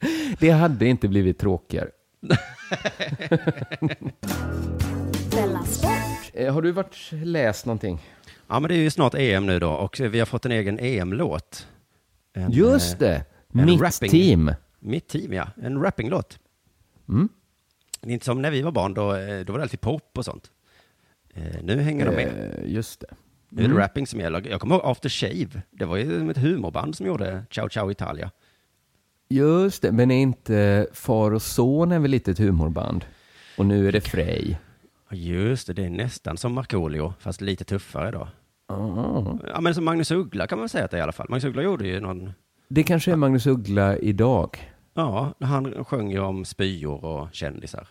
Det 0.38 0.50
hade 0.50 0.86
inte 0.86 1.08
blivit 1.08 1.38
tråkigare. 1.38 1.88
Eh, 6.34 6.54
Har 6.54 6.62
du 6.62 6.72
varit 6.72 7.10
läst 7.12 7.66
någonting? 7.66 8.00
Ja, 8.48 8.60
men 8.60 8.68
det 8.68 8.74
är 8.74 8.78
ju 8.78 8.90
snart 8.90 9.14
EM 9.14 9.46
nu 9.46 9.58
då 9.58 9.70
och 9.70 10.00
vi 10.00 10.18
har 10.18 10.26
fått 10.26 10.46
en 10.46 10.52
egen 10.52 10.78
EM-låt. 10.78 11.66
En, 12.32 12.52
Just 12.52 12.98
det! 12.98 13.24
en 13.54 13.66
Mitt 13.66 13.80
rapping- 13.80 14.08
team. 14.10 14.52
Mitt 14.78 15.08
team, 15.08 15.32
ja. 15.32 15.48
En 15.62 15.82
rappinglåt. 15.82 16.38
Mm. 17.08 17.28
Det 18.00 18.08
är 18.08 18.12
inte 18.12 18.24
som 18.24 18.42
när 18.42 18.50
vi 18.50 18.62
var 18.62 18.72
barn, 18.72 18.94
då, 18.94 19.14
eh, 19.14 19.44
då 19.44 19.52
var 19.52 19.58
det 19.58 19.62
alltid 19.62 19.80
pop 19.80 20.18
och 20.18 20.24
sånt. 20.24 20.50
Eh, 21.34 21.62
nu 21.62 21.80
hänger 21.80 22.06
de 22.06 22.14
med. 22.14 22.26
Eh, 22.64 22.72
Just 22.72 23.00
det. 23.00 23.06
Nu 23.50 23.62
är 23.62 23.68
det 23.68 23.70
Mm. 23.72 23.78
rapping 23.82 24.06
som 24.06 24.20
gäller. 24.20 24.46
Jag 24.50 24.60
kommer 24.60 24.74
ihåg 24.74 24.84
After 24.84 25.08
Shave. 25.08 25.62
Det 25.70 25.84
var 25.84 25.96
ju 25.96 26.30
ett 26.30 26.36
humorband 26.36 26.96
som 26.96 27.06
gjorde 27.06 27.44
Ciao 27.50 27.68
Ciao 27.68 27.90
Italia. 27.90 28.30
Just 29.28 29.82
det, 29.82 29.92
men 29.92 30.10
är 30.10 30.22
inte 30.22 30.86
Far 30.92 31.30
och 31.34 31.42
Son 31.42 31.92
är 31.92 31.98
väl 31.98 32.10
lite 32.10 32.30
ett 32.30 32.38
humorband? 32.38 33.04
Och 33.58 33.66
nu 33.66 33.88
är 33.88 33.92
det 33.92 34.00
Frej. 34.00 34.58
Just 35.10 35.66
det, 35.66 35.72
det 35.72 35.84
är 35.84 35.90
nästan 35.90 36.36
som 36.36 36.52
Markoolio, 36.52 37.14
fast 37.18 37.40
lite 37.40 37.64
tuffare 37.64 38.10
då. 38.10 38.28
Ah. 38.74 39.38
Ja, 39.46 39.60
men 39.60 39.74
som 39.74 39.84
Magnus 39.84 40.10
Uggla 40.10 40.46
kan 40.46 40.58
man 40.58 40.68
säga 40.68 40.84
att 40.84 40.90
det 40.90 40.96
är 40.96 40.98
i 40.98 41.02
alla 41.02 41.12
fall. 41.12 41.26
Magnus 41.28 41.44
Uggla 41.44 41.62
gjorde 41.62 41.86
ju 41.86 42.00
någon, 42.00 42.32
Det 42.68 42.82
kanske 42.82 43.12
är 43.12 43.16
Magnus 43.16 43.46
Uggla 43.46 43.96
idag. 43.96 44.72
ja, 44.94 45.34
han 45.40 45.84
sjöng 45.84 46.10
ju 46.10 46.20
om 46.20 46.44
spyor 46.44 47.04
och 47.04 47.28
kändisar. 47.32 47.88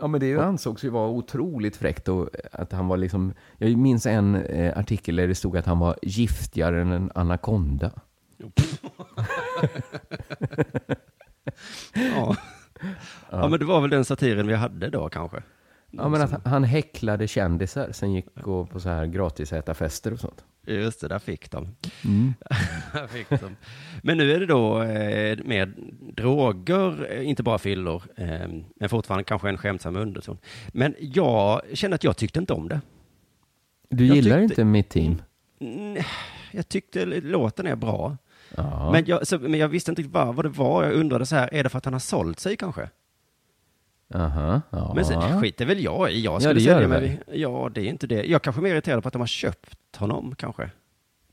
Ja, 0.00 0.06
men 0.06 0.20
det 0.20 0.36
ansågs 0.36 0.84
ju 0.84 0.88
vara 0.90 1.08
otroligt 1.10 1.76
fräckt 1.76 2.08
och 2.08 2.28
att 2.52 2.72
han 2.72 2.88
var 2.88 2.96
liksom... 2.96 3.34
Jag 3.58 3.76
minns 3.76 4.06
en 4.06 4.34
eh, 4.34 4.78
artikel 4.78 5.16
där 5.16 5.28
det 5.28 5.34
stod 5.34 5.56
att 5.56 5.66
han 5.66 5.78
var 5.78 5.96
giftigare 6.02 6.80
än 6.80 6.92
en 6.92 7.10
anakonda. 7.14 7.90
Ja. 11.94 12.36
ja, 13.30 13.48
men 13.48 13.58
det 13.58 13.64
var 13.64 13.80
väl 13.80 13.90
den 13.90 14.04
satiren 14.04 14.46
vi 14.46 14.54
hade 14.54 14.90
då 14.90 15.08
kanske. 15.08 15.42
Ja, 15.90 16.08
men 16.08 16.22
att 16.22 16.46
han 16.46 16.64
häcklade 16.64 17.28
kändisar, 17.28 17.92
sen 17.92 18.12
gick 18.12 18.34
gå 18.34 18.66
på 18.66 18.80
så 18.80 18.88
här 18.88 19.06
gratisätarfester 19.06 20.12
och 20.12 20.20
sånt. 20.20 20.44
Just 20.66 21.00
det, 21.00 21.08
där 21.08 21.18
fick 21.18 21.50
de. 21.50 21.68
Mm. 22.04 22.34
Där 22.92 23.06
fick 23.06 23.28
de. 23.30 23.56
Men 24.02 24.18
nu 24.18 24.32
är 24.32 24.40
det 24.40 24.46
då 24.46 24.82
eh, 24.82 25.38
med 25.44 25.72
droger, 26.16 27.12
eh, 27.12 27.28
inte 27.28 27.42
bara 27.42 27.58
fyllor, 27.58 28.02
eh, 28.16 28.48
men 28.76 28.88
fortfarande 28.88 29.24
kanske 29.24 29.48
en 29.48 29.58
skämtsam 29.58 29.96
underton. 29.96 30.38
Men 30.68 30.94
jag 30.98 31.60
känner 31.72 31.94
att 31.94 32.04
jag 32.04 32.16
tyckte 32.16 32.38
inte 32.38 32.52
om 32.52 32.68
det. 32.68 32.80
Du 33.90 34.06
Jag 34.06 34.16
gillar 34.16 34.36
tyckte- 34.38 34.52
inte 34.52 34.64
mitt 34.64 34.88
team? 34.88 35.22
Jag 36.52 36.68
tyckte 36.68 37.04
låten 37.06 37.66
är 37.66 37.76
bra. 37.76 38.16
Ja. 38.56 38.92
Men, 38.92 39.04
jag, 39.06 39.26
så, 39.26 39.38
men 39.38 39.54
jag 39.60 39.68
visste 39.68 39.90
inte 39.90 40.02
riktigt 40.02 40.14
vad, 40.14 40.34
vad 40.34 40.44
det 40.44 40.48
var. 40.48 40.84
Jag 40.84 40.92
undrade 40.92 41.26
så 41.26 41.36
här, 41.36 41.54
är 41.54 41.62
det 41.64 41.68
för 41.68 41.78
att 41.78 41.84
han 41.84 41.94
har 41.94 42.00
sålt 42.00 42.40
sig 42.40 42.56
kanske? 42.56 42.88
Aha, 44.14 44.60
ja. 44.70 44.92
Men 44.94 45.04
sen, 45.04 45.40
skit 45.40 45.60
är 45.60 45.64
väl 45.66 45.84
jag 45.84 46.12
i. 46.12 46.20
Jag 46.24 46.34
Ja, 46.34 46.40
skulle 46.40 46.54
det 46.54 46.60
gör 46.60 46.74
sälja 46.80 46.88
det 46.88 47.00
mig. 47.00 47.20
Ja, 47.32 47.70
det 47.74 47.80
är 47.80 47.84
inte 47.84 48.06
det. 48.06 48.24
Jag 48.24 48.42
kanske 48.42 48.60
är 48.60 48.62
mer 48.62 48.70
irriterad 48.70 49.02
på 49.02 49.08
att 49.08 49.12
de 49.12 49.18
har 49.20 49.26
köpt 49.26 49.96
honom 49.96 50.34
kanske. 50.34 50.70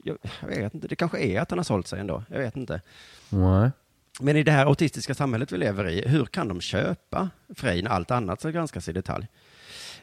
Jag, 0.03 0.17
jag 0.41 0.47
vet 0.47 0.73
inte. 0.73 0.88
Det 0.88 0.95
kanske 0.95 1.19
är 1.19 1.41
att 1.41 1.49
han 1.49 1.59
har 1.59 1.63
sålt 1.63 1.88
sig 1.88 1.99
ändå. 1.99 2.23
Jag 2.29 2.39
vet 2.39 2.55
inte. 2.57 2.81
Nej. 3.29 3.69
Men 4.19 4.38
i 4.38 4.43
det 4.43 4.51
här 4.51 4.65
autistiska 4.65 5.15
samhället 5.15 5.51
vi 5.51 5.57
lever 5.57 5.89
i, 5.89 6.07
hur 6.07 6.25
kan 6.25 6.47
de 6.47 6.61
köpa 6.61 7.29
Frej 7.55 7.81
när 7.81 7.89
allt 7.91 8.11
annat 8.11 8.39
ska 8.39 8.49
granskas 8.49 8.89
i 8.89 8.93
detalj? 8.93 9.27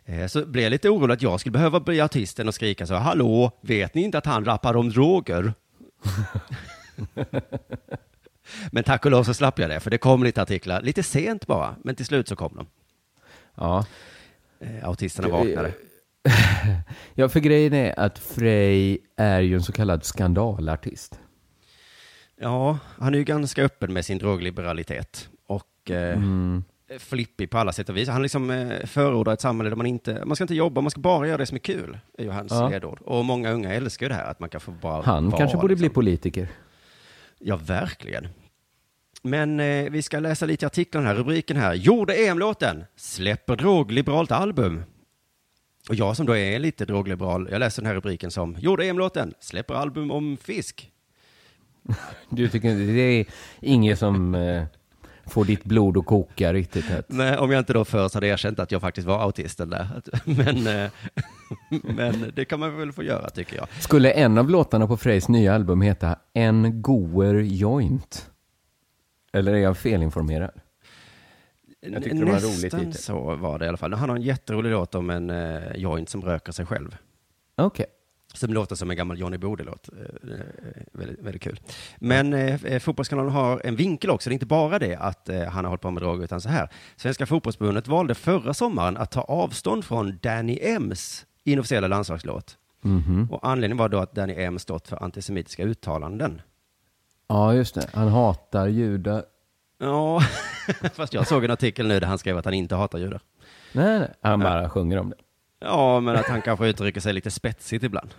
Eh, 0.05 0.27
Så 0.27 0.47
blev 0.47 0.63
jag 0.65 0.71
lite 0.71 0.89
orolig 0.91 1.15
att 1.15 1.23
jag 1.23 1.41
skulle 1.41 1.53
behöva 1.53 1.81
bli 1.81 2.01
artisten 2.01 2.49
och 2.49 2.55
skrika 2.55 2.87
så, 2.87 2.95
hallå, 2.95 3.51
vet 3.61 3.95
ni 3.95 4.03
inte 4.03 4.19
att 4.19 4.27
han 4.27 4.45
rappar 4.45 4.77
om 4.77 4.91
droger? 4.91 5.53
men 8.73 8.85
tack 8.85 9.05
och 9.05 9.11
lov 9.11 9.25
så 9.25 9.35
slapp 9.35 9.59
jag 9.59 9.71
det, 9.71 9.81
för 9.81 9.91
det 9.91 9.99
kom 9.99 10.25
lite 10.25 10.43
artiklar, 10.43 10.83
lite 10.83 11.03
sent 11.03 11.47
bara, 11.47 11.77
men 11.85 11.95
till 11.95 12.07
slut 12.07 12.29
så 12.29 12.37
kom 12.37 12.57
de. 12.57 12.67
Ja. 13.55 13.87
Eh, 14.61 14.89
Autisterna 14.89 15.29
vaknade. 15.29 15.73
Ja, 17.15 17.29
för 17.29 17.41
grejen 17.41 17.73
är 17.73 17.99
att 18.01 18.19
Frey 18.19 18.99
är 19.17 19.41
ju 19.41 19.55
en 19.55 19.63
så 19.63 19.73
kallad 19.73 20.05
skandalartist. 20.05 21.21
Ja, 22.41 22.79
han 22.99 23.15
är 23.15 23.19
ju 23.19 23.25
ganska 23.25 23.63
öppen 23.65 23.93
med 23.93 24.05
sin 24.05 24.19
drogliberalitet 24.19 25.29
och 25.47 25.91
eh, 25.91 26.13
Mm. 26.17 26.65
flippig 26.99 27.51
på 27.51 27.59
alla 27.59 27.73
sätt 27.73 27.89
och 27.89 27.97
vis. 27.97 28.09
Han 28.09 28.23
liksom 28.23 28.51
eh, 28.51 28.87
förordar 28.87 29.33
ett 29.33 29.41
samhälle 29.41 29.71
där 29.71 29.77
man 29.77 29.87
inte, 29.87 30.23
man 30.25 30.37
ska 30.37 30.45
inte 30.45 30.55
jobba, 30.55 30.81
man 30.81 30.91
ska 30.91 31.01
bara 31.01 31.27
göra 31.29 31.37
det 31.39 31.47
som 31.47 31.55
är 31.55 31.59
kul, 31.61 31.99
är 32.19 32.23
ju 32.25 32.31
hans 32.31 32.53
Ja. 32.53 32.69
ledord. 32.69 33.01
Och 33.01 33.25
många 33.25 33.51
unga 33.53 33.75
älskar 33.75 34.07
ju 34.07 34.09
det 34.09 34.15
här, 34.15 34.31
att 34.31 34.41
man 34.41 34.49
kan 34.49 34.61
få 34.61 34.71
bara 34.71 35.03
Han 35.03 35.31
vara, 35.31 35.39
kanske 35.39 35.57
borde 35.57 35.75
liksom. 35.75 35.83
bli 35.89 35.95
politiker. 35.95 36.49
Ja, 37.39 37.57
verkligen. 37.57 38.29
Men 39.23 39.61
eh, 39.61 39.91
vi 39.91 40.03
ska 40.03 40.19
läsa 40.21 40.47
lite 40.47 40.65
i 40.65 40.67
artikeln 40.67 41.07
här, 41.07 41.15
rubriken 41.15 41.57
här. 41.57 41.75
Gjorde 41.75 42.15
EM-låten, 42.15 42.85
släpper 42.97 43.57
drogliberalt 43.57 44.33
album. 44.33 44.83
Och 45.89 45.95
jag 45.95 46.17
som 46.17 46.27
då 46.27 46.37
är 46.37 46.59
lite 46.59 46.85
drogliberal, 46.85 47.49
jag 47.51 47.59
läser 47.59 47.83
den 47.83 47.87
här 47.87 47.95
rubriken 47.95 48.31
som 48.31 48.57
Gjorde 48.59 48.85
EM-låten, 48.87 49.35
släpper 49.41 49.75
album 49.75 50.11
om 50.11 50.37
fisk. 50.37 50.91
Du 52.29 52.49
tycker 52.49 52.75
det 52.75 53.01
är 53.03 53.27
inget 53.61 53.99
som 53.99 54.35
eh, 54.35 54.65
får 55.27 55.45
ditt 55.45 55.65
blod 55.65 55.97
att 55.99 56.07
koka 56.07 56.53
riktigt 56.53 56.85
hett? 56.85 57.07
Nej, 57.09 57.39
om 57.39 57.51
jag 57.51 57.59
inte 57.59 57.73
då 57.73 57.85
först 57.85 58.15
hade 58.15 58.27
erkänt 58.27 58.59
att 58.59 58.73
jag 58.73 58.81
faktiskt 58.81 59.07
var 59.07 59.19
autisten 59.23 59.71
där. 59.71 59.89
Att- 59.97 60.27
Men, 60.27 60.67
eh, 60.67 60.91
men 61.83 62.33
det 62.37 62.45
kan 62.45 62.61
man 62.61 62.77
väl 62.77 62.93
få 62.93 63.03
göra 63.03 63.31
tycker 63.31 63.57
jag. 63.57 63.69
Skulle 63.83 64.11
en 64.13 64.39
av 64.39 64.51
låtarna 64.51 64.87
på 64.87 64.97
Freys 64.97 65.29
nya 65.29 65.55
album 65.55 65.81
heta 65.81 66.17
En 66.33 66.83
goer 66.83 67.35
joint? 67.35 68.29
Eller 69.33 69.53
är 69.53 69.59
jag 69.59 69.79
felinformerad? 69.79 70.61
Jag 71.81 72.03
tyckte 72.03 72.19
det 72.19 72.25
var 72.25 72.33
en 72.33 72.41
rolig 72.41 72.63
Nästan 72.63 72.93
så 72.93 73.35
var 73.35 73.59
det 73.59 73.65
i 73.65 73.69
alla 73.69 73.77
fall. 73.77 73.93
Han 73.93 74.09
har 74.09 74.17
en 74.17 74.23
jätterolig 74.23 74.71
låt 74.71 74.95
om 74.95 75.11
en 75.11 75.31
eh, 75.31 75.77
joint 75.77 76.09
som 76.09 76.23
röker 76.23 76.53
sig 76.53 76.67
själv. 76.67 76.97
Okej. 77.57 77.87
Som 78.35 78.53
låter 78.53 78.77
som 78.77 78.91
en 78.91 78.97
gammal 78.97 79.19
Johnny 79.19 79.39
Bode-låt. 79.39 79.89
Eh, 79.93 80.31
eh, 80.33 80.41
väldigt, 80.93 81.21
väldigt 81.21 81.43
kul. 81.43 81.61
Men 81.99 82.33
eh, 82.33 82.65
eh, 82.65 82.79
Fotbollskanalen 82.79 83.33
har 83.33 83.61
en 83.65 83.77
vinkel 83.77 84.11
också. 84.11 84.31
Det 84.31 84.33
är 84.33 84.35
inte 84.35 84.47
bara 84.47 84.79
det 84.79 84.97
att 84.97 85.29
eh, 85.29 85.43
han 85.43 85.65
har 85.65 85.69
hållit 85.69 85.83
på 85.83 85.91
med 85.91 86.03
droger, 86.03 86.25
utan 86.25 86.41
så 86.41 86.49
här. 86.49 86.69
Svenska 86.97 87.27
fotbollsförbundet 87.27 87.89
valde 87.89 88.15
förra 88.15 88.55
sommaren 88.55 88.97
att 88.97 89.11
ta 89.11 89.21
avstånd 89.21 89.85
från 89.85 90.19
Danny 90.23 90.59
Ems 90.63 91.27
inofficiella 91.45 91.89
landslagslåt. 91.89 92.59
Mhm. 92.83 93.29
Och 93.31 93.49
anledningen 93.49 93.77
var 93.77 93.89
då 93.89 93.99
att 93.99 94.15
Danny 94.15 94.35
M 94.35 94.59
stått 94.59 94.89
för 94.89 95.03
antisemitiska 95.03 95.63
uttalanden. 95.63 96.43
Ja, 97.33 97.55
just 97.55 97.75
det. 97.75 97.89
Han 97.95 98.09
hatar 98.09 98.67
judar. 98.67 99.25
Ja, 99.79 100.21
fast 100.95 101.15
jag 101.15 101.27
såg 101.27 101.45
en 101.45 101.51
artikel 101.51 101.87
nu 101.89 102.01
där 102.01 102.07
han 102.07 102.19
skrev 102.19 102.39
att 102.39 102.45
han 102.45 102.55
inte 102.55 102.75
hatar 102.75 102.99
judar. 102.99 103.21
Nej, 103.73 103.99
nej. 103.99 104.09
Han 104.23 104.41
bara 104.41 104.69
sjunger 104.71 104.99
om 104.99 105.11
det. 105.11 105.17
Ja, 105.61 106.01
men 106.01 106.17
att 106.17 106.27
han 106.27 106.43
kanske 106.43 106.67
uttrycker 106.67 107.01
sig 107.01 107.13
lite 107.13 107.31
spetsigt 107.31 107.85
ibland. 107.85 108.15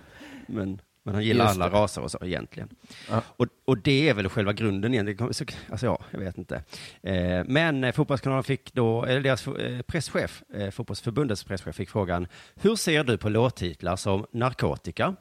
Men, 0.48 0.82
men 1.04 1.14
han 1.16 1.24
gillar 1.24 1.46
alla 1.46 1.70
raser 1.70 2.02
och 2.02 2.12
så 2.12 2.18
egentligen. 2.26 2.70
Ja. 3.10 3.22
Och, 3.28 3.48
och 3.66 3.78
det 3.78 4.10
är 4.10 4.14
väl 4.14 4.30
själva 4.30 4.54
grunden 4.54 4.94
egentligen. 4.94 5.34
Så- 5.34 5.46
Alltså 5.72 5.86
ja, 5.86 6.00
jag 6.12 6.20
vet 6.20 6.38
inte. 6.38 6.64
Eh, 7.04 7.44
men 7.46 7.84
eh, 7.84 7.92
Fotbollskanalen 7.92 8.44
fick 8.44 8.74
då, 8.74 9.06
eller 9.06 9.22
deras 9.22 9.48
eh, 9.48 9.82
presschef, 9.82 10.44
eh, 10.54 10.70
Fotbollsförbundets 10.70 11.44
presschef 11.44 11.76
fick 11.76 11.90
frågan, 11.90 12.28
hur 12.56 12.76
ser 12.76 13.04
du 13.04 13.18
på 13.18 13.30
låttitlar 13.30 13.96
som 13.96 14.26
Narkotika, 14.32 15.16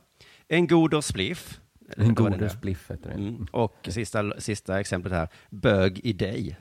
En 0.49 0.67
goder 0.67 1.01
spliff, 1.01 1.59
eller 1.61 1.62
En 1.97 2.15
är. 2.45 2.49
spliff 2.49 2.91
heter 2.91 3.09
det. 3.09 3.15
Mm. 3.15 3.47
Och 3.51 3.89
sista, 3.89 4.41
sista 4.41 4.81
exemplet 4.81 5.15
här, 5.15 5.29
Bög 5.51 6.01
i 6.05 6.13
dig. 6.13 6.57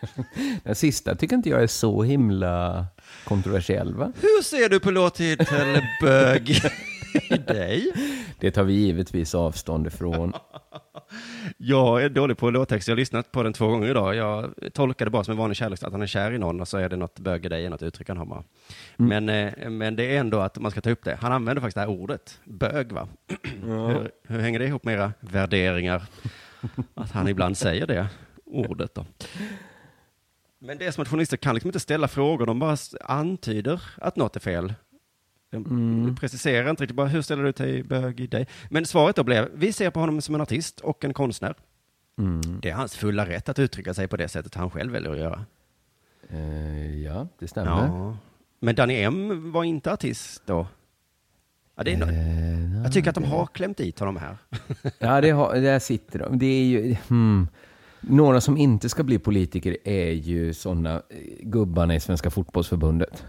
Den 0.62 0.74
sista 0.74 1.14
tycker 1.14 1.36
inte 1.36 1.48
jag 1.48 1.62
är 1.62 1.66
så 1.66 2.02
himla 2.02 2.86
kontroversiell, 3.24 3.94
va? 3.94 4.12
Hur 4.20 4.42
ser 4.42 4.68
du 4.68 4.80
på 4.80 4.90
låttitel 4.90 5.82
Bög 6.00 6.62
i 7.14 7.36
dig? 7.36 7.92
Det 8.38 8.50
tar 8.50 8.64
vi 8.64 8.72
givetvis 8.72 9.34
avstånd 9.34 9.86
ifrån. 9.86 10.32
Jag 11.56 12.04
är 12.04 12.08
dålig 12.08 12.38
på 12.38 12.50
låttext. 12.50 12.88
Jag 12.88 12.92
har 12.92 12.98
lyssnat 12.98 13.32
på 13.32 13.42
den 13.42 13.52
två 13.52 13.68
gånger 13.68 13.90
idag. 13.90 14.14
Jag 14.14 14.54
tolkar 14.72 15.04
det 15.04 15.10
bara 15.10 15.24
som 15.24 15.32
en 15.32 15.38
vanlig 15.38 15.56
kärlek, 15.56 15.82
att 15.82 15.92
han 15.92 16.02
är 16.02 16.06
kär 16.06 16.32
i 16.32 16.38
någon 16.38 16.60
och 16.60 16.68
så 16.68 16.78
är 16.78 16.88
det 16.88 16.96
något 16.96 17.18
bög 17.18 17.46
i 17.46 17.48
dig, 17.48 17.68
något 17.68 17.82
uttryck 17.82 18.08
han 18.08 18.16
har 18.16 18.26
bara. 18.26 18.44
Men, 18.96 19.28
eh, 19.28 19.70
men 19.70 19.96
det 19.96 20.16
är 20.16 20.20
ändå 20.20 20.38
att 20.38 20.58
man 20.58 20.70
ska 20.70 20.80
ta 20.80 20.90
upp 20.90 21.04
det. 21.04 21.18
Han 21.20 21.32
använder 21.32 21.60
faktiskt 21.60 21.74
det 21.74 21.80
här 21.80 21.88
ordet, 21.88 22.40
bög 22.44 22.92
va? 22.92 23.08
Hur, 23.62 24.10
hur 24.28 24.38
hänger 24.38 24.58
det 24.58 24.66
ihop 24.66 24.84
med 24.84 24.94
era 24.94 25.12
värderingar? 25.20 26.02
Att 26.94 27.10
han 27.10 27.28
ibland 27.28 27.56
säger 27.56 27.86
det 27.86 28.08
ordet 28.44 28.94
då. 28.94 29.06
Men 30.58 30.78
det 30.78 30.86
är 30.86 30.90
som 30.90 31.02
att 31.02 31.08
journalister 31.08 31.36
kan 31.36 31.54
liksom 31.54 31.68
inte 31.68 31.80
ställa 31.80 32.08
frågor, 32.08 32.46
de 32.46 32.58
bara 32.58 32.76
antyder 33.04 33.82
att 33.96 34.16
något 34.16 34.36
är 34.36 34.40
fel. 34.40 34.74
De 35.50 36.16
preciserar 36.20 36.70
inte 36.70 36.82
riktigt 36.82 36.96
bara, 36.96 37.06
hur 37.08 37.22
ställer 37.22 37.42
du 37.44 37.52
dig 37.52 37.82
bög 37.82 38.20
i 38.20 38.26
dig? 38.26 38.46
Men 38.68 38.86
svaret 38.86 39.16
då 39.16 39.24
blev, 39.24 39.48
vi 39.54 39.72
ser 39.72 39.90
på 39.90 40.00
honom 40.00 40.20
som 40.20 40.34
en 40.34 40.40
artist 40.40 40.80
och 40.80 41.04
en 41.04 41.14
konstnär. 41.14 41.54
Mm. 42.18 42.60
Det 42.62 42.70
är 42.70 42.74
hans 42.74 42.96
fulla 42.96 43.26
rätt 43.26 43.48
att 43.48 43.58
uttrycka 43.58 43.94
sig 43.94 44.08
på 44.08 44.16
det 44.16 44.28
sättet 44.28 44.54
han 44.54 44.70
själv 44.70 44.92
väljer 44.92 45.10
att 45.10 45.18
göra. 45.18 45.44
Eh, 46.28 47.02
ja, 47.02 47.28
det 47.38 47.48
stämmer. 47.48 47.70
Ja. 47.70 48.16
Men 48.60 48.74
Danny 48.74 49.02
M 49.02 49.52
var 49.52 49.64
inte 49.64 49.92
artist 49.92 50.42
då? 50.46 50.66
Ja, 51.76 51.84
det 51.84 51.92
är 51.92 51.96
no- 51.96 52.10
Eh, 52.76 52.82
jag 52.82 52.92
tycker 52.92 53.08
att 53.08 53.14
de 53.14 53.24
har 53.24 53.46
klämt 53.46 53.76
dit 53.76 53.98
honom 53.98 54.16
här. 54.16 54.36
Ja, 54.98 55.20
det 55.20 55.30
har, 55.30 55.54
där 55.54 55.78
sitter 55.78 56.18
de. 56.18 56.38
Det 56.38 56.46
är 56.46 56.64
ju... 56.64 56.96
Hmm. 57.08 57.48
Några 58.00 58.40
som 58.40 58.56
inte 58.56 58.88
ska 58.88 59.02
bli 59.02 59.18
politiker 59.18 59.76
är 59.84 60.10
ju 60.10 60.54
sådana 60.54 61.02
gubbarna 61.40 61.94
i 61.94 62.00
Svenska 62.00 62.30
fotbollsförbundet. 62.30 63.24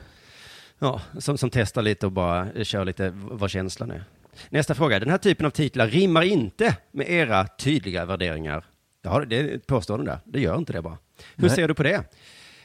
Ja, 0.83 1.01
som, 1.19 1.37
som 1.37 1.49
testar 1.49 1.81
lite 1.81 2.05
och 2.05 2.11
bara 2.11 2.63
kör 2.63 2.85
lite 2.85 3.09
vad 3.15 3.49
känslan 3.49 3.91
är. 3.91 4.03
Nästa 4.49 4.75
fråga. 4.75 4.99
Den 4.99 5.09
här 5.09 5.17
typen 5.17 5.45
av 5.45 5.49
titlar 5.49 5.87
rimmar 5.87 6.21
inte 6.21 6.77
med 6.91 7.09
era 7.09 7.47
tydliga 7.47 8.05
värderingar. 8.05 8.63
Ja, 9.01 9.25
det 9.25 9.39
är 9.39 9.55
ett 9.55 9.67
påstående 9.67 10.05
där. 10.11 10.19
Det 10.25 10.39
gör 10.41 10.57
inte 10.57 10.73
det 10.73 10.81
bara. 10.81 10.97
Hur 11.35 11.47
Nej. 11.47 11.55
ser 11.55 11.67
du 11.67 11.73
på 11.73 11.83
det? 11.83 12.03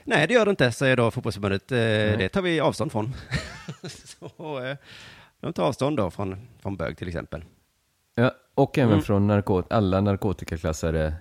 Nej, 0.04 0.26
det 0.26 0.34
gör 0.34 0.44
det 0.44 0.50
inte, 0.50 0.72
säger 0.72 0.96
då 0.96 1.10
fotbollsförbundet. 1.10 1.72
Eh, 1.72 1.76
det 2.18 2.28
tar 2.28 2.42
vi 2.42 2.60
avstånd 2.60 2.92
från. 2.92 3.12
Så, 4.04 4.64
eh, 4.64 4.76
de 5.40 5.52
tar 5.52 5.62
avstånd 5.64 5.96
då 5.96 6.10
från, 6.10 6.48
från 6.62 6.76
bög 6.76 6.96
till 6.98 7.08
exempel. 7.08 7.44
Ja, 8.14 8.32
och 8.54 8.78
även 8.78 8.92
Mm. 8.92 9.02
från 9.02 9.26
narkot 9.26 9.72
alla 9.72 10.00
narkotikaklassade 10.00 11.14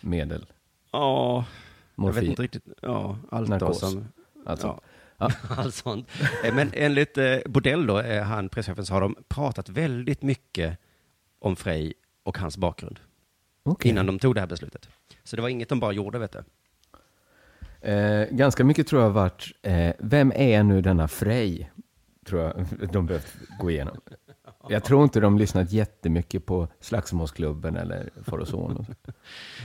medel. 0.00 0.46
Ja, 0.92 1.34
jag 1.36 2.04
vet 2.04 2.14
Morfin. 2.14 2.30
inte 2.30 2.42
riktigt. 2.42 2.64
Ja, 2.82 3.18
allt 3.30 3.48
Narkos. 3.48 3.80
då 3.80 3.86
som... 3.86 4.08
Alltså. 4.46 4.66
Ja. 4.66 4.80
allt 5.48 5.74
sånt. 5.74 6.08
Eh, 6.44 6.54
Men 6.54 6.70
enligt 6.74 7.18
eh, 7.18 7.36
Bordell 7.46 7.86
då, 7.86 8.00
eh, 8.00 8.22
han 8.22 8.48
presschefen, 8.48 8.86
så 8.86 8.94
har 8.94 9.00
de 9.00 9.16
pratat 9.28 9.68
väldigt 9.68 10.22
mycket 10.22 10.78
om 11.38 11.56
Frej 11.56 11.92
och 12.22 12.38
hans 12.38 12.56
bakgrund. 12.56 13.00
Okej. 13.62 13.90
Innan 13.90 14.06
de 14.06 14.18
tog 14.18 14.34
det 14.34 14.40
här 14.40 14.48
beslutet. 14.48 14.88
Så 15.24 15.36
det 15.36 15.42
var 15.42 15.48
inget 15.48 15.68
de 15.68 15.80
bara 15.80 15.92
gjorde, 15.92 16.18
vet 16.18 16.32
du. 16.32 16.42
Eh, 17.90 18.28
ganska 18.30 18.64
mycket 18.64 18.86
tror 18.86 19.02
jag 19.02 19.10
varit, 19.10 19.52
eh, 19.62 19.92
vem 19.98 20.32
är 20.36 20.62
nu 20.62 20.80
denna 20.82 21.08
Frej? 21.08 21.70
Tror 22.26 22.42
jag 22.42 22.66
de 22.92 23.06
behövt 23.06 23.34
gå 23.60 23.70
igenom. 23.70 24.00
Jag 24.68 24.84
tror 24.84 25.02
inte 25.04 25.20
de 25.20 25.38
lyssnat 25.38 25.72
jättemycket 25.72 26.46
på 26.46 26.68
Slagsmålsklubben 26.80 27.76
eller 27.76 28.10
Far 28.26 28.38
och 28.38 28.48
Son. 28.48 28.76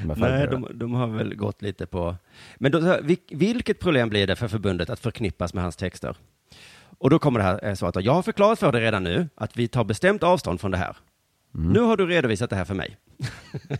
och 0.10 0.18
Nej, 0.18 0.48
de, 0.48 0.68
de 0.74 0.94
har 0.94 1.08
väl 1.08 1.36
gått 1.36 1.62
lite 1.62 1.86
på... 1.86 2.16
Men 2.58 2.72
då, 2.72 2.98
vilket 3.32 3.80
problem 3.80 4.10
blir 4.10 4.28
det 4.28 4.36
för 4.36 4.48
förbundet 4.48 4.90
att 4.90 5.00
förknippas 5.00 5.54
med 5.54 5.64
hans 5.64 5.76
texter? 5.76 6.18
Och 6.98 7.10
då 7.10 7.20
kommer 7.20 7.40
det 7.40 7.46
här 7.46 7.66
eh, 7.66 7.74
svaret. 7.74 7.96
Jag 8.06 8.14
har 8.14 8.22
förklarat 8.22 8.60
för 8.60 8.72
dig 8.72 8.82
redan 8.82 9.04
nu 9.04 9.30
att 9.36 9.58
vi 9.58 9.68
tar 9.68 9.84
bestämt 9.84 10.24
avstånd 10.24 10.62
från 10.62 10.72
det 10.72 10.78
här. 10.78 10.96
Nu 11.52 11.80
har 11.80 11.98
du 11.98 12.06
redovisat 12.08 12.50
det 12.50 12.56
här 12.56 12.66
för 12.66 12.74
mig. 12.76 12.98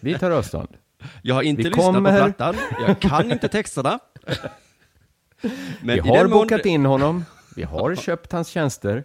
Vi 0.02 0.14
tar 0.20 0.32
avstånd. 0.32 0.68
Jag 1.22 1.36
har 1.36 1.42
inte 1.42 1.64
Vi 1.64 1.70
lyssnat 1.70 1.86
kommer- 1.86 2.12
på 2.28 2.34
plattan. 2.34 2.56
Jag 2.88 3.00
kan 3.00 3.32
inte 3.32 3.48
texterna. 3.48 4.00
Men 5.82 5.96
vi 5.96 6.00
har 6.00 6.24
mån 6.24 6.32
bokat 6.32 6.64
det- 6.64 6.70
in 6.70 6.86
honom, 6.86 7.26
vi 7.56 7.64
har 7.64 7.96
köpt 7.96 8.32
hans 8.32 8.48
tjänster. 8.48 9.04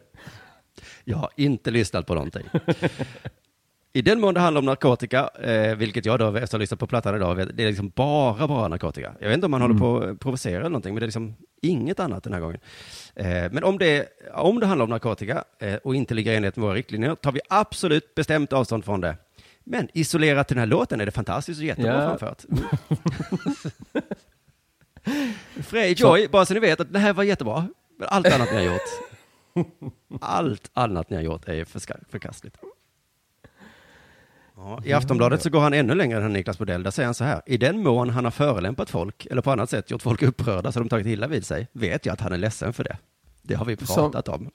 Jag 1.11 1.17
har 1.19 1.31
inte 1.37 1.71
lyssnat 1.71 2.07
på 2.07 2.15
någonting. 2.15 2.47
I 3.93 4.03
den 4.03 4.21
mån 4.21 4.35
det 4.35 4.41
handlar 4.41 4.59
om 4.59 4.65
narkotika, 4.65 5.29
eh, 5.41 5.77
vilket 5.77 6.07
jag 6.07 6.19
då 6.19 6.27
efter 6.29 6.43
att 6.43 6.53
ha 6.53 6.59
lyssnat 6.59 6.81
på 6.81 6.87
plattan 6.87 7.17
idag, 7.17 7.35
vet, 7.35 7.57
det 7.57 7.63
är 7.63 7.67
liksom 7.69 7.93
bara, 7.95 8.49
bara 8.49 8.69
narkotika. 8.69 9.13
Jag 9.21 9.29
vet 9.29 9.35
inte 9.35 9.45
om 9.45 9.51
man 9.51 9.63
Mm. 9.63 9.79
håller 9.81 10.01
på 10.05 10.11
att 10.11 10.21
provocera 10.21 10.61
eller 10.61 10.71
någonting, 10.71 10.95
men 10.95 11.01
det 11.01 11.05
är 11.05 11.07
liksom 11.07 11.35
inget 11.63 12.01
annat 12.01 12.25
den 12.25 12.33
här 12.33 12.41
gången. 12.41 12.61
Eh, 13.15 13.27
men 13.53 13.65
om 13.65 13.79
det, 13.79 14.07
om 14.35 14.61
det 14.61 14.67
handlar 14.67 14.85
om 14.85 14.91
narkotika 14.91 15.45
eh, 15.59 15.75
och 15.75 15.95
inte 15.95 16.15
ligger 16.15 16.33
i 16.33 16.37
enlighet 16.37 16.57
med 16.57 16.63
våra 16.63 16.75
riktlinjer, 16.75 17.15
tar 17.15 17.33
vi 17.33 17.41
absolut 17.49 18.15
bestämt 18.15 18.53
avstånd 18.53 18.85
från 18.85 19.01
det. 19.01 19.17
Men 19.65 19.89
isolerat 19.95 20.49
till 20.49 20.55
den 20.57 20.61
här 20.63 20.67
låten 20.67 21.01
är 21.01 21.07
det 21.07 21.13
fantastiskt 21.13 21.61
och 21.61 21.67
jättebra 21.67 22.03
Ja. 22.03 22.19
framfört. 22.19 22.45
Frej 25.65 25.95
Joy, 25.99 26.29
bara 26.29 26.47
så 26.47 26.55
ni 26.55 26.61
vet 26.61 26.81
att 26.81 26.93
det 26.93 26.99
här 26.99 27.13
var 27.13 27.25
jättebra. 27.25 27.69
Men 27.99 28.09
allt 28.09 28.27
annat 28.35 28.49
ni 28.53 28.57
har 28.57 28.65
gjort, 28.73 29.08
allt 30.21 30.71
annat 30.75 31.11
ni 31.11 31.17
har 31.17 31.23
gjort 31.23 31.49
är 31.49 31.65
förkastligt. 32.11 32.57
Ja, 34.57 34.81
I 34.85 34.93
Aftonbladet 34.93 35.43
så 35.43 35.51
går 35.51 35.61
han 35.61 35.75
ännu 35.75 35.95
längre 35.95 36.25
än 36.25 36.33
Niklas 36.33 36.59
Bodell. 36.59 36.83
Där 36.83 36.91
säger 36.91 37.07
han 37.07 37.15
så 37.15 37.25
här. 37.25 37.43
I 37.47 37.57
den 37.57 37.83
mån 37.83 38.11
han 38.11 38.25
har 38.25 38.31
förolämpat 38.31 38.91
folk 38.91 39.27
eller 39.27 39.43
på 39.43 39.51
annat 39.51 39.71
sätt 39.71 39.91
gjort 39.91 40.03
folk 40.03 40.23
upprörda 40.23 40.73
så 40.73 40.79
de 40.79 40.89
tagit 40.89 41.07
illa 41.07 41.27
vid 41.27 41.47
sig 41.47 41.69
vet 41.73 42.07
jag 42.07 42.13
att 42.13 42.21
han 42.21 42.33
är 42.33 42.37
ledsen 42.39 42.73
för 42.73 42.85
det. 42.85 42.97
Det 43.43 43.55
har 43.55 43.65
vi 43.65 43.77
pratat 43.77 44.29
om. 44.29 44.51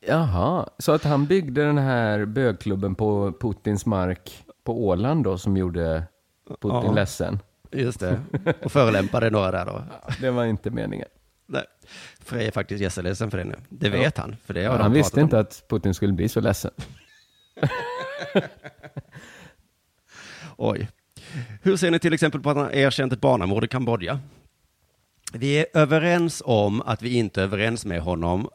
Jaha, 0.00 0.68
så 0.78 0.92
att 0.92 1.04
han 1.04 1.26
byggde 1.26 1.64
den 1.64 1.78
här 1.78 2.24
bögklubben 2.24 2.94
på 2.94 3.32
Putins 3.40 3.86
mark 3.86 4.44
på 4.64 4.86
Åland 4.86 5.24
då, 5.24 5.38
som 5.38 5.56
gjorde 5.56 6.04
Putin 6.48 6.70
Ja. 6.84 6.92
ledsen? 6.92 7.38
Just 7.72 8.00
det. 8.00 8.20
Och 8.64 8.72
förolämpade 8.72 9.30
några 9.30 9.50
där 9.50 9.66
då. 9.66 9.82
Det 10.20 10.30
var 10.30 10.44
inte 10.44 10.70
meningen. 10.70 11.08
Nej. 11.46 11.64
Frej 12.26 12.46
är 12.46 12.50
faktiskt 12.50 12.80
jätteledsen 12.82 13.30
för 13.30 13.38
det 13.38 13.44
nu. 13.44 13.54
Det 13.68 13.88
vet 13.90 14.18
han. 14.18 14.36
För 14.44 14.54
det 14.54 14.60
har 14.64 14.72
Ja, 14.72 14.76
de 14.78 14.82
han 14.82 14.92
visste 14.92 15.20
om. 15.20 15.24
inte 15.24 15.38
att 15.38 15.64
Putin 15.68 15.94
skulle 15.94 16.12
bli 16.12 16.28
så 16.28 16.40
ledsen. 16.40 16.70
Oj. 20.56 20.88
Hur 21.62 21.76
ser 21.76 21.90
ni 21.90 21.98
till 21.98 22.12
exempel 22.12 22.40
på 22.40 22.50
att 22.50 22.56
han 22.56 22.70
erkänt 22.74 23.12
ett 23.12 23.20
barnamord 23.20 23.64
i 23.64 23.68
Kambodja? 23.68 24.20
Vi 25.32 25.58
är 25.58 25.66
överens 25.74 26.42
om 26.46 26.82
att 26.82 27.02
vi 27.02 27.16
inte 27.18 27.40
är 27.40 27.44
överens 27.44 27.84
med 27.84 28.00
honom 28.00 28.48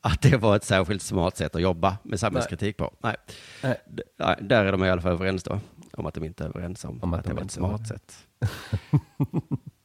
att 0.00 0.22
det 0.22 0.36
var 0.36 0.56
ett 0.56 0.64
särskilt 0.64 1.02
smart 1.02 1.36
sätt 1.36 1.54
att 1.54 1.62
jobba 1.62 1.96
med 2.02 2.20
samhällskritik 2.20 2.76
på. 2.76 2.94
Nej. 3.00 3.16
Nej. 3.62 3.80
Nej, 4.18 4.36
där 4.40 4.64
är 4.64 4.72
de 4.72 4.84
i 4.84 4.90
alla 4.90 5.00
fall 5.02 5.12
överens 5.12 5.42
då, 5.42 5.60
om 5.92 6.06
att 6.06 6.14
de 6.14 6.24
inte 6.24 6.44
är 6.44 6.48
överens 6.48 6.84
om, 6.84 7.02
Om 7.02 7.14
att 7.14 7.18
att, 7.20 7.24
det 7.24 7.30
de 7.30 7.34
var 7.34 7.42
ett 7.42 7.44
inte 7.44 7.60
var- 7.60 7.68
smart 7.76 7.88
sätt. 7.88 8.26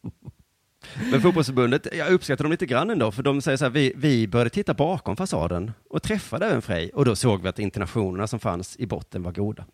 Men 1.11 1.21
fotbollsförbundet, 1.21 1.87
jag 1.97 2.11
uppskattar 2.11 2.43
dem 2.43 2.51
lite 2.51 2.65
grann 2.65 2.89
ändå, 2.89 3.11
för 3.11 3.23
de 3.23 3.41
säger 3.41 3.57
så 3.57 3.65
här, 3.65 3.69
vi, 3.71 3.93
vi 3.95 4.27
började 4.27 4.49
titta 4.49 4.73
bakom 4.73 5.15
fasaden 5.15 5.71
och 5.89 6.03
träffade 6.03 6.45
även 6.45 6.61
Frej, 6.61 6.91
och 6.93 7.05
då 7.05 7.15
såg 7.15 7.41
vi 7.41 7.47
att 7.49 7.59
internationerna 7.59 8.27
som 8.27 8.39
fanns 8.39 8.75
i 8.79 8.85
botten 8.85 9.23
var 9.23 9.31
goda. 9.31 9.65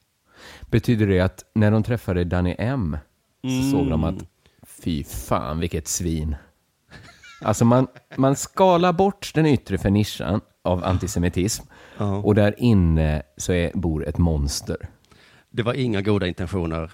Betyder 0.62 1.08
det 1.08 1.20
att 1.20 1.44
när 1.56 1.72
de 1.72 1.84
träffade 1.84 2.24
Danny 2.24 2.56
M 2.60 2.98
så 3.42 3.48
Mm. 3.48 3.72
såg 3.72 3.90
de 3.90 4.04
att 4.04 4.16
fy 4.84 5.04
fan 5.04 5.60
vilket 5.60 5.88
svin. 5.88 6.36
Alltså 7.42 7.66
man, 7.66 7.88
man 8.16 8.36
skalar 8.36 8.94
bort 8.94 9.32
den 9.34 9.46
yttre 9.46 9.78
fernischan 9.78 10.42
av 10.62 10.84
antisemitism 10.86 11.66
och 12.24 12.36
där 12.36 12.56
inne 12.58 13.22
så 13.38 13.54
är, 13.54 13.72
bor 13.74 14.08
ett 14.08 14.18
monster. 14.18 14.78
Det 15.50 15.64
var 15.64 15.74
inga 15.74 16.02
goda 16.02 16.28
intentioner. 16.28 16.92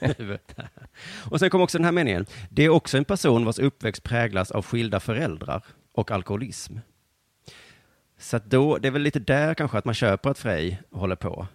och 1.30 1.38
sen 1.40 1.50
kom 1.50 1.60
också 1.60 1.78
den 1.78 1.84
här 1.84 1.92
meningen. 1.92 2.26
Det 2.50 2.64
är 2.64 2.68
också 2.68 2.98
en 2.98 3.04
person 3.04 3.44
vars 3.44 3.58
uppväxt 3.58 4.02
präglas 4.02 4.50
av 4.50 4.64
skilda 4.64 5.00
föräldrar 5.00 5.62
och 5.92 6.10
alkoholism. 6.10 6.76
Så 8.18 8.36
att 8.36 8.44
då, 8.44 8.78
det 8.78 8.88
är 8.88 8.92
väl 8.92 9.02
lite 9.02 9.18
där 9.18 9.54
kanske 9.54 9.78
att 9.78 9.84
man 9.84 9.94
köper 9.94 10.30
att 10.30 10.38
Frej 10.38 10.82
håller 10.90 11.16
på. 11.16 11.46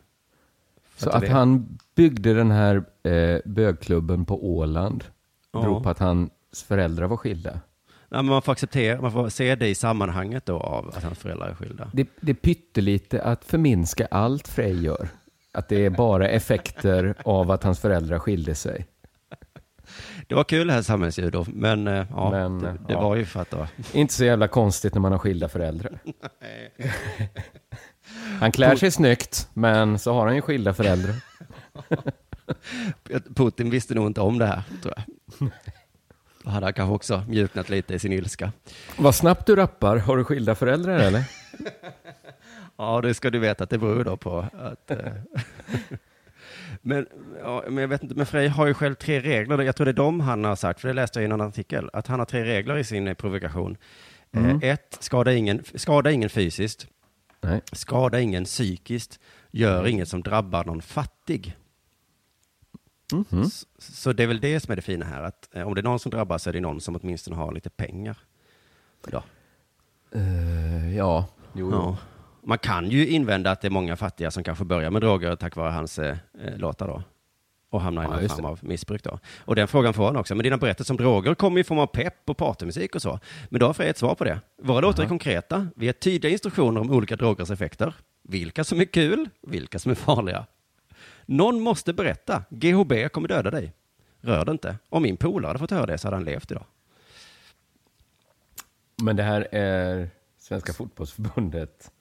Så 0.97 1.09
att 1.09 1.21
det? 1.21 1.29
han 1.29 1.77
byggde 1.95 2.33
den 2.33 2.51
här 2.51 2.83
eh, 3.03 3.39
bögklubben 3.45 4.25
på 4.25 4.45
Åland 4.57 5.03
Ja. 5.51 5.61
beror 5.61 5.79
på 5.83 5.89
att 5.89 5.99
hans 5.99 6.31
föräldrar 6.67 7.07
var 7.07 7.17
skilda. 7.17 7.59
Ja, 8.09 8.17
men 8.21 8.25
man 8.25 8.41
får 8.41 8.51
acceptera, 8.51 9.01
man 9.01 9.11
får 9.11 9.29
se 9.29 9.55
det 9.55 9.67
i 9.67 9.75
sammanhanget 9.75 10.45
då 10.45 10.59
av 10.59 10.89
att 10.89 11.03
hans 11.03 11.19
föräldrar 11.19 11.47
är 11.49 11.55
skilda. 11.55 11.89
Det, 11.93 12.07
det 12.21 12.31
är 12.31 12.35
pyttelite 12.35 13.21
att 13.23 13.45
förminska 13.45 14.05
allt 14.05 14.47
Frej 14.47 14.83
gör. 14.83 15.09
Att 15.53 15.69
det 15.69 15.85
är 15.85 15.89
bara 15.89 16.27
effekter 16.27 17.15
av 17.25 17.51
att 17.51 17.63
hans 17.63 17.79
föräldrar 17.79 18.19
skilde 18.19 18.55
sig. 18.55 18.85
Det 20.27 20.35
var 20.35 20.43
kul 20.43 20.67
det 20.67 20.73
här 20.73 20.81
samhällsljud 20.81 21.35
men, 21.47 21.87
eh, 21.87 22.05
ja, 22.09 22.31
Men, 22.31 22.59
det, 22.59 22.77
det 22.87 22.93
ja. 22.93 23.01
var 23.01 23.15
ju 23.15 23.25
för 23.25 23.41
att 23.41 23.53
var... 23.53 23.67
Inte 23.91 24.13
så 24.13 24.25
jävla 24.25 24.47
konstigt 24.47 24.93
när 24.93 25.01
man 25.01 25.11
har 25.11 25.19
skilda 25.19 25.49
föräldrar. 25.49 25.99
Han 28.39 28.51
klär 28.51 28.75
sig 28.75 28.91
snyggt, 28.91 29.49
men 29.53 29.99
så 29.99 30.13
har 30.13 30.25
han 30.25 30.35
ju 30.35 30.41
skilda 30.41 30.73
föräldrar. 30.73 31.15
Putin 33.35 33.69
visste 33.69 33.93
nog 33.93 34.07
inte 34.07 34.21
om 34.21 34.37
det 34.39 34.45
här, 34.45 34.63
tror 34.81 34.93
jag. 34.97 35.03
Då 36.43 36.49
hade 36.49 36.65
han 36.65 36.73
kanske 36.73 36.93
också 36.95 37.23
mjuknat 37.27 37.69
lite 37.69 37.93
i 37.93 37.99
sin 37.99 38.13
ilska. 38.13 38.51
Vad 38.97 39.15
snabbt 39.15 39.45
du 39.45 39.55
rappar. 39.55 39.97
Har 39.97 40.17
du 40.17 40.23
skilda 40.23 40.55
föräldrar 40.55 40.99
eller? 40.99 41.23
Ja, 42.83 43.01
det 43.01 43.13
ska 43.13 43.29
du 43.29 43.39
veta 43.39 43.63
att 43.63 43.69
det 43.69 43.77
beror 43.77 44.03
då 44.03 44.17
på 44.17 44.45
att... 44.53 44.91
eh, 44.91 44.97
men, 46.81 47.07
ja, 47.39 47.63
men 47.67 47.77
jag 47.77 47.87
vet 47.87 48.03
inte, 48.03 48.15
men 48.15 48.25
Frej 48.25 48.47
har 48.47 48.67
ju 48.67 48.73
själv 48.73 48.95
tre 48.95 49.19
regler. 49.19 49.61
Jag 49.61 49.75
tror 49.75 49.85
det 49.85 49.91
är 49.91 49.93
dem 49.93 50.19
han 50.19 50.43
har 50.43 50.55
sagt, 50.55 50.81
för 50.81 50.87
det 50.87 50.93
läste 50.93 51.19
jag 51.19 51.29
i 51.29 51.33
en 51.33 51.41
artikel, 51.41 51.89
att 51.93 52.07
han 52.07 52.19
har 52.19 52.25
tre 52.25 52.43
regler 52.43 52.77
i 52.77 52.83
sin 52.83 53.07
eh, 53.07 53.13
provokation. 53.13 53.77
Mm. 54.31 54.49
Eh, 54.49 54.69
ett, 54.69 54.97
skada 54.99 55.33
ingen, 55.33 55.63
skada 55.75 56.11
ingen 56.11 56.29
fysiskt. 56.29 56.87
Nej. 57.41 57.61
Skada 57.71 58.19
ingen 58.19 58.45
psykiskt. 58.45 59.19
Gör 59.51 59.87
inget 59.87 60.09
som 60.09 60.21
drabbar 60.21 60.65
någon 60.65 60.81
fattig. 60.81 61.57
Mhm. 63.11 63.49
Så, 63.49 63.65
så 63.77 64.13
det 64.13 64.23
är 64.23 64.27
väl 64.27 64.39
det 64.39 64.59
som 64.59 64.71
är 64.71 64.75
det 64.75 64.81
fina 64.81 65.05
här, 65.05 65.23
att 65.23 65.55
eh, 65.55 65.67
om 65.67 65.75
det 65.75 65.81
är 65.81 65.83
någon 65.83 65.99
som 65.99 66.11
drabbas 66.11 66.43
så 66.43 66.49
är 66.49 66.53
det 66.53 66.59
någon 66.59 66.81
som 66.81 66.95
åtminstone 66.95 67.35
har 67.35 67.51
lite 67.51 67.69
pengar. 67.69 68.17
Ja. 69.11 69.23
Eh, 70.11 70.97
ja, 70.97 71.27
jo. 71.53 71.71
Ja. 71.71 71.97
Man 72.45 72.57
kan 72.57 72.89
ju 72.89 73.07
invända 73.07 73.51
att 73.51 73.61
det 73.61 73.67
är 73.67 73.69
många 73.69 73.95
fattiga 73.95 74.31
som 74.31 74.43
kanske 74.43 74.65
börjar 74.65 74.89
med 74.91 75.01
droger 75.01 75.35
tack 75.35 75.55
vare 75.55 75.71
hans 75.71 75.99
eh, 75.99 76.17
eh, 76.43 76.57
låtar 76.57 76.87
då. 76.87 77.03
Och 77.69 77.81
hamnar 77.81 78.03
i 78.03 78.07
någon 78.07 78.29
form 78.29 78.45
av 78.45 78.59
missbruk 78.61 79.03
då. 79.03 79.19
Och 79.37 79.55
den 79.55 79.67
frågan 79.67 79.93
får 79.93 80.05
han 80.05 80.17
också. 80.17 80.35
Men 80.35 80.43
dina 80.43 80.57
berättelser 80.57 80.93
om 80.93 80.97
droger 80.97 81.35
kommer 81.35 81.59
i 81.59 81.63
form 81.63 81.79
av 81.79 81.87
pepp 81.87 82.29
och 82.29 82.37
partymusik 82.37 82.95
och 82.95 83.01
så. 83.01 83.19
Men 83.49 83.59
då 83.59 83.65
har 83.65 83.73
Frej 83.73 83.89
ett 83.89 83.97
svar 83.97 84.15
på 84.15 84.23
det. 84.23 84.39
Våra 84.61 84.81
låtar 84.81 85.03
är 85.03 85.07
konkreta. 85.07 85.67
Vi 85.75 85.85
har 85.85 85.93
tydliga 85.93 86.31
instruktioner 86.31 86.81
om 86.81 86.91
olika 86.91 87.15
drogers 87.15 87.51
effekter. 87.51 87.93
Vilka 88.21 88.63
som 88.63 88.81
är 88.81 88.85
kul, 88.85 89.29
vilka 89.41 89.79
som 89.79 89.91
är 89.91 89.95
farliga. 89.95 90.45
Någon 91.25 91.61
måste 91.61 91.93
berätta. 91.93 92.43
GHB 92.49 92.93
kommer 93.11 93.27
döda 93.27 93.51
dig. 93.51 93.73
Rör 94.21 94.45
det 94.45 94.51
inte. 94.51 94.77
Om 94.89 95.03
min 95.03 95.17
polare 95.17 95.49
hade 95.49 95.59
fått 95.59 95.71
höra 95.71 95.85
det 95.85 95.97
så 95.97 96.07
hade 96.07 96.17
han 96.17 96.25
levt 96.25 96.51
idag. 96.51 96.65
Men 99.03 99.15
det 99.15 99.23
här 99.23 99.47
är 99.51 100.09
Svenska 100.37 100.73
fotbollsförbundet 100.73 101.91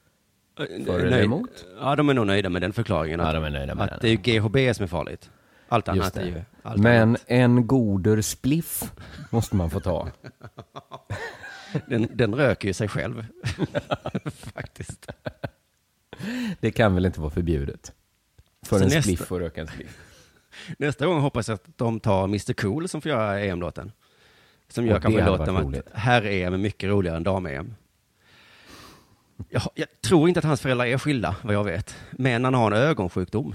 för 0.56 0.64
eller 0.98 1.10
Nöjd- 1.10 1.24
emot? 1.24 1.64
Ja, 1.80 1.96
de 1.96 2.08
är 2.08 2.14
nog 2.14 2.26
nöjda 2.26 2.48
med 2.48 2.62
den 2.62 2.72
förklaringen. 2.72 3.20
Ja, 3.20 3.26
Att, 3.26 3.34
de 3.34 3.44
är 3.44 3.50
nöjda 3.50 3.74
med 3.74 3.84
att 3.84 3.90
den. 3.90 3.98
det 4.02 4.08
är 4.08 4.32
ju 4.32 4.40
GHB 4.40 4.74
som 4.76 4.82
är 4.82 4.86
farligt. 4.86 5.30
Allt 5.68 5.88
annat 5.88 6.04
Just 6.04 6.16
är 6.16 6.24
ju... 6.24 6.32
det. 6.34 6.44
Allt 6.62 6.80
Men 6.82 7.02
annat. 7.08 7.24
en 7.26 7.66
goder 7.66 8.20
spliff 8.20 8.92
måste 9.30 9.56
man 9.56 9.70
få 9.70 9.80
ta. 9.80 10.08
Den, 11.86 12.08
den 12.14 12.34
röker 12.34 12.68
ju 12.68 12.74
sig 12.74 12.88
själv. 12.88 13.26
Faktiskt. 14.54 15.06
Det 16.60 16.70
kan 16.70 16.94
väl 16.94 17.06
inte 17.06 17.20
vara 17.20 17.30
förbjudet? 17.30 17.92
För 18.66 18.76
Så 18.78 18.84
en 18.84 18.88
nästa- 18.88 19.02
spliff 19.02 19.32
att 19.32 19.38
röka 19.40 19.60
en 19.60 19.66
spliff. 19.66 19.98
Nästa 20.78 21.06
gång 21.06 21.20
hoppas 21.20 21.48
jag 21.48 21.54
att 21.54 21.78
de 21.78 22.00
tar 22.00 22.24
Mr 22.24 22.52
Cool 22.52 22.88
som 22.88 23.00
får 23.00 23.10
göra 23.10 23.40
EM-låten. 23.40 23.92
Som 24.68 24.86
gör 24.86 24.94
det 24.94 25.00
kanske 25.00 25.24
låten 25.26 25.56
att 25.56 25.74
herr-EM 25.92 26.54
är 26.54 26.58
mycket 26.58 26.88
roligare 26.90 27.16
än 27.16 27.22
dam-EM. 27.24 27.74
Jag, 29.48 29.62
jag 29.74 29.88
tror 30.00 30.28
inte 30.28 30.38
att 30.38 30.44
hans 30.44 30.60
föräldrar 30.60 30.86
är 30.86 30.98
skilda, 30.98 31.36
vad 31.42 31.54
jag 31.54 31.64
vet. 31.64 31.96
Men 32.10 32.44
han 32.44 32.54
har 32.54 32.70
en 32.72 32.78
ögonsjukdom. 32.78 33.54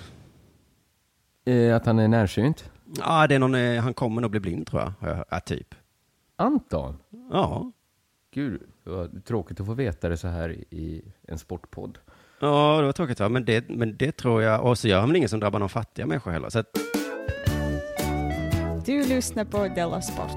Eh, 1.46 1.76
att 1.76 1.86
han 1.86 2.00
är 2.00 2.08
närsynt? 2.08 2.72
Ja, 3.00 3.28
det 3.28 3.36
är 3.36 3.40
någon, 3.40 3.56
eh, 3.56 3.82
han 3.82 3.94
kommer 3.94 4.22
nog 4.22 4.32
bli 4.32 4.40
blind 4.40 4.68
tror 4.68 4.94
jag. 5.02 5.26
Ja, 5.30 5.40
typ. 5.40 5.76
Anton? 6.36 6.98
Ja. 7.32 7.72
Gud, 8.34 8.62
vad 8.84 9.26
tråkigt 9.26 9.60
att 9.60 9.66
få 9.66 9.74
veta 9.74 10.10
det 10.10 10.18
så 10.18 10.28
här 10.28 10.50
i- 10.52 11.02
en 11.28 11.38
sportpodd. 11.38 11.98
Ja, 12.40 12.78
det 12.80 12.86
var 12.86 12.92
tråkigt 12.94 13.20
va? 13.20 13.30
Men 13.30 13.46
det, 13.46 13.70
men 13.70 13.98
det 13.98 14.12
tror 14.12 14.44
jag, 14.44 14.66
och 14.66 14.78
så 14.78 14.88
gör 14.88 15.00
han 15.00 15.10
väl 15.10 15.16
ingen 15.16 15.30
som 15.30 15.40
drabbar 15.40 15.60
någon 15.60 15.70
fattiga 15.70 16.06
människor 16.06 16.32
heller. 16.32 16.50
Så 16.50 16.60
att, 16.60 16.68
Du 18.86 19.08
lyssnar 19.08 19.46
på 19.46 19.68
Della 19.68 20.02
Sport. 20.02 20.32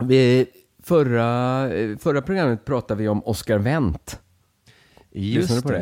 Vi, 0.00 0.46
förra, 0.82 1.68
förra 1.98 2.22
programmet 2.22 2.64
pratade 2.64 3.02
vi 3.02 3.08
om 3.08 3.22
Oscar 3.24 3.58
Wendt. 3.58 4.20
Just 5.10 5.50
Lyssnade 5.50 5.60
du 5.60 5.62
på 5.66 5.72
det? 5.72 5.78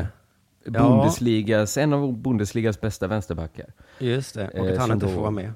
det. 0.64 0.78
Ja. 0.78 0.88
Bundesligas, 0.88 1.76
en 1.76 1.92
av 1.92 2.12
Bundesligas 2.18 2.80
bästa 2.80 3.06
vänsterbackar. 3.06 3.72
just 3.98 4.34
det, 4.34 4.48
och 4.48 4.66
Eh, 4.66 4.72
att 4.72 4.78
han 4.78 4.92
inte 4.92 5.06
då- 5.06 5.12
får 5.12 5.20
vara 5.20 5.30
med. 5.30 5.52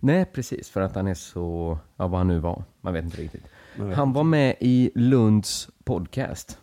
Nej, 0.00 0.24
precis, 0.24 0.70
för 0.70 0.80
att 0.80 0.94
han 0.94 1.06
är 1.06 1.14
så, 1.14 1.78
ja 1.96 2.06
vad 2.08 2.20
han 2.20 2.28
nu 2.28 2.38
var, 2.38 2.64
man 2.80 2.92
vet 2.92 3.04
inte 3.04 3.16
riktigt. 3.22 3.44
Vet 3.76 3.96
Han 3.96 4.12
var 4.12 4.24
med 4.24 4.56
i 4.60 4.90
Lunds 4.94 5.68
podcast. 5.84 6.58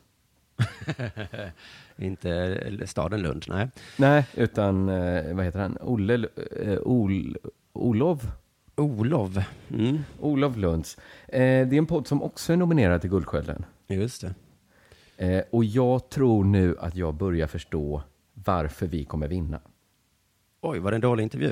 inte 1.98 2.88
staden 2.88 3.22
Lund, 3.22 3.46
nej. 3.48 3.70
Nej, 3.98 4.26
utan, 4.34 4.90
eh, 4.90 5.34
vad 5.36 5.46
heter 5.46 5.60
han, 5.60 5.78
Olle, 5.82 6.28
eh, 6.64 6.78
Ol, 6.84 7.38
Olov? 7.74 8.32
Olov. 8.78 9.44
Mm. 9.74 9.98
Olof 10.20 10.56
Lunds. 10.58 10.98
Eh, 11.28 11.40
det 11.40 11.76
är 11.76 11.78
en 11.78 11.86
podd 11.86 12.08
som 12.08 12.24
också 12.24 12.54
är 12.54 12.58
nominerad 12.58 13.02
till 13.02 13.10
Guldskölden. 13.10 13.66
Just 13.88 14.22
det. 14.22 14.34
Eh, 15.18 15.44
och 15.52 15.66
jag 15.66 16.10
tror 16.10 16.44
nu 16.44 16.78
att 16.80 16.96
jag 16.96 17.14
börjar 17.14 17.48
förstå 17.48 18.02
varför 18.34 18.88
vi 18.88 19.06
kommer 19.06 19.28
vinna. 19.28 19.60
Oj, 20.62 20.80
var 20.80 20.92
det 20.92 20.98
en 20.98 21.02
dålig 21.02 21.24
intervju? 21.24 21.52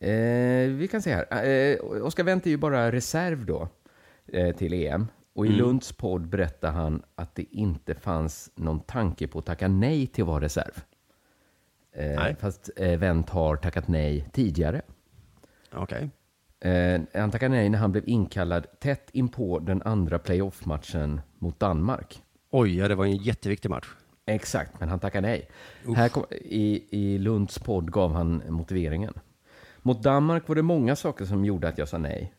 Eh, 0.00 0.70
vi 0.70 0.88
kan 0.90 1.02
se 1.02 1.14
här. 1.14 1.44
Eh, 1.46 2.04
Oskar 2.06 2.24
Wendt 2.24 2.46
är 2.46 2.50
ju 2.50 2.56
bara 2.56 2.92
reserv 2.92 3.46
då 3.46 3.68
eh, 4.26 4.56
till 4.56 4.72
EM. 4.72 5.06
Och 5.34 5.46
i 5.46 5.48
Mm. 5.48 5.58
Lunds 5.60 5.92
podd 5.92 6.28
berättar 6.28 6.72
han 6.72 7.02
att 7.14 7.34
det 7.34 7.44
inte 7.50 7.94
fanns 7.94 8.50
någon 8.54 8.80
tanke 8.80 9.26
på 9.28 9.38
att 9.38 9.46
tacka 9.46 9.68
nej 9.68 10.06
till 10.06 10.22
att 10.22 10.28
vara 10.28 10.44
reserv. 10.44 10.82
Eh, 11.92 12.06
Nej. 12.16 12.36
Fast 12.40 12.70
eh, 12.76 12.98
Wendt 12.98 13.30
har 13.30 13.56
tackat 13.56 13.88
nej 13.88 14.28
tidigare. 14.32 14.82
Okej. 15.74 16.10
Eh, 16.60 17.00
han 17.14 17.30
tackade 17.30 17.54
nej 17.54 17.68
när 17.68 17.78
han 17.78 17.92
blev 17.92 18.08
inkallad 18.08 18.66
tätt 18.80 19.10
inpå 19.12 19.58
den 19.58 19.82
andra 19.82 20.18
playoff-matchen 20.18 21.20
mot 21.38 21.60
Danmark. 21.60 22.22
Oj, 22.50 22.76
ja, 22.76 22.88
det 22.88 22.94
var 22.94 23.04
en 23.04 23.16
jätteviktig 23.16 23.70
match. 23.70 23.86
Exakt, 24.26 24.80
men 24.80 24.88
han 24.88 25.00
tackade 25.00 25.26
nej. 25.26 25.48
Här 25.96 26.08
kom, 26.08 26.24
i, 26.30 26.84
I 26.90 27.18
Lunds 27.18 27.58
podd 27.58 27.92
gav 27.92 28.12
han 28.12 28.42
motiveringen. 28.48 29.14
Mot 29.82 30.02
Danmark 30.02 30.48
var 30.48 30.54
det 30.54 30.62
många 30.62 30.96
saker 30.96 31.24
som 31.24 31.44
gjorde 31.44 31.68
att 31.68 31.78
jag 31.78 31.88
sa 31.88 31.98
nej. 31.98 32.32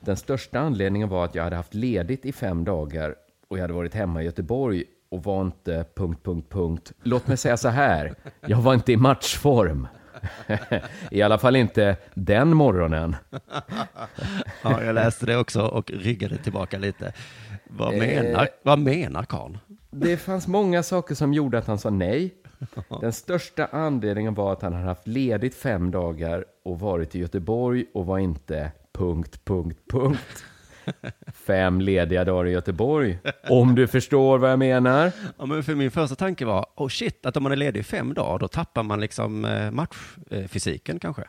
Den 0.00 0.16
största 0.16 0.60
anledningen 0.60 1.08
var 1.08 1.24
att 1.24 1.34
jag 1.34 1.44
hade 1.44 1.56
haft 1.56 1.74
ledigt 1.74 2.26
i 2.26 2.32
fem 2.32 2.64
dagar 2.64 3.14
och 3.48 3.58
jag 3.58 3.62
hade 3.62 3.74
varit 3.74 3.94
hemma 3.94 4.22
i 4.22 4.24
Göteborg 4.24 4.84
och 5.08 5.22
var 5.22 5.42
inte... 5.42 5.84
Punkt, 5.94 6.20
punkt, 6.24 6.46
punkt. 6.50 6.92
Låt 7.02 7.26
mig 7.26 7.36
säga 7.36 7.56
så 7.56 7.68
här, 7.68 8.14
jag 8.46 8.58
var 8.58 8.74
inte 8.74 8.92
i 8.92 8.96
matchform. 8.96 9.86
I 11.10 11.22
alla 11.22 11.38
fall 11.38 11.56
inte 11.56 11.96
den 12.14 12.56
morgonen. 12.56 13.16
Ja, 14.62 14.82
jag 14.84 14.94
läste 14.94 15.26
det 15.26 15.36
också 15.36 15.62
och 15.62 15.90
ryggade 15.90 16.36
tillbaka 16.36 16.78
lite. 16.78 17.12
Vad 17.64 17.92
Eh. 17.94 17.98
menar, 17.98 18.48
vad 18.62 18.78
menar 18.78 19.22
karln? 19.22 19.58
Det 19.90 20.16
fanns 20.16 20.46
många 20.46 20.82
saker 20.82 21.14
som 21.14 21.34
gjorde 21.34 21.58
att 21.58 21.66
han 21.66 21.78
sa 21.78 21.90
nej. 21.90 22.34
Den 23.00 23.12
största 23.12 23.66
anledningen 23.72 24.34
var 24.34 24.52
att 24.52 24.62
han 24.62 24.72
hade 24.72 24.84
haft 24.86 25.06
ledigt 25.06 25.54
fem 25.54 25.90
dagar 25.90 26.44
och 26.64 26.80
varit 26.80 27.14
i 27.14 27.18
Göteborg 27.18 27.84
och 27.94 28.06
var 28.06 28.18
inte... 28.18 28.72
Punkt, 28.92 29.40
punkt, 29.44 29.78
punkt. 29.90 30.44
Fem 31.32 31.80
lediga 31.80 32.24
dagar 32.24 32.46
i 32.46 32.50
Göteborg. 32.50 33.18
Om 33.48 33.74
du 33.74 33.86
förstår 33.86 34.38
vad 34.38 34.50
jag 34.50 34.58
menar. 34.58 35.12
Ja, 35.38 35.46
men 35.46 35.62
för 35.62 35.74
min 35.74 35.90
första 35.90 36.16
tanke 36.16 36.44
var, 36.44 36.66
oh 36.76 36.88
shit, 36.88 37.26
att 37.26 37.36
om 37.36 37.42
man 37.42 37.52
är 37.52 37.56
ledig 37.56 37.80
i 37.80 37.82
fem 37.82 38.14
dagar, 38.14 38.38
då 38.38 38.48
tappar 38.48 38.82
man 38.82 39.00
liksom 39.00 39.44
eh, 39.44 39.70
matchfysiken 39.70 40.98
kanske. 40.98 41.24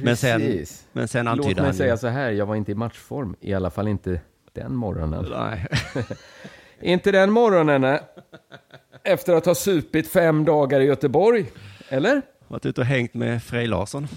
Men 0.00 0.16
sen, 0.16 0.40
Precis. 0.40 0.86
men 0.92 1.08
sen 1.08 1.24
Låt 1.24 1.32
antydde 1.32 1.54
mig 1.60 1.64
han 1.64 1.74
säga 1.74 1.96
så 1.96 2.08
här, 2.08 2.30
jag 2.30 2.46
var 2.46 2.54
inte 2.56 2.72
i 2.72 2.74
matchform. 2.74 3.36
I 3.40 3.54
alla 3.54 3.70
fall 3.70 3.88
inte 3.88 4.20
den 4.52 4.74
morgonen. 4.74 5.26
nej, 5.30 5.66
Inte 6.80 7.12
den 7.12 7.30
morgonen, 7.30 7.80
nej. 7.80 8.00
Efter 9.04 9.34
att 9.34 9.46
ha 9.46 9.54
supit 9.54 10.08
fem 10.08 10.44
dagar 10.44 10.80
i 10.80 10.84
Göteborg. 10.84 11.46
Eller? 11.88 12.22
varit 12.48 12.66
ute 12.66 12.80
och 12.80 12.86
hängt 12.86 13.14
med 13.14 13.42
Frej 13.42 13.66
Larsson. 13.66 14.08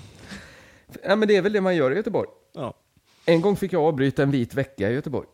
Ja, 1.03 1.15
men 1.15 1.27
det 1.27 1.35
är 1.35 1.41
väl 1.41 1.53
det 1.53 1.61
man 1.61 1.75
gör 1.75 1.91
i 1.91 1.95
Göteborg. 1.95 2.29
En 3.25 3.41
gång 3.41 3.55
fick 3.55 3.73
jag 3.73 3.83
avbryta 3.83 4.23
en 4.23 4.31
vit 4.31 4.53
vecka 4.53 4.89
i 4.89 4.93
Göteborg. 4.93 5.27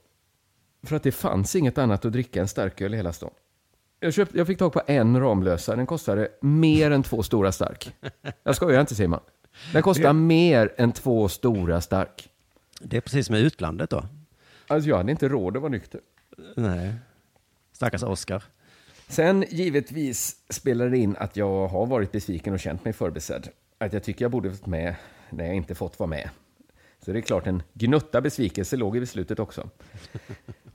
För 0.84 0.96
att 0.96 1.04
det 1.04 1.12
fanns 1.12 1.56
inget 1.56 1.78
annat 1.78 2.06
att 2.06 2.14
dricka 2.14 2.42
än 2.42 2.48
starköl 2.48 2.94
i 2.94 2.98
hela 2.98 3.14
stan. 3.14 3.32
Jag, 4.00 4.14
köpte, 4.14 4.38
jag 4.38 4.48
fick 4.48 4.58
tag 4.58 4.74
på 4.74 4.82
en 4.88 5.20
Ramlösa. 5.20 5.76
Den 5.76 5.86
kostade 5.86 6.30
mer 6.42 6.92
än 6.92 7.04
två 7.04 7.24
stora 7.24 7.52
stark. 7.52 7.96
Jag 8.44 8.56
skojar 8.56 8.82
inte 8.82 8.96
Simon. 8.96 9.20
Den 9.74 9.82
kostar 9.82 10.14
mer 10.14 10.74
än 10.78 10.92
två 10.92 11.30
stora 11.30 11.82
stark. 11.82 12.30
Det 12.82 12.98
är 12.98 13.02
precis 13.02 13.26
som 13.26 13.36
i 13.36 13.40
utlandet 13.40 13.90
då. 13.90 14.04
Alltså 14.68 14.90
jag 14.90 14.98
hade 14.98 15.12
inte 15.12 15.28
råd 15.28 15.56
att 15.56 15.62
vara 15.62 15.72
nykter. 15.72 16.02
Nej. 16.56 16.94
Stackars 17.72 18.04
Oscar. 18.04 18.44
Sen 19.08 19.46
givetvis 19.50 20.36
spelar 20.50 20.90
det 20.90 20.98
in 20.98 21.16
att 21.20 21.36
jag 21.38 21.68
har 21.68 21.86
varit 21.86 22.12
besviken 22.12 22.54
och 22.54 22.60
känt 22.60 22.84
mig 22.84 22.94
förbisedd. 22.94 23.48
Att 23.78 23.94
jag 23.94 24.04
tycker 24.04 24.26
jag 24.26 24.32
borde 24.32 24.50
varit 24.50 24.66
med 24.66 24.96
när 25.30 25.46
jag 25.46 25.56
inte 25.56 25.76
fått 25.76 26.00
vara 26.00 26.10
med. 26.10 26.30
Så 27.06 27.12
det 27.12 27.20
är 27.20 27.22
klart 27.22 27.48
en 27.48 27.64
gnutta 27.74 28.22
besvikelse 28.22 28.78
låg 28.78 28.98
i 28.98 29.00
beslutet 29.00 29.40
också. 29.40 29.70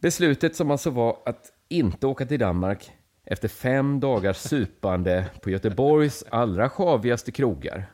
Beslutet 0.01 0.57
som 0.57 0.71
alltså 0.71 0.91
var 0.91 1.19
att 1.27 1.53
inte 1.69 2.07
åka 2.07 2.27
till 2.27 2.41
Danmark 2.41 2.91
efter 3.25 3.49
fem 3.49 4.01
dagars 4.01 4.37
supande 4.37 5.27
på 5.43 5.51
Göteborgs 5.51 6.25
allra 6.31 6.69
sjavigaste 6.69 7.33
krogar. 7.33 7.87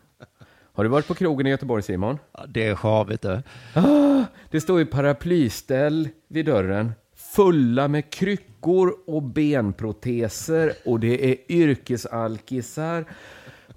Har 0.75 0.85
du 0.85 0.91
varit 0.91 1.09
på 1.09 1.15
krogen 1.15 1.47
i 1.47 1.51
Göteborg 1.51 1.83
Simon? 1.83 2.19
Ja, 2.33 2.47
det 2.49 2.67
är 2.67 2.75
sjavigt 2.75 3.23
det. 3.23 3.43
Ah, 3.75 4.25
det 4.51 4.61
står 4.61 4.79
ju 4.79 4.87
paraplyställ 4.87 6.09
vid 6.29 6.47
dörren 6.47 6.93
fulla 7.23 7.89
med 7.89 8.11
kryckor 8.11 8.95
och 9.07 9.23
benproteser 9.23 10.73
och 10.85 11.01
det 11.01 11.31
är 11.31 11.53
yrkesalkisar. 11.53 13.05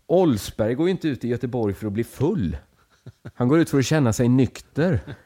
Olsberg 0.05 0.75
går 0.75 0.87
ju 0.87 0.91
inte 0.91 1.07
ut 1.07 1.25
i 1.25 1.27
Göteborg 1.27 1.73
för 1.73 1.87
att 1.87 1.93
bli 1.93 2.03
full. 2.03 2.57
Han 3.33 3.47
går 3.47 3.59
ut 3.59 3.69
för 3.69 3.79
att 3.79 3.85
känna 3.85 4.13
sig 4.13 4.29
nykter. 4.29 4.99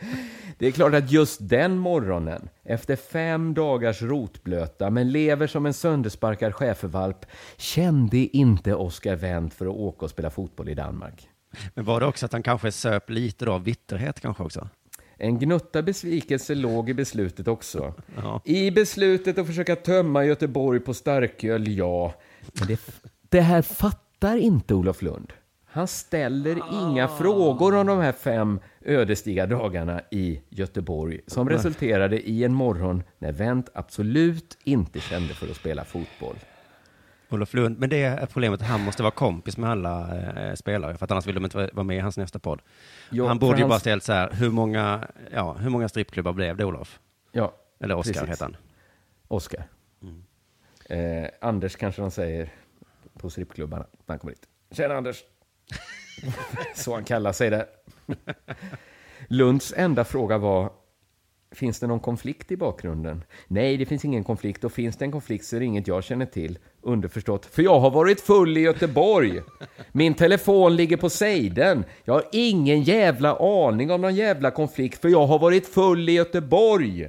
Det 0.58 0.66
är 0.66 0.70
klart 0.70 0.94
att 0.94 1.10
just 1.10 1.48
den 1.48 1.78
morgonen, 1.78 2.48
efter 2.64 2.96
fem 2.96 3.54
dagars 3.54 4.02
rotblöta 4.02 4.90
men 4.90 5.12
lever 5.12 5.46
som 5.46 5.66
en 5.66 5.74
söndersparkad 5.74 6.54
schäfervalp, 6.54 7.26
kände 7.56 8.16
inte 8.16 8.74
Oscar 8.74 9.16
Wendt 9.16 9.54
för 9.54 9.66
att 9.66 9.74
åka 9.74 10.04
och 10.04 10.10
spela 10.10 10.30
fotboll 10.30 10.68
i 10.68 10.74
Danmark. 10.74 11.28
Men 11.74 11.84
var 11.84 12.00
det 12.00 12.06
också 12.06 12.26
att 12.26 12.32
han 12.32 12.42
kanske 12.42 12.72
söp 12.72 13.10
lite 13.10 13.44
då 13.44 13.52
av 13.52 13.62
bitterhet 13.62 14.20
kanske 14.20 14.42
också? 14.42 14.68
En 15.16 15.38
gnutta 15.38 15.82
besvikelse 15.82 16.54
låg 16.54 16.90
i 16.90 16.94
beslutet 16.94 17.48
också. 17.48 17.94
Ja. 18.16 18.40
I 18.44 18.70
beslutet 18.70 19.38
att 19.38 19.46
försöka 19.46 19.76
tömma 19.76 20.24
Göteborg 20.24 20.80
på 20.80 20.94
starköl, 20.94 21.68
ja. 21.68 22.14
Men 22.58 22.68
det, 22.68 22.80
det 23.28 23.40
här 23.40 23.62
fattar 23.62 24.36
inte 24.36 24.74
Olof 24.74 25.02
Lund. 25.02 25.32
Han 25.72 25.86
ställer 25.88 26.60
inga 26.72 27.08
frågor 27.08 27.76
om 27.76 27.86
de 27.86 27.98
här 27.98 28.12
fem 28.12 28.60
ödesdigra 28.84 29.46
dagarna 29.46 30.00
i 30.10 30.40
Göteborg 30.48 31.20
som 31.26 31.48
resulterade 31.48 32.20
i 32.28 32.44
en 32.44 32.54
morgon 32.54 33.02
när 33.18 33.32
Wendt 33.32 33.68
absolut 33.74 34.58
inte 34.64 35.00
kände 35.00 35.34
för 35.34 35.50
att 35.50 35.56
spela 35.56 35.84
fotboll. 35.84 36.36
Olof 37.30 37.54
Lund. 37.54 37.78
Men 37.78 37.90
det 37.90 38.02
är 38.02 38.26
problemet 38.26 38.62
han 38.62 38.80
måste 38.80 39.02
vara 39.02 39.10
kompis 39.10 39.56
med 39.56 39.70
alla 39.70 40.18
eh, 40.48 40.54
spelare, 40.54 40.96
för 40.96 41.04
att 41.04 41.10
annars 41.10 41.26
vill 41.26 41.34
de 41.34 41.44
inte 41.44 41.56
vara- 41.72 41.84
med 41.84 41.96
i 41.96 42.00
hans 42.00 42.16
nästa 42.16 42.38
podd. 42.38 42.62
Ja, 43.10 43.26
han 43.28 43.38
borde 43.38 43.56
ju 43.58 43.62
hans- 43.62 43.68
bara 43.70 43.80
ställt 43.80 44.02
så 44.04 44.12
här, 44.12 44.30
hur 44.32 44.50
många, 44.50 45.08
ja, 45.32 45.52
hur 45.52 45.70
många 45.70 45.88
strippklubbar 45.88 46.32
blev 46.32 46.56
det, 46.56 46.64
Olof? 46.64 47.00
Ja, 47.32 47.52
Eller 47.80 47.94
Oskar 47.96 48.26
heter 48.26 48.44
han. 48.44 48.56
Oskar. 49.28 49.64
Eh, 50.88 51.28
Anders 51.40 51.76
kanske 51.76 52.02
de 52.02 52.10
säger 52.10 52.52
på 53.18 53.30
strippklubbarna 53.30 53.84
när 54.06 54.12
han 54.12 54.18
kommer 54.18 54.32
dit. 54.32 54.46
Tjena 54.70 54.94
Anders! 54.94 55.22
Så 56.74 56.94
han 56.94 57.04
kallar 57.04 57.32
sig 57.32 57.50
där. 57.50 57.66
Lunds 59.28 59.74
enda 59.76 60.04
fråga 60.04 60.38
var, 60.38 60.72
finns 61.52 61.80
det 61.80 61.86
någon 61.86 62.00
konflikt 62.00 62.52
i 62.52 62.56
bakgrunden? 62.56 63.24
Nej, 63.46 63.76
det 63.76 63.86
finns 63.86 64.04
ingen 64.04 64.24
konflikt 64.24 64.64
och 64.64 64.72
finns 64.72 64.96
det 64.96 65.04
en 65.04 65.12
konflikt 65.12 65.44
så 65.44 65.56
är 65.56 65.60
det 65.60 65.66
inget 65.66 65.88
jag 65.88 66.04
känner 66.04 66.26
till. 66.26 66.58
Underförstått, 66.82 67.46
för 67.46 67.62
jag 67.62 67.80
har 67.80 67.90
varit 67.90 68.20
full 68.20 68.56
i 68.56 68.60
Göteborg. 68.60 69.40
Min 69.92 70.14
telefon 70.14 70.76
ligger 70.76 70.96
på 70.96 71.10
sejden. 71.10 71.84
Jag 72.04 72.14
har 72.14 72.24
ingen 72.32 72.82
jävla 72.82 73.36
aning 73.36 73.90
om 73.90 74.00
någon 74.00 74.14
jävla 74.14 74.50
konflikt 74.50 75.00
för 75.00 75.08
jag 75.08 75.26
har 75.26 75.38
varit 75.38 75.66
full 75.66 76.08
i 76.08 76.12
Göteborg. 76.12 77.08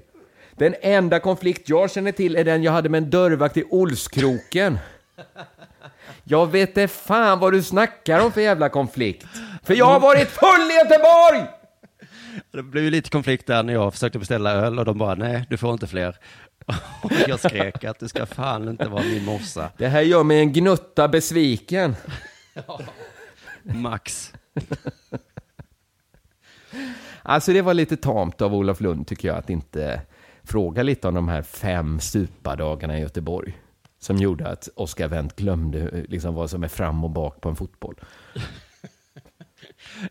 Den 0.56 0.76
enda 0.82 1.20
konflikt 1.20 1.70
jag 1.70 1.92
känner 1.92 2.12
till 2.12 2.36
är 2.36 2.44
den 2.44 2.64
jag 2.64 2.72
hade 2.72 2.90
med 2.90 3.04
en 3.04 3.10
dörrvakt 3.10 3.58
i 3.58 3.64
Olskroken. 3.64 4.78
Jag 6.32 6.52
vet 6.52 6.70
inte 6.70 6.88
fan 6.88 7.40
vad 7.40 7.54
du 7.54 7.64
snackar 7.64 8.26
om 8.26 8.32
för 8.32 8.42
jävla 8.42 8.70
konflikt. 8.70 9.26
För 9.64 9.74
jag 9.74 9.86
har 9.86 10.00
varit 10.00 10.28
full 10.28 10.72
i 10.72 10.74
Göteborg! 10.74 11.48
Det 12.52 12.64
blev 12.64 12.84
ju 12.84 12.90
lite 12.90 13.10
konflikt 13.10 13.48
där 13.48 13.64
när 13.64 13.74
jag 13.74 13.94
försökte 13.94 14.20
beställa 14.20 14.52
öl 14.52 14.80
och 14.80 14.86
de 14.86 14.98
bara, 14.98 15.16
nej, 15.16 15.46
du 15.50 15.58
får 15.58 15.74
inte 15.74 15.88
fler. 15.88 16.18
Och 17.04 17.12
jag 17.28 17.40
skrek 17.40 17.84
att 17.84 18.00
det 18.00 18.10
ska 18.10 18.26
fan 18.26 18.70
inte 18.70 18.90
vara 18.90 19.04
min 19.04 19.26
morsa. 19.26 19.70
Det 19.78 19.88
här 19.88 20.02
gör 20.02 20.24
mig 20.24 20.40
en 20.40 20.54
gnutta 20.54 21.08
besviken. 21.08 21.96
Max. 23.64 24.34
Alltså 27.24 27.54
det 27.54 27.62
var 27.62 27.74
lite 27.74 27.98
tamt 27.98 28.42
av 28.42 28.56
Olof 28.56 28.82
Lund 28.82 29.08
tycker 29.08 29.28
jag 29.28 29.38
att 29.38 29.50
inte 29.50 30.02
fråga 30.44 30.84
lite 30.84 31.08
om 31.08 31.14
de 31.14 31.28
här 31.28 31.42
fem 31.42 32.00
stupardagarna 32.00 32.98
i 32.98 33.02
Göteborg. 33.02 33.61
Som 34.04 34.18
gjorde 34.18 34.48
att 34.48 34.70
Oscar 34.76 35.08
Wendt 35.08 35.36
glömde 35.36 35.80
eh, 35.80 36.04
liksom 36.08 36.36
vad 36.36 36.50
som 36.50 36.64
är 36.64 36.68
fram 36.68 37.04
och 37.04 37.10
bak 37.10 37.42
på 37.42 37.50
en 37.50 37.56
fotboll. 37.56 37.96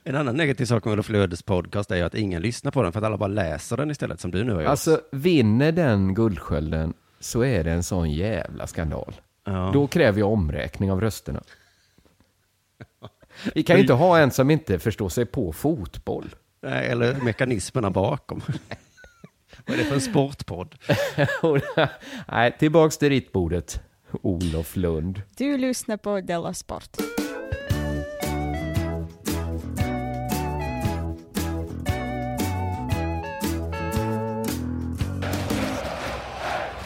En 0.05 0.16
annan 0.16 0.36
negativ 0.36 0.64
sak 0.64 0.84
med 0.84 0.93
Olof 0.93 1.09
Lödes 1.09 1.43
podcast 1.43 1.91
är 1.91 1.97
ju 1.97 2.03
att 2.03 2.14
ingen 2.14 2.43
lyssnar 2.43 2.70
på 2.70 2.82
den 2.82 2.93
för 2.93 2.99
att 3.01 3.05
alla 3.07 3.16
bara 3.16 3.26
läser 3.26 3.76
den 3.76 3.91
istället 3.91 4.20
som 4.20 4.30
du 4.30 4.45
nu 4.45 4.53
har 4.53 4.61
gjort. 4.61 4.70
Alltså 4.70 5.01
vinner 5.12 5.72
den 5.72 6.14
Guldskölden 6.14 6.95
så 7.20 7.45
är 7.45 7.64
det 7.64 7.70
en 7.70 7.82
sån 7.82 8.11
jävla 8.11 8.66
skandal. 8.66 9.14
Ja. 9.45 9.70
Då 9.74 9.86
kräver 9.86 10.20
jag 10.20 10.32
omräkning 10.32 10.93
av 10.93 11.01
rösterna. 11.01 11.43
Vi 13.55 13.62
kan 13.62 13.76
ju 13.76 13.82
inte 13.82 13.93
ha 13.93 14.18
en 14.18 14.30
som 14.30 14.51
inte 14.51 14.78
förstår 14.78 15.09
sig 15.09 15.26
på 15.26 15.53
fotboll. 15.53 16.34
Nej, 16.61 16.88
eller 16.88 17.14
mekanismerna 17.14 17.91
bakom. 17.91 18.43
Vad 19.71 19.79
är 19.79 19.83
det 19.83 19.89
för 19.89 19.95
en 19.95 20.01
sportpodd? 20.01 20.75
Nej, 22.29 22.57
tillbaks 22.59 22.99
till 22.99 23.09
ritbordet. 23.09 23.81
Olof 24.23 24.77
Lund. 24.77 25.23
Du 25.37 25.59
lyssnar 25.59 25.97
på 25.97 26.21
Della 26.21 26.55
Sport. 26.55 26.97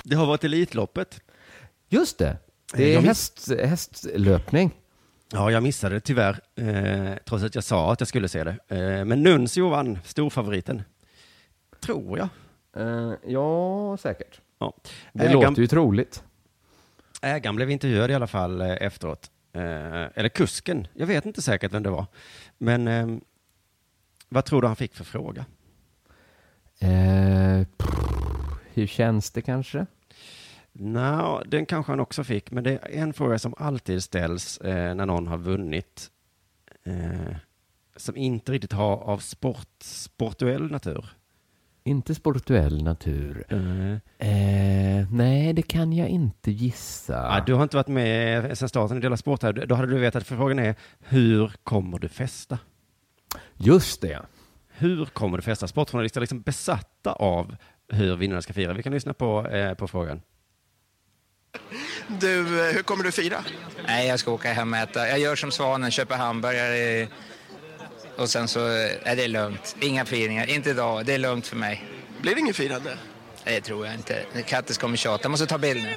Det 0.05 0.17
har 0.17 0.27
varit 0.27 0.45
Elitloppet. 0.45 1.21
Just 1.89 2.19
det. 2.19 2.37
Det 2.75 2.95
är 2.95 3.01
häst, 3.01 3.51
hästlöpning. 3.63 4.75
Ja, 5.33 5.51
jag 5.51 5.63
missade 5.63 5.95
det 5.95 6.01
tyvärr, 6.01 6.41
eh, 6.57 7.17
trots 7.29 7.45
att 7.45 7.55
jag 7.55 7.65
sa 7.65 7.93
att 7.93 8.01
jag 8.01 8.09
skulle 8.09 8.29
se 8.29 8.45
det. 8.45 8.57
Eh, 8.69 9.05
men 9.05 9.23
Nuncio 9.23 9.69
vann, 9.69 9.99
storfavoriten. 10.05 10.83
Tror 11.81 12.19
jag. 12.19 12.29
Eh, 12.77 13.13
ja, 13.27 13.97
säkert. 13.97 14.41
Ja. 14.59 14.75
Det 15.13 15.25
Ägaren- 15.25 15.33
låter 15.51 15.63
ju 15.63 15.67
troligt. 15.67 16.25
Ägaren 17.23 17.57
blev 17.57 17.71
intervjuad 17.71 18.11
i 18.11 18.15
alla 18.15 18.27
fall 18.27 18.61
eh, 18.61 18.71
efteråt. 18.81 19.31
Eh, 19.53 19.63
eller 20.15 20.29
kusken, 20.29 20.87
jag 20.95 21.07
vet 21.07 21.27
inte 21.27 21.43
säkert 21.43 21.73
vem 21.73 21.83
det 21.83 21.91
var. 21.91 22.07
Men 22.59 22.89
eh, 22.89 23.07
vad 24.29 24.45
tror 24.45 24.61
du 24.63 24.67
han 24.67 24.77
fick 24.77 24.95
för 24.95 25.05
fråga? 25.05 25.45
Eh, 26.79 27.67
pff, 27.77 27.95
hur 28.73 28.87
känns 28.87 29.31
det 29.31 29.43
kanske? 29.43 29.87
Nå, 30.73 31.43
den 31.47 31.67
kanske 31.67 31.93
han 31.93 32.01
också 32.01 32.25
fick, 32.25 32.51
men 32.51 32.65
det 32.65 32.71
är 32.73 32.89
en 32.91 33.13
fråga 33.13 33.39
som 33.39 33.55
alltid 33.59 34.03
ställs 34.03 34.59
eh, 34.59 34.95
när 34.95 35.07
någon 35.07 35.27
har 35.27 35.39
vunnit. 35.39 36.11
Eh, 36.85 37.37
som 37.97 38.17
inte 38.17 38.53
riktigt 38.53 38.73
har 38.73 38.97
av 38.97 39.19
sport, 39.19 39.69
sportuell 39.81 40.71
natur. 40.71 41.07
Inte 41.87 42.15
sportuell 42.15 42.83
natur. 42.83 43.45
Eh, 43.49 43.95
Eh, 44.19 45.07
nej, 45.11 45.53
det 45.53 45.63
kan 45.63 45.93
jag 45.93 46.09
inte 46.09 46.51
gissa. 46.51 47.13
Ja, 47.13 47.43
du 47.47 47.55
har 47.55 47.63
inte 47.63 47.77
varit 47.77 47.89
med 47.89 48.59
sedan 48.59 48.69
starten 48.69 48.97
i 48.97 49.01
Dela 49.01 49.17
Sport 49.17 49.43
här. 49.43 49.53
Då 49.53 49.75
hade 49.75 49.93
du 49.93 49.99
vetat, 49.99 50.27
för 50.27 50.37
frågan 50.37 50.59
är, 50.59 50.75
hur 51.01 51.53
kommer 51.65 51.99
du 51.99 52.09
festa? 52.09 52.59
Just 53.55 54.01
det. 54.01 54.21
Hur 54.69 55.05
kommer 55.05 55.37
du 55.37 55.43
festa? 55.43 55.69
Sportjournalister 55.69 56.21
är 56.21 56.23
liksom 56.23 56.41
besatta 56.41 57.13
av 57.13 57.57
hur 57.89 58.17
vinnarna 58.17 58.43
ska 58.43 58.53
fira. 58.53 58.73
Vi 58.73 58.83
kan 58.83 58.93
lyssna 58.93 59.15
på, 59.15 59.47
eh, 59.49 59.75
på 59.75 59.89
frågan. 59.89 60.23
Du, 62.21 62.39
eh, 62.69 62.75
hur 62.75 62.83
kommer 62.83 63.05
du 63.05 63.13
fira? 63.13 63.45
Nej, 63.87 64.09
jag 64.09 64.19
ska 64.21 64.31
åka 64.33 64.53
hem 64.53 64.73
och 64.73 64.79
äta. 64.79 65.09
Jag 65.09 65.19
gör 65.19 65.37
som 65.37 65.51
Svanen, 65.51 65.91
köper 65.91 66.17
hamburgare 66.17 67.09
och 68.17 68.29
sen 68.29 68.49
så 68.49 68.61
är 69.03 69.17
det 69.17 69.29
lugnt. 69.29 69.77
Inga 69.81 70.05
firningar, 70.05 70.51
inte 70.51 70.71
idag. 70.71 71.07
Det 71.07 71.15
är 71.15 71.19
lugnt 71.19 71.47
för 71.47 71.57
mig. 71.57 71.85
Blir 72.23 72.35
det 72.35 72.41
inget 72.41 72.57
firande? 72.57 72.97
Det 73.45 73.61
tror 73.61 73.87
jag 73.87 73.95
inte. 73.95 74.25
Kattis 74.47 74.79
kommer 74.79 74.97
tjata. 74.97 75.23
Jag 75.25 75.31
måste 75.31 75.47
ta 75.47 75.59
bild 75.59 75.83
nu. 75.83 75.97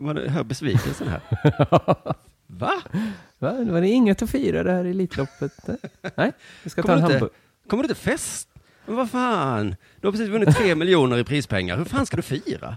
Man 0.00 0.16
hör 0.16 0.44
besvikelsen 0.44 1.08
här. 1.08 1.20
Va? 2.46 2.82
Va? 3.38 3.52
Var 3.64 3.80
det 3.80 3.88
inget 3.88 4.22
att 4.22 4.30
fira 4.30 4.62
det 4.62 4.72
här 4.72 4.84
Elitloppet? 4.84 5.52
Nej, 6.16 6.32
vi 6.62 6.70
ska 6.70 6.82
ta 6.82 6.88
Kommer 6.88 6.94
en 6.96 7.00
du 7.00 7.06
inte, 7.06 7.14
hamburgare. 7.14 7.30
kommer 7.68 7.82
du 7.82 7.88
inte 7.88 8.00
fest? 8.00 8.48
Men 8.86 8.96
vad 8.96 9.10
fan? 9.10 9.76
Du 10.00 10.06
har 10.06 10.12
precis 10.12 10.28
vunnit 10.28 10.56
tre 10.56 10.74
miljoner 10.74 11.18
i 11.18 11.24
prispengar. 11.24 11.76
Hur 11.76 11.84
fan 11.84 12.06
ska 12.06 12.16
du 12.16 12.22
fira? 12.22 12.76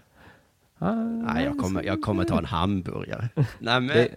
Nej, 0.80 1.44
jag 1.46 1.58
kommer, 1.58 1.84
jag 1.84 2.02
kommer 2.02 2.24
ta 2.24 2.38
en 2.38 2.46
hamburgare. 2.46 3.30
Nej, 3.60 3.80
men 3.82 3.88
det, 3.88 4.10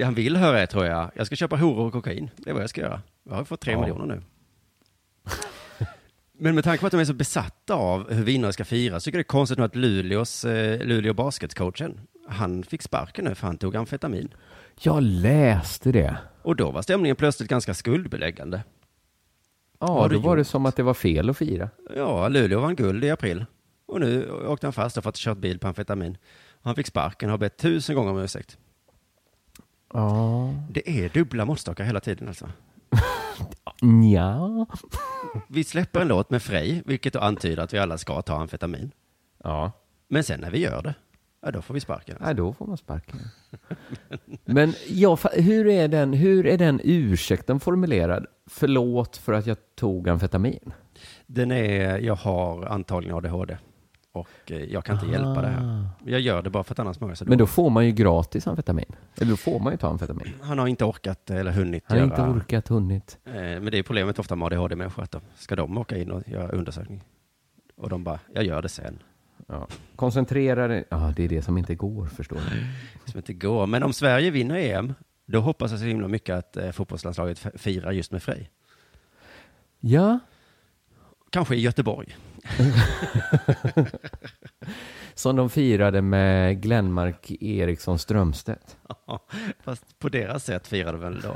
Det- 0.00 0.04
han 0.04 0.14
vill 0.14 0.36
höra 0.36 0.60
är, 0.60 0.66
tror 0.66 0.84
jag, 0.86 1.10
jag 1.14 1.26
ska 1.26 1.36
köpa 1.36 1.56
horor 1.56 1.86
och 1.86 1.92
kokain. 1.92 2.30
Det 2.36 2.50
är 2.50 2.54
vad 2.54 2.62
jag 2.62 2.70
ska 2.70 2.80
göra. 2.80 3.02
Jag 3.28 3.34
har 3.34 3.44
fått 3.44 3.60
tre 3.60 3.72
Ja. 3.72 3.80
miljoner 3.80 4.06
nu. 4.06 4.22
Men 6.32 6.54
med 6.54 6.64
tanke 6.64 6.80
på 6.80 6.86
att 6.86 6.90
de 6.92 7.00
är 7.00 7.04
så 7.04 7.12
besatta 7.14 7.74
av 7.74 8.12
hur 8.12 8.24
vinnare 8.24 8.52
ska 8.52 8.64
fira 8.64 9.00
så 9.00 9.04
tycker 9.04 9.18
jag 9.18 9.24
det 9.24 9.26
är 9.26 9.32
konstigt 9.38 9.58
nu 9.58 9.64
att 9.64 9.76
Luleås, 9.76 10.44
eh, 10.44 10.86
Luleå 10.86 11.14
basketcoachen, 11.14 12.00
han 12.28 12.62
fick 12.62 12.82
sparken 12.82 13.24
nu 13.24 13.34
för 13.34 13.46
han 13.46 13.58
tog 13.58 13.76
amfetamin. 13.76 14.34
Jag 14.80 15.02
läste 15.02 15.92
det. 15.92 16.16
Och 16.42 16.56
då 16.56 16.70
var 16.70 16.82
stämningen 16.82 17.16
plötsligt 17.16 17.48
ganska 17.50 17.74
skuldbeläggande. 17.74 18.62
Ja, 19.80 20.08
då 20.10 20.18
var 20.18 20.36
det 20.36 20.40
gjort? 20.40 20.46
som 20.46 20.66
att 20.66 20.76
det 20.76 20.82
var 20.82 20.94
fel 20.94 21.30
att 21.30 21.36
fira. 21.36 21.68
Ja, 21.96 22.28
Luleå 22.28 22.60
vann 22.60 22.76
guld 22.76 23.04
i 23.04 23.10
april. 23.10 23.44
Och 23.86 24.00
nu 24.00 24.30
åkte 24.30 24.66
han 24.66 24.72
fast 24.72 24.96
och 24.96 25.04
fått 25.04 25.16
kört 25.16 25.38
bil 25.38 25.58
på 25.58 25.68
amfetamin. 25.68 26.16
Han 26.62 26.74
fick 26.74 26.86
sparken 26.86 27.28
och 27.28 27.32
har 27.32 27.38
bett 27.38 27.56
tusen 27.56 27.96
gånger 27.96 28.10
om 28.10 28.18
ursäkt. 28.18 28.58
Ja. 29.92 30.54
Det 30.70 30.90
är 31.04 31.08
dubbla 31.08 31.44
måttstockar 31.44 31.84
hela 31.84 32.00
tiden 32.00 32.28
alltså. 32.28 32.48
Ja. 34.14 34.66
Vi 35.48 35.64
släpper 35.64 36.00
en 36.00 36.08
låt 36.08 36.30
med 36.30 36.42
Frej, 36.42 36.82
vilket 36.86 37.12
då 37.12 37.18
antyder 37.18 37.62
att 37.62 37.74
vi 37.74 37.78
alla 37.78 37.98
ska 37.98 38.22
ta 38.22 38.36
amfetamin. 38.36 38.90
Ja. 39.44 39.72
Men 40.08 40.24
sen 40.24 40.40
när 40.40 40.50
vi 40.50 40.58
gör 40.58 40.82
det, 40.82 40.94
ja 41.42 41.50
då 41.50 41.62
får 41.62 41.74
vi 41.74 41.80
sparken. 41.80 42.16
Nej, 42.20 42.34
då 42.34 42.52
får 42.52 42.66
man 42.66 42.76
sparken. 42.76 43.18
Men 44.44 44.74
ja, 44.88 45.18
hur, 45.32 45.66
är 45.66 45.88
den, 45.88 46.12
hur 46.12 46.46
är 46.46 46.58
den 46.58 46.80
ursäkten 46.84 47.60
formulerad? 47.60 48.26
Förlåt 48.46 49.16
för 49.16 49.32
att 49.32 49.46
jag 49.46 49.56
tog 49.74 50.08
amfetamin. 50.08 50.72
Den 51.26 51.50
är, 51.50 51.98
jag 51.98 52.14
har 52.16 52.64
antagligen 52.66 53.16
ADHD. 53.16 53.58
Och 54.12 54.28
eh, 54.46 54.64
jag 54.64 54.84
kan 54.84 54.94
inte 54.96 55.06
hjälpa 55.06 55.42
det 55.42 55.48
här. 55.48 55.88
Jag 56.04 56.20
gör 56.20 56.42
det 56.42 56.50
bara 56.50 56.64
för 56.64 56.74
att 56.74 56.78
annars 56.78 57.00
mår 57.00 57.10
jag 57.10 57.18
så 57.18 57.24
Men 57.24 57.38
då 57.38 57.46
får 57.46 57.70
man 57.70 57.86
ju 57.86 57.92
gratis 57.92 58.46
amfetamin. 58.46 58.96
Eller 59.16 59.30
då 59.30 59.36
får 59.36 59.60
man 59.60 59.72
ju 59.72 59.76
ta 59.76 59.88
amfetamin. 59.88 60.32
Han 60.42 60.58
har 60.58 60.66
inte 60.66 60.84
orkat 60.84 61.30
eller 61.30 61.52
hunnit 61.52 61.84
Han 61.86 61.98
har 61.98 62.06
göra... 62.06 62.16
inte 62.28 62.38
orkat, 62.38 62.68
hunnit. 62.68 63.18
Eh, 63.24 63.32
Men 63.34 63.64
det 63.64 63.78
är 63.78 63.82
problemet 63.82 64.18
ofta 64.18 64.36
med 64.36 64.46
ADHD-människor, 64.46 65.02
att 65.02 65.10
de, 65.10 65.20
ska 65.34 65.56
de 65.56 65.78
åka 65.78 65.96
in 65.98 66.10
och 66.10 66.28
göra 66.28 66.48
undersökning? 66.48 67.04
Och 67.76 67.88
de 67.88 68.04
bara, 68.04 68.18
jag 68.34 68.44
gör 68.44 68.62
det 68.62 68.68
sen. 68.68 68.98
Ja. 69.46 69.66
Koncentrera 69.96 70.68
dig. 70.68 70.84
Ja, 70.88 71.12
det 71.16 71.24
är 71.24 71.28
det 71.28 71.42
som 71.42 71.58
inte 71.58 71.74
går, 71.74 72.06
förstår 72.06 72.36
du. 72.36 72.66
Som 73.10 73.18
inte 73.18 73.32
går. 73.32 73.66
Men 73.66 73.82
om 73.82 73.92
Sverige 73.92 74.30
vinner 74.30 74.56
EM, 74.56 74.94
då 75.26 75.40
hoppas 75.40 75.70
jag 75.70 75.80
så 75.80 75.86
himla 75.86 76.08
mycket 76.08 76.36
att 76.36 76.56
eh, 76.56 76.70
fotbollslandslaget 76.70 77.38
firar 77.54 77.92
just 77.92 78.12
med 78.12 78.22
Frej. 78.22 78.50
Ja. 79.80 80.18
Kanske 81.30 81.56
i 81.56 81.60
Göteborg. 81.60 82.16
Som 85.14 85.36
de 85.36 85.50
firade 85.50 86.02
med 86.02 86.62
Glenmark 86.62 87.30
Eriksson 87.40 87.98
Strömstedt. 87.98 88.76
Ja, 89.06 89.20
fast 89.60 89.98
på 89.98 90.08
deras 90.08 90.44
sätt 90.44 90.66
firade 90.66 90.98
väl 90.98 91.20
då. 91.20 91.34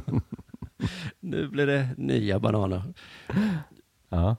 nu 1.20 1.48
blir 1.48 1.66
det 1.66 1.88
nya 1.96 2.38
bananer. 2.38 2.82
Ja. 4.08 4.36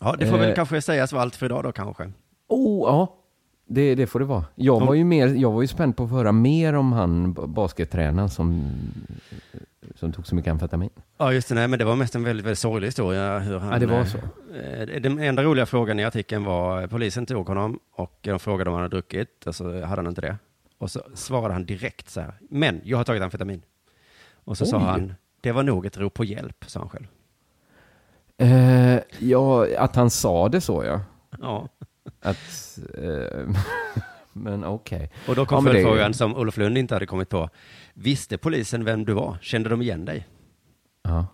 Ja, 0.00 0.16
det 0.18 0.26
får 0.26 0.38
väl 0.38 0.48
Eh. 0.48 0.54
kanske 0.54 0.82
sägas 0.82 1.12
vara 1.12 1.22
allt 1.22 1.36
för 1.36 1.46
idag 1.46 1.64
då 1.64 1.72
kanske. 1.72 2.12
Oh, 2.48 2.88
ja. 2.88 3.16
Det, 3.66 3.94
det 3.94 4.06
får 4.06 4.18
det 4.20 4.24
vara. 4.26 4.44
Jag 4.54 4.80
var, 4.86 4.94
ju 4.94 5.04
mer, 5.04 5.28
jag 5.28 5.52
var 5.52 5.62
ju 5.62 5.68
spänd 5.68 5.96
på 5.96 6.04
att 6.04 6.10
höra 6.10 6.32
mer 6.32 6.72
om 6.74 6.92
han 6.92 7.32
baskettränaren 7.32 8.28
som, 8.30 8.70
som 10.02 10.12
tog 10.12 10.26
så 10.26 10.34
mycket 10.34 10.50
amfetamin. 10.50 10.90
Ja, 11.18 11.32
just 11.32 11.48
det. 11.48 11.54
Nej, 11.54 11.68
men 11.68 11.78
det 11.78 11.84
var 11.84 11.96
mest 11.96 12.14
en 12.14 12.24
väldigt, 12.24 12.46
väldigt 12.46 12.58
sorglig 12.58 12.88
historia. 12.88 13.38
Hur 13.38 13.58
han, 13.58 13.72
Ja, 13.72 13.78
det 13.78 13.86
var 13.86 13.98
eh, 13.98 14.04
så. 14.06 14.18
eh, 14.56 15.00
Den 15.00 15.18
enda 15.18 15.42
roliga 15.42 15.66
frågan 15.66 15.98
i 16.00 16.04
artikeln 16.04 16.44
var, 16.44 16.86
polisen 16.86 17.26
tog 17.26 17.46
honom 17.48 17.78
och 17.92 18.18
de 18.20 18.38
frågade 18.38 18.70
om 18.70 18.74
han 18.74 18.82
hade 18.82 18.96
druckit, 18.96 19.46
och 19.46 19.54
så 19.54 19.64
hade 19.64 19.86
han 20.02 20.06
inte 20.06 20.20
det. 20.20 20.36
Och 20.78 20.90
så 20.90 21.00
svarade 21.14 21.52
han 21.54 21.64
direkt 21.66 22.10
så 22.10 22.20
här, 22.20 22.34
men 22.50 22.80
jag 22.84 22.96
har 22.96 23.04
tagit 23.04 23.22
amfetamin. 23.22 23.62
Och 24.44 24.58
så 24.58 24.66
sa 24.66 24.76
Oj. 24.76 24.82
han, 24.82 25.14
det 25.40 25.52
var 25.52 25.62
nog 25.62 25.86
ett 25.86 25.98
rop 25.98 26.14
på 26.14 26.24
hjälp, 26.24 26.64
sa 26.66 26.80
han 26.80 26.88
själv. 26.88 27.06
Eh, 28.38 28.98
ja, 29.18 29.66
att 29.78 29.96
han 29.96 30.10
sa 30.10 30.48
det 30.48 30.60
så 30.60 30.84
ja. 30.84 31.00
Ja. 31.40 31.68
Att, 32.22 32.78
eh, 32.98 33.48
men 34.32 34.64
okej. 34.64 35.10
Och 35.28 35.34
då 35.34 35.46
kom 35.46 35.56
Ja, 35.56 35.60
men 35.60 35.72
det- 35.72 35.82
följdfrågan 35.82 36.14
som 36.14 36.36
Olof 36.36 36.56
Lund 36.56 36.78
inte 36.78 36.94
hade 36.94 37.06
kommit 37.06 37.28
på. 37.28 37.50
Visste 37.94 38.38
polisen 38.38 38.84
vem 38.84 39.04
du 39.04 39.12
var? 39.12 39.38
Kände 39.40 39.68
de 39.68 39.82
igen 39.82 40.04
dig? 40.04 40.28
Ja. 41.02 41.26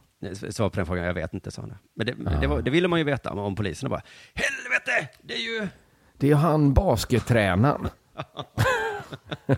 Svar 0.50 0.68
på 0.70 0.76
den 0.76 0.86
frågan, 0.86 1.04
jag 1.04 1.14
vet 1.14 1.34
inte, 1.34 1.50
sa 1.50 1.62
han. 1.62 1.74
Men 1.94 2.06
det, 2.06 2.14
Ja. 2.24 2.30
det, 2.40 2.46
var, 2.46 2.62
det 2.62 2.70
ville 2.70 2.88
man 2.88 2.98
ju 2.98 3.04
veta 3.04 3.30
om, 3.32 3.38
om 3.38 3.54
polisen 3.54 3.86
och 3.86 3.90
bara, 3.90 4.02
helvete, 4.34 5.08
det 5.22 5.34
är 5.34 5.38
ju... 5.62 5.68
Det 6.16 6.26
är 6.26 6.30
ju 6.30 6.34
han 6.36 6.74
baskettränaren. 6.74 7.88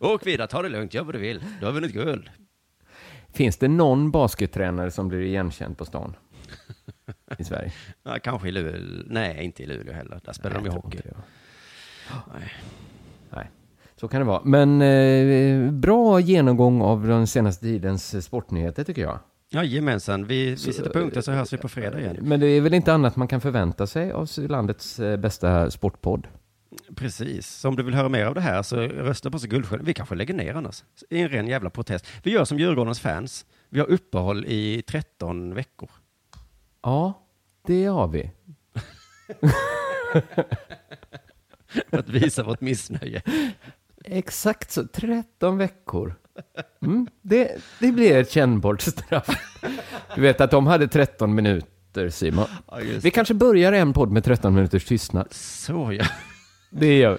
Åk 0.00 0.26
vidare, 0.26 0.46
ta 0.48 0.62
det 0.62 0.68
lugnt, 0.68 0.94
gör 0.94 1.04
vad 1.04 1.14
du 1.14 1.18
vill. 1.18 1.44
Du 1.60 1.66
har 1.66 1.72
vunnit 1.72 1.92
guld. 1.92 2.30
Finns 3.32 3.56
det 3.56 3.68
någon 3.68 4.10
baskettränare 4.10 4.90
som 4.90 5.08
blir 5.08 5.20
igenkänd 5.20 5.78
på 5.78 5.84
stan? 5.84 6.16
I 7.38 7.44
Sverige? 7.44 7.72
Ja, 8.02 8.18
kanske 8.22 8.48
i 8.48 8.52
Luleå. 8.52 9.02
Nej, 9.06 9.44
inte 9.44 9.62
i 9.62 9.66
Luleå 9.66 9.94
heller. 9.94 10.20
Där 10.24 10.32
spelar 10.32 10.56
Nej, 10.60 10.64
de 10.64 10.70
ju 10.70 10.80
hockey. 10.82 10.98
Nej. 12.34 12.52
Så 14.00 14.08
kan 14.08 14.20
det 14.20 14.26
vara. 14.26 14.40
Men 14.44 14.82
eh, 14.82 15.70
bra 15.72 16.20
genomgång 16.20 16.82
av 16.82 17.06
den 17.06 17.26
senaste 17.26 17.64
tidens 17.64 18.24
sportnyheter 18.24 18.84
tycker 18.84 19.02
jag. 19.02 19.18
Jajamensan, 19.50 20.26
vi, 20.26 20.50
vi 20.50 20.56
sätter 20.56 20.90
punkter 20.90 21.20
så 21.20 21.32
hörs 21.32 21.52
vi 21.52 21.56
på 21.56 21.68
fredag 21.68 22.00
igen. 22.00 22.16
Men 22.20 22.40
det 22.40 22.46
är 22.46 22.60
väl 22.60 22.74
inte 22.74 22.92
annat 22.92 23.16
man 23.16 23.28
kan 23.28 23.40
förvänta 23.40 23.86
sig 23.86 24.12
av 24.12 24.28
landets 24.36 25.00
eh, 25.00 25.16
bästa 25.16 25.70
sportpodd? 25.70 26.26
Precis, 26.96 27.46
så 27.46 27.68
om 27.68 27.76
du 27.76 27.82
vill 27.82 27.94
höra 27.94 28.08
mer 28.08 28.26
av 28.26 28.34
det 28.34 28.40
här 28.40 28.62
så 28.62 28.76
rösta 28.76 29.30
på 29.30 29.38
så 29.38 29.46
Guldstjärnan. 29.46 29.86
Vi 29.86 29.94
kanske 29.94 30.14
lägger 30.14 30.34
ner 30.34 30.54
annars. 30.54 30.84
I 31.10 31.20
en 31.20 31.28
ren 31.28 31.48
jävla 31.48 31.70
protest. 31.70 32.06
Vi 32.22 32.30
gör 32.30 32.44
som 32.44 32.58
Djurgårdens 32.58 33.00
fans. 33.00 33.46
Vi 33.68 33.80
har 33.80 33.86
uppehåll 33.86 34.44
i 34.46 34.82
13 34.86 35.54
veckor. 35.54 35.90
Ja, 36.82 37.26
det 37.66 37.84
har 37.84 38.08
vi. 38.08 38.30
För 41.90 41.98
att 41.98 42.08
visa 42.08 42.42
vårt 42.42 42.60
missnöje. 42.60 43.22
Exakt 44.10 44.70
så, 44.70 44.86
13 44.86 45.58
veckor. 45.58 46.14
Mm, 46.82 47.06
det, 47.22 47.56
det 47.80 47.92
blir 47.92 48.16
ett 48.16 48.30
kännbart 48.30 48.80
straff. 48.80 49.28
Du 50.14 50.20
vet 50.20 50.40
att 50.40 50.50
de 50.50 50.66
hade 50.66 50.88
13 50.88 51.34
minuter, 51.34 52.08
Simon. 52.08 52.44
Ja, 52.70 52.78
Vi 53.02 53.10
kanske 53.10 53.34
börjar 53.34 53.72
en 53.72 53.92
podd 53.92 54.10
med 54.12 54.24
13 54.24 54.54
minuters 54.54 54.84
tystnad. 54.84 55.26
Så 55.30 55.92
ja. 55.92 56.04
Det 56.70 56.98
gör 56.98 57.12
vi. 57.12 57.18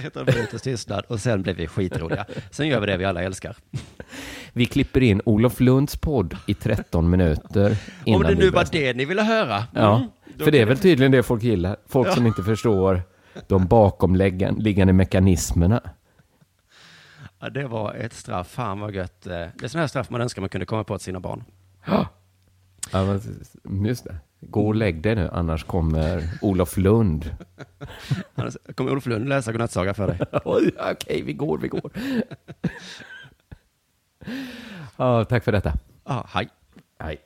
13 0.00 0.26
minuters 0.26 0.62
tystnad 0.62 1.04
och 1.08 1.20
sen 1.20 1.42
blir 1.42 1.54
vi 1.54 1.66
skitroliga. 1.66 2.26
Sen 2.50 2.68
gör 2.68 2.80
vi 2.80 2.86
det 2.86 2.96
vi 2.96 3.04
alla 3.04 3.22
älskar. 3.22 3.56
Vi 4.52 4.66
klipper 4.66 5.02
in 5.02 5.20
Olof 5.24 5.60
Lunds 5.60 5.96
podd 5.96 6.36
i 6.46 6.54
13 6.54 7.10
minuter. 7.10 7.76
Om 8.06 8.22
det 8.22 8.34
nu 8.34 8.50
var 8.50 8.66
det 8.72 8.94
ni 8.96 9.04
ville 9.04 9.22
höra. 9.22 9.64
Ja, 9.74 9.96
Mm, 9.96 10.08
då 10.38 10.44
för 10.44 10.52
det 10.52 10.60
är 10.60 10.66
väl 10.66 10.78
tydligen 10.78 11.12
det 11.12 11.22
folk 11.22 11.42
gillar. 11.42 11.76
Folk 11.88 12.12
som 12.12 12.22
Ja. 12.24 12.28
inte 12.28 12.42
förstår 12.42 13.02
de 13.48 13.66
bakomliggande 13.66 14.92
mekanismerna. 14.92 15.80
Ja, 17.40 17.50
det 17.50 17.66
var 17.66 17.94
ett 17.94 18.12
straff. 18.12 18.48
Fan 18.48 18.80
vad 18.80 18.94
gött. 18.94 19.26
eh. 19.26 19.32
Det 19.32 19.62
är 19.62 19.68
sådana 19.68 19.82
här 19.82 19.88
straff 19.88 20.10
man 20.10 20.20
önskar 20.20 20.42
man 20.42 20.48
kunde 20.48 20.66
komma 20.66 20.84
på 20.84 20.98
till 20.98 21.04
sina 21.04 21.20
barn. 21.20 21.44
Ja, 21.86 22.08
men 22.92 23.84
just 23.86 24.04
det. 24.04 24.16
Gå 24.40 24.66
och 24.66 24.74
lägg 24.74 25.02
dig 25.02 25.14
nu, 25.14 25.30
annars 25.32 25.64
kommer 25.64 26.30
Olof 26.42 26.76
Lund. 26.76 27.36
Annars 28.34 28.56
kommer 28.74 28.90
Olof 28.90 29.06
Lund 29.06 29.28
läsa 29.28 29.52
godnattsaga 29.52 29.94
för 29.94 30.06
dig. 30.06 30.18
Oj, 30.44 30.70
Okej, 30.92 31.22
vi 31.22 31.32
går, 31.32 31.58
vi 31.58 31.68
går. 31.68 31.90
Ja, 34.96 35.24
tack 35.24 35.44
för 35.44 35.52
detta. 35.52 35.72
Ja, 36.04 36.26
hej. 36.28 36.48
Hej. 36.98 37.16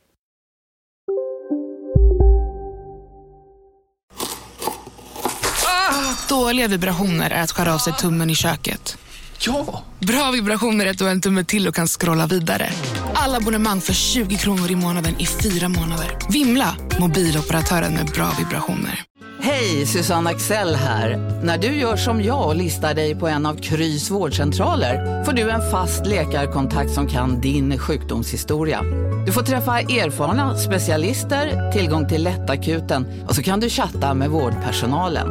Dåliga 6.29 6.69
vibrationer 6.69 7.31
är 7.31 7.43
att 7.43 7.51
skära 7.51 7.75
av 7.75 7.79
sig 7.79 7.93
tummen 7.93 8.31
i 8.31 8.35
köket. 8.35 8.99
Ja! 9.47 9.83
Bra 9.99 10.31
vibrationer 10.31 10.87
är 10.87 10.91
att 10.91 10.99
du 10.99 11.05
har 11.05 11.11
en 11.11 11.21
tumme 11.21 11.45
till 11.45 11.69
och 11.69 11.75
kan 11.75 11.87
scrolla 11.87 12.27
vidare. 12.27 12.71
Alla 13.15 13.37
abonnemang 13.37 13.81
för 13.81 13.93
20 13.93 14.37
kronor 14.37 14.71
i 14.71 14.77
månaden 14.77 15.15
i 15.19 15.27
fyra 15.27 15.69
månader. 15.69 16.19
Vimla! 16.31 16.77
Mobiloperatören 17.01 17.95
med 17.95 18.07
bra 18.07 18.33
vibrationer. 18.39 19.05
Hej, 19.43 19.87
Susanne 19.87 20.31
Axel 20.31 20.75
här. 20.75 21.17
När 21.45 21.59
du 21.59 21.67
gör 21.67 21.97
som 21.97 22.23
jag 22.23 22.47
och 22.47 22.57
listar 22.57 22.95
dig 22.95 23.15
på 23.15 23.29
en 23.29 23.47
av 23.47 23.55
Krys 23.55 24.11
vårdcentraler 24.11 25.25
får 25.25 25.33
du 25.33 25.51
en 25.51 25.71
fast 25.71 26.07
läkarkontakt 26.07 26.91
som 26.91 27.07
kan 27.09 27.41
din 27.41 27.79
sjukdomshistoria. 27.79 28.83
Du 29.27 29.33
får 29.33 29.43
träffa 29.43 29.81
erfarna 29.81 30.59
specialister, 30.59 31.73
tillgång 31.73 32.09
till 32.09 32.25
lättakuten 32.25 33.25
och 33.29 33.35
så 33.35 33.43
kan 33.43 33.61
du 33.61 33.69
chatta 33.69 34.15
med 34.15 34.31
vårdpersonalen. 34.31 35.29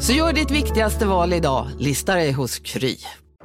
Så 0.00 0.12
gör 0.12 0.32
ditt 0.32 0.50
viktigaste 0.50 1.06
val 1.06 1.32
idag, 1.32 1.68
lista 1.78 2.14
dig 2.14 2.32
hos 2.32 2.58
Kry. 2.58 2.96